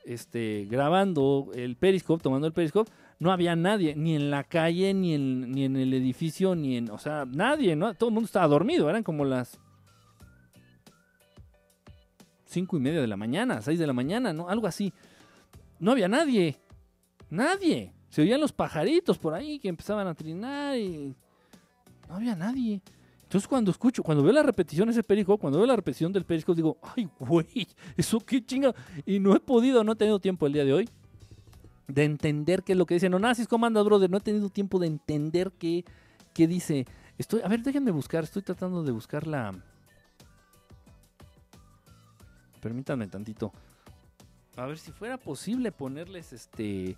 [0.07, 2.89] este, grabando el Periscope, tomando el Periscope,
[3.19, 6.89] no había nadie, ni en la calle, ni en, ni en el edificio, ni en,
[6.89, 7.93] o sea, nadie, ¿no?
[7.93, 9.59] Todo el mundo estaba dormido, eran como las
[12.45, 14.47] cinco y media de la mañana, seis de la mañana, ¿no?
[14.47, 14.93] Algo así.
[15.79, 16.57] No había nadie,
[17.29, 17.93] nadie.
[18.09, 21.13] Se oían los pajaritos por ahí que empezaban a trinar y
[22.07, 22.81] no había nadie.
[23.27, 26.55] Entonces cuando escucho, cuando veo la repetición ese perico, cuando veo la repetición del perico,
[26.55, 27.67] digo, ay, güey,
[27.97, 28.73] eso qué chinga.
[29.05, 30.89] Y no he podido, no he tenido tiempo el día de hoy
[31.89, 33.09] de entender qué es lo que dice.
[33.09, 34.09] No, nazis, ¿cómo andas, brother?
[34.09, 35.83] No he tenido tiempo de entender qué,
[36.33, 36.85] qué dice.
[37.17, 39.53] Estoy, a ver, déjenme buscar, estoy tratando de buscar la...
[42.61, 43.51] Permítanme tantito.
[44.55, 46.95] A ver si fuera posible ponerles este...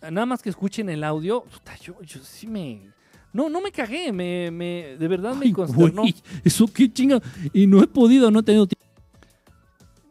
[0.00, 1.44] Nada más que escuchen el audio.
[1.80, 2.92] Yo, yo sí me
[3.34, 6.04] no, no me cagué, me, me de verdad me consternó.
[6.44, 7.20] eso qué chinga.
[7.52, 8.86] Y no he podido, no he tenido tiempo.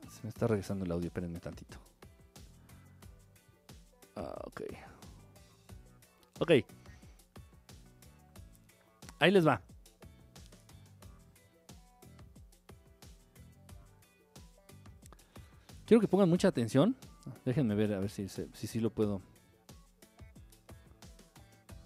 [0.10, 1.78] Se me está regresando el audio, espérenme tantito.
[4.18, 4.62] Ah, ok.
[6.40, 6.52] Ok.
[9.20, 9.62] Ahí les va.
[15.86, 16.94] Quiero que pongan mucha atención.
[17.46, 19.22] Déjenme ver a ver si sí si, si lo puedo.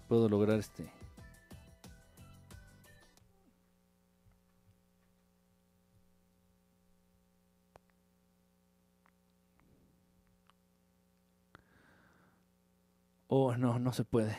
[0.08, 0.97] Puedo lograr este.
[13.58, 14.36] No, no se puede.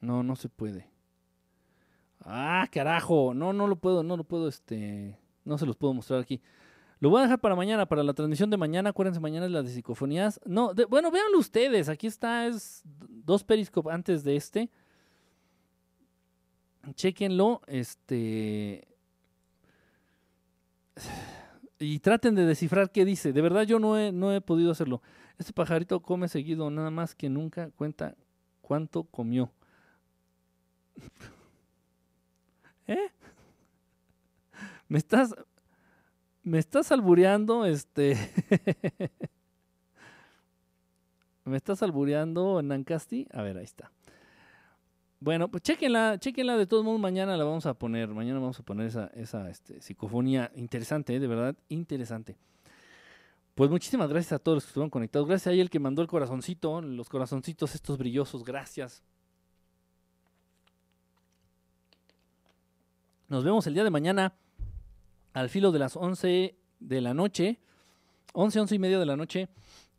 [0.00, 0.88] No, no se puede.
[2.24, 3.32] Ah, carajo.
[3.34, 5.18] No, no lo puedo, no lo puedo, este.
[5.44, 6.40] No se los puedo mostrar aquí.
[6.98, 8.90] Lo voy a dejar para mañana, para la transmisión de mañana.
[8.90, 10.40] Acuérdense, mañana es la de psicofonías.
[10.44, 11.88] No, bueno, véanlo ustedes.
[11.88, 14.70] Aquí está, es dos periscopes antes de este.
[16.94, 17.62] Chequenlo.
[17.66, 18.88] Este
[21.80, 23.32] y traten de descifrar qué dice.
[23.32, 25.02] De verdad yo no he, no he podido hacerlo.
[25.38, 28.14] Este pajarito come seguido, nada más que nunca cuenta
[28.60, 29.50] cuánto comió.
[32.86, 33.10] ¿Eh?
[34.88, 35.34] ¿Me estás
[36.42, 38.16] me estás albureando este
[41.44, 43.26] ¿Me estás albureando Nancasti?
[43.32, 43.90] A ver, ahí está.
[45.22, 48.62] Bueno, pues chequenla, chequenla de todos modos, mañana la vamos a poner, mañana vamos a
[48.62, 51.20] poner esa, esa este, psicofonía interesante, ¿eh?
[51.20, 52.38] de verdad, interesante.
[53.54, 55.28] Pues muchísimas gracias a todos los que estuvieron conectados.
[55.28, 59.02] Gracias a él que mandó el corazoncito, los corazoncitos estos brillosos, gracias.
[63.28, 64.32] Nos vemos el día de mañana
[65.34, 67.58] al filo de las 11 de la noche,
[68.32, 69.50] 11, 11 y media de la noche,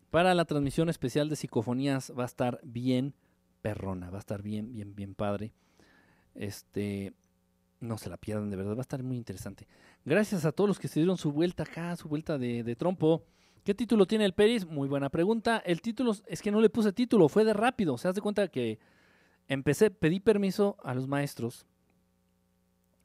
[0.09, 2.11] para la transmisión especial de psicofonías.
[2.17, 3.13] Va a estar bien
[3.61, 5.53] perrona, va a estar bien, bien, bien padre.
[6.35, 7.13] Este,
[7.79, 9.67] no se la pierdan, de verdad, va a estar muy interesante.
[10.05, 13.25] Gracias a todos los que se dieron su vuelta acá, su vuelta de, trompo.
[13.63, 14.65] ¿Qué título tiene el Peris?
[14.65, 15.61] Muy buena pregunta.
[15.65, 17.97] El título es que no le puse título, fue de rápido.
[17.97, 18.79] Se hace cuenta que
[19.47, 21.65] empecé, pedí permiso a los maestros,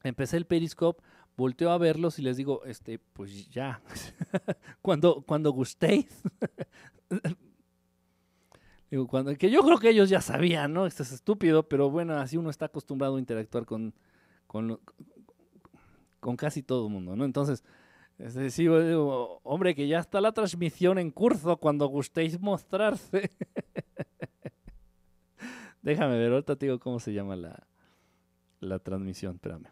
[0.03, 1.03] empecé el Periscope,
[1.35, 3.81] volteo a verlos y les digo, este, pues ya,
[4.81, 6.07] cuando, cuando gustéis,
[8.89, 10.85] Digo, cuando, que yo creo que ellos ya sabían, ¿no?
[10.85, 13.93] Esto es estúpido, pero bueno, así uno está acostumbrado a interactuar con,
[14.47, 14.79] con,
[16.19, 17.25] con casi todo el mundo, ¿no?
[17.25, 17.63] Entonces,
[18.17, 23.31] es decir, digo, hombre, que ya está la transmisión en curso cuando gustéis mostrarse.
[25.81, 27.67] Déjame ver, ahorita te digo cómo se llama la,
[28.59, 29.67] la transmisión, espérame.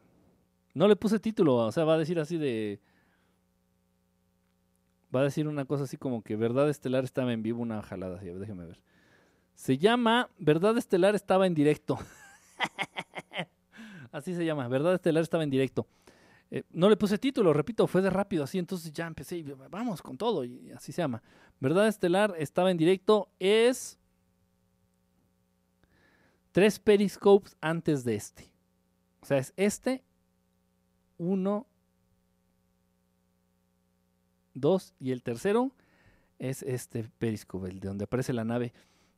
[0.74, 2.82] No le puse título, o sea, va a decir así de...
[5.16, 8.18] Va a decir una cosa así como que Verdad Estelar estaba en vivo, una jalada
[8.18, 8.82] así, déjame ver.
[9.56, 11.98] Se llama Verdad Estelar estaba en directo.
[14.11, 15.88] así se llama, Verdad Estelar estaba en directo.
[16.52, 20.02] Eh, no le puse título, repito, fue de rápido así, entonces ya empecé y vamos
[20.02, 21.23] con todo y así se llama.
[21.60, 23.98] Verdad Estelar estaba en directo, es
[26.52, 28.52] tres periscopes antes de este.
[29.22, 30.03] O sea, es este,
[31.18, 31.65] uno,
[34.53, 35.72] dos y el tercero
[36.38, 38.73] es este periscope, el de donde aparece la nave.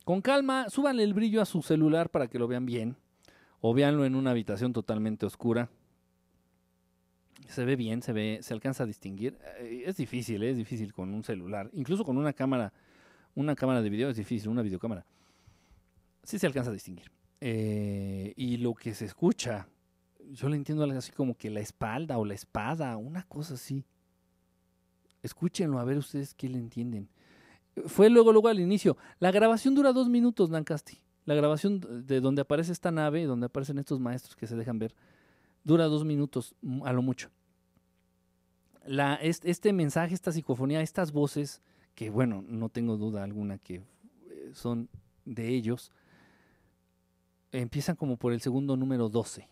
[0.08, 2.96] Con calma, súbanle el brillo a su celular para que lo vean bien.
[3.60, 5.68] O véanlo en una habitación totalmente oscura.
[7.46, 9.36] Se ve bien, se ve, se alcanza a distinguir.
[9.58, 11.68] Eh, es difícil, eh, es difícil con un celular.
[11.74, 12.72] Incluso con una cámara,
[13.34, 15.04] una cámara de video es difícil, una videocámara.
[16.22, 17.10] Sí se alcanza a distinguir.
[17.42, 19.68] Eh, y lo que se escucha,
[20.30, 23.84] yo le entiendo así como que la espalda o la espada, una cosa así.
[25.22, 27.10] Escúchenlo a ver ustedes qué le entienden.
[27.86, 28.96] Fue luego, luego al inicio.
[29.18, 30.98] La grabación dura dos minutos, Nancasti.
[31.24, 34.94] La grabación de donde aparece esta nave, donde aparecen estos maestros que se dejan ver,
[35.62, 37.30] dura dos minutos a lo mucho.
[39.20, 41.60] Este, mensaje, esta psicofonía, estas voces,
[41.94, 44.88] que bueno, no tengo duda alguna que eh, son
[45.26, 45.92] de ellos,
[47.52, 49.46] empiezan como por el segundo número 12.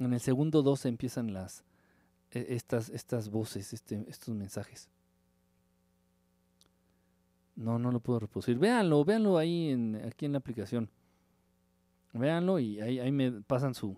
[0.00, 1.64] En el segundo 12 empiezan las,
[2.32, 4.88] e, estas, estas voces, este, estos mensajes.
[7.58, 8.56] No, no lo puedo reproducir.
[8.56, 10.88] Véanlo, véanlo ahí en, aquí en la aplicación.
[12.12, 13.96] Véanlo y ahí, ahí me pasan su,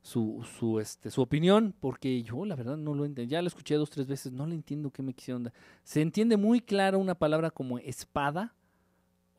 [0.00, 3.28] su, su, este, su opinión, porque yo la verdad no lo entiendo.
[3.28, 5.52] Ya lo escuché dos, tres veces, no le entiendo qué me quisieron dar.
[5.82, 8.54] Se entiende muy clara una palabra como espada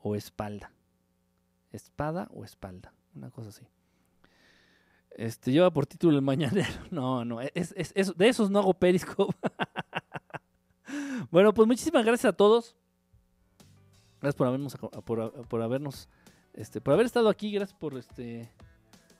[0.02, 0.70] o espalda.
[1.72, 3.64] Espada o espalda, una cosa así.
[5.12, 6.68] Este, lleva por título el mañanero.
[6.90, 9.34] No, no, es, de esos no hago periscope.
[11.30, 12.76] bueno, pues muchísimas gracias a todos.
[14.26, 14.76] Gracias por habernos,
[15.48, 16.08] por, habernos,
[16.52, 17.52] este, por haber estado aquí.
[17.52, 18.50] Gracias por este,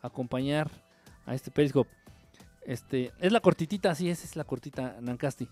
[0.02, 0.68] acompañar
[1.26, 1.88] a este periscope.
[2.62, 5.48] Este, es la cortitita, sí, esa es la cortita Nancasti.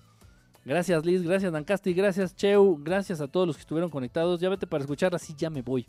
[0.64, 4.40] Gracias Liz, gracias Nancasti, gracias Cheu, gracias a todos los que estuvieron conectados.
[4.40, 5.86] Ya vete para escucharla, sí, ya me voy.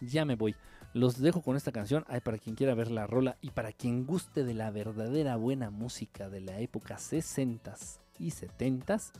[0.00, 0.56] Ya me voy.
[0.92, 2.04] Los dejo con esta canción.
[2.08, 5.70] Hay para quien quiera ver la rola y para quien guste de la verdadera buena
[5.70, 9.12] música de la época 60s y 70s,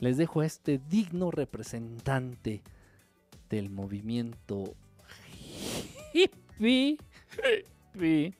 [0.00, 2.62] les dejo a este digno representante
[3.56, 4.74] del movimiento
[6.12, 6.98] hippie.
[7.94, 8.34] hippie.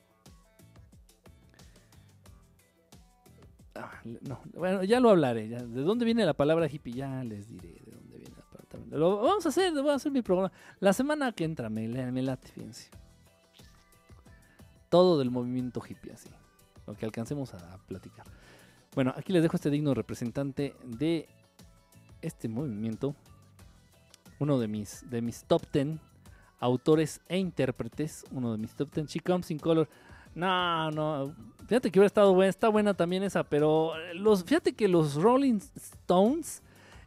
[3.74, 5.48] Ah, no, bueno, ya lo hablaré.
[5.48, 6.94] ¿De dónde viene la palabra hippie?
[6.94, 8.32] Ya les diré de dónde viene
[8.90, 10.52] lo vamos a hacer, voy a hacer mi programa.
[10.80, 12.90] La semana que entra me, me late, fíjense.
[14.88, 16.28] Todo del movimiento hippie, así.
[16.86, 18.26] Lo que alcancemos a, platicar.
[18.94, 21.28] Bueno, aquí les dejo este digno representante de
[22.20, 23.14] este movimiento.
[24.42, 26.00] Uno de mis, de mis top 10
[26.58, 28.24] autores e intérpretes.
[28.32, 29.06] Uno de mis top 10.
[29.06, 29.88] She Comes in Color.
[30.34, 31.32] No, no.
[31.68, 32.50] Fíjate que hubiera estado buena.
[32.50, 33.44] Está buena también esa.
[33.44, 36.60] Pero los, fíjate que los Rolling Stones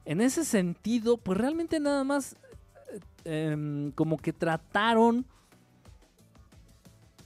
[0.06, 2.38] en ese sentido, pues realmente nada más
[3.26, 5.26] eh, em, como que trataron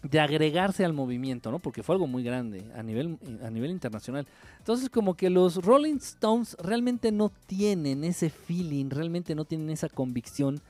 [0.02, 1.60] de agregarse al movimiento, ¿no?
[1.60, 4.26] Porque fue algo muy grande a nivel, a nivel internacional.
[4.58, 9.90] Entonces, como que los Rolling Stones realmente no tienen ese feeling, realmente no tienen esa
[9.90, 10.62] convicción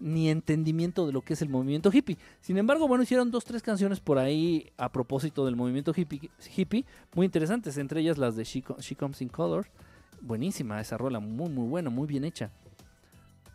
[0.00, 2.16] ni entendimiento de lo que es el movimiento hippie.
[2.40, 6.84] Sin embargo, bueno, hicieron dos, tres canciones por ahí a propósito del movimiento hippie, hippie
[7.14, 9.66] muy interesantes, entre ellas las de She, She Comes in Color
[10.20, 12.50] buenísima esa rola, muy muy buena, muy bien hecha.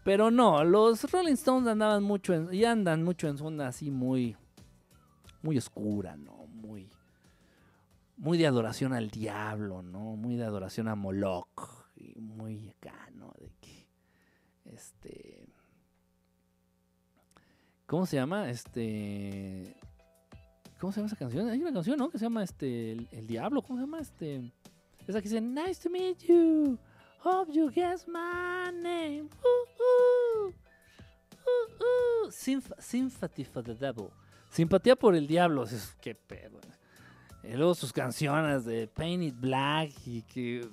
[0.03, 4.35] Pero no, los Rolling Stones andaban mucho en, y andan mucho en zona así muy
[5.44, 6.48] muy oscura, ¿no?
[6.48, 6.90] Muy
[8.15, 10.15] muy de adoración al diablo, ¿no?
[10.15, 13.34] Muy de adoración a Moloch y muy acá, ¿no?
[13.40, 13.88] De que
[14.65, 15.45] este
[17.86, 18.49] ¿Cómo se llama?
[18.49, 19.76] Este
[20.80, 21.49] ¿Cómo se llama esa canción?
[21.49, 22.10] Hay una canción, ¿no?
[22.10, 24.52] Que se llama este el diablo, ¿cómo se llama este?
[25.06, 26.80] Esa que dice, nice to meet you.
[27.24, 29.30] Hope you guess my name.
[29.44, 30.48] Uh,
[31.45, 32.32] uh, uh,
[32.80, 34.11] sympathy for the devil.
[34.53, 35.63] Simpatía por el diablo.
[35.63, 36.59] Es, qué pedo.
[37.43, 40.67] Y luego sus canciones de Paint It Black y que...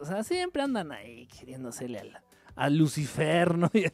[0.00, 2.20] O sea, siempre andan ahí queriendo al,
[2.56, 3.70] a Lucifer, ¿no?
[3.74, 3.86] Y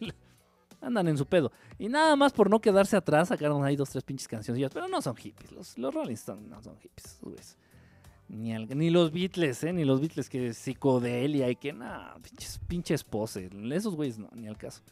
[0.80, 1.52] andan en su pedo.
[1.78, 4.70] Y nada más por no quedarse atrás sacaron ahí dos, tres pinches canciones.
[4.72, 5.52] Pero no son hippies.
[5.76, 7.18] Los, Rolling Stones no son hippies.
[8.28, 9.72] Ni, ni los Beatles, ¿eh?
[9.72, 13.50] Ni los Beatles que psicodelia y que nada, pinches, pinches poses.
[13.72, 14.82] Esos güeyes no, ni al caso.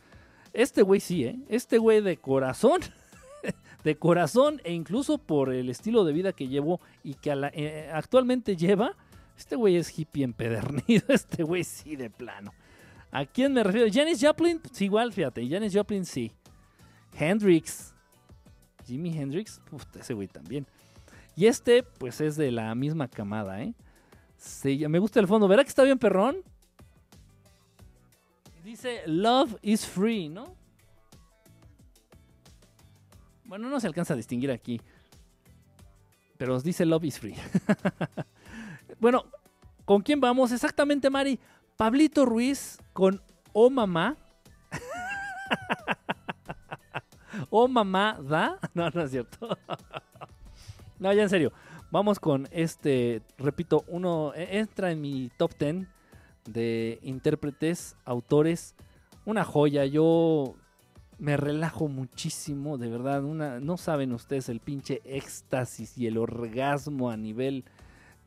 [0.53, 1.39] Este güey sí, ¿eh?
[1.49, 2.81] Este güey de corazón,
[3.85, 8.57] de corazón e incluso por el estilo de vida que llevó y que eh, actualmente
[8.57, 8.97] lleva,
[9.37, 11.05] este güey es hippie empedernido.
[11.09, 12.53] Este güey sí, de plano.
[13.11, 13.87] ¿A quién me refiero?
[13.93, 15.49] Janis Joplin, pues igual, fíjate.
[15.49, 16.33] Janis Joplin sí.
[17.19, 17.95] Hendrix.
[18.87, 19.61] Jimi Hendrix,
[19.99, 20.67] ese güey también.
[21.35, 23.75] Y este, pues es de la misma camada, ¿eh?
[24.89, 25.49] me gusta el fondo.
[25.49, 26.37] ¿Verá que está bien perrón?
[28.65, 30.56] Dice Love is free, ¿no?
[33.47, 34.81] Bueno, no se alcanza a distinguir aquí.
[36.37, 37.37] Pero os dice Love is free.
[39.01, 39.25] bueno,
[39.85, 40.53] ¿con quién vamos?
[40.53, 41.39] Exactamente, Mari.
[41.77, 44.17] Pablito Ruiz con Oh Mamá.
[47.51, 48.59] oh Mamá da.
[48.75, 49.57] No, no es cierto.
[50.99, 51.53] no, ya en serio.
[51.91, 55.87] Vamos con este, repito, uno e, entra en mi top 10
[56.47, 58.75] de intérpretes, autores,
[59.25, 59.85] una joya.
[59.85, 60.57] Yo
[61.19, 63.25] me relajo muchísimo, de verdad.
[63.25, 67.65] Una, no saben ustedes el pinche éxtasis y el orgasmo a nivel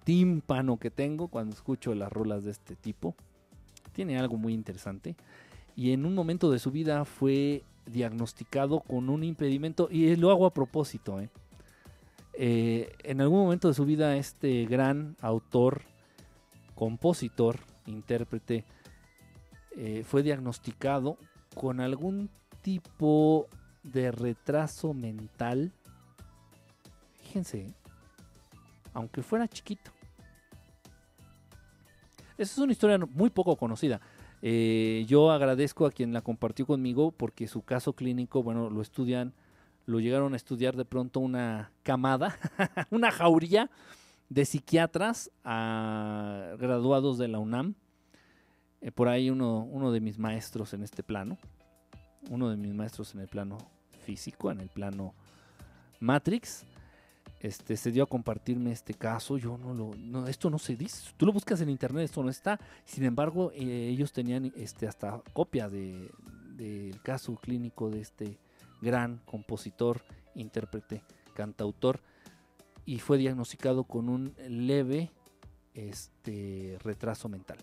[0.03, 3.15] tímpano que tengo cuando escucho las rolas de este tipo.
[3.93, 5.15] Tiene algo muy interesante.
[5.75, 10.45] Y en un momento de su vida fue diagnosticado con un impedimento, y lo hago
[10.45, 11.19] a propósito.
[11.19, 11.29] ¿eh?
[12.33, 15.81] Eh, en algún momento de su vida, este gran autor,
[16.75, 18.65] compositor, intérprete,
[19.77, 21.17] eh, fue diagnosticado
[21.55, 22.29] con algún
[22.61, 23.47] tipo
[23.83, 25.71] de retraso mental.
[27.23, 27.73] Fíjense,
[28.93, 29.91] aunque fuera chiquito.
[32.37, 33.99] Esa es una historia muy poco conocida.
[34.41, 39.33] Eh, yo agradezco a quien la compartió conmigo porque su caso clínico, bueno, lo estudian,
[39.85, 42.37] lo llegaron a estudiar de pronto una camada,
[42.91, 43.69] una jauría
[44.29, 47.75] de psiquiatras a graduados de la UNAM.
[48.81, 51.37] Eh, por ahí uno, uno de mis maestros en este plano,
[52.29, 53.57] uno de mis maestros en el plano
[54.05, 55.13] físico, en el plano
[55.99, 56.65] Matrix,
[57.39, 59.37] este, se dio a compartirme este caso.
[59.37, 61.11] Yo no lo, no, esto no se dice.
[61.17, 62.59] Tú lo buscas en internet, esto no está.
[62.85, 68.37] Sin embargo, eh, ellos tenían este, hasta copia del caso clínico de este
[68.81, 70.01] gran compositor,
[70.35, 72.01] intérprete, cantautor,
[72.85, 75.11] y fue diagnosticado con un leve
[75.73, 77.57] este, retraso mental.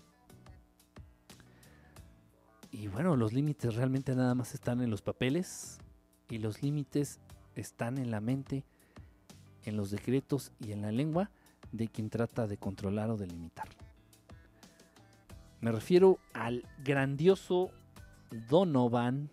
[2.79, 5.79] Y bueno, los límites realmente nada más están en los papeles
[6.29, 7.21] y los límites
[7.55, 8.65] están en la mente,
[9.65, 11.31] en los decretos y en la lengua
[11.73, 13.67] de quien trata de controlar o delimitar.
[15.63, 17.71] Me refiero al grandioso
[18.51, 19.31] Donovan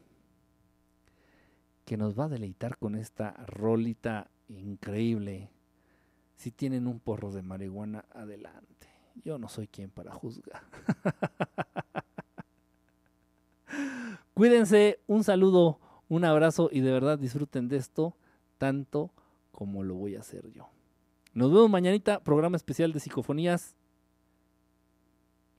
[1.84, 5.52] que nos va a deleitar con esta rolita increíble.
[6.38, 8.88] Si tienen un porro de marihuana, adelante.
[9.26, 10.64] Yo no soy quien para juzgar.
[14.34, 15.80] Cuídense, un saludo,
[16.10, 18.16] un abrazo y de verdad disfruten de esto
[18.58, 19.12] tanto
[19.52, 20.70] como lo voy a hacer yo.
[21.34, 23.76] Nos vemos mañanita, programa especial de psicofonías.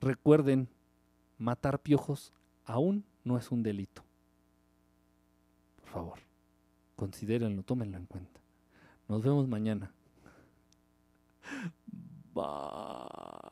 [0.00, 0.68] Recuerden,
[1.38, 2.32] matar piojos
[2.64, 4.04] aún no es un delito.
[5.76, 6.18] Por favor,
[6.96, 8.40] considérenlo, tómenlo en cuenta.
[9.08, 9.92] Nos vemos mañana.
[12.34, 13.43] Bye.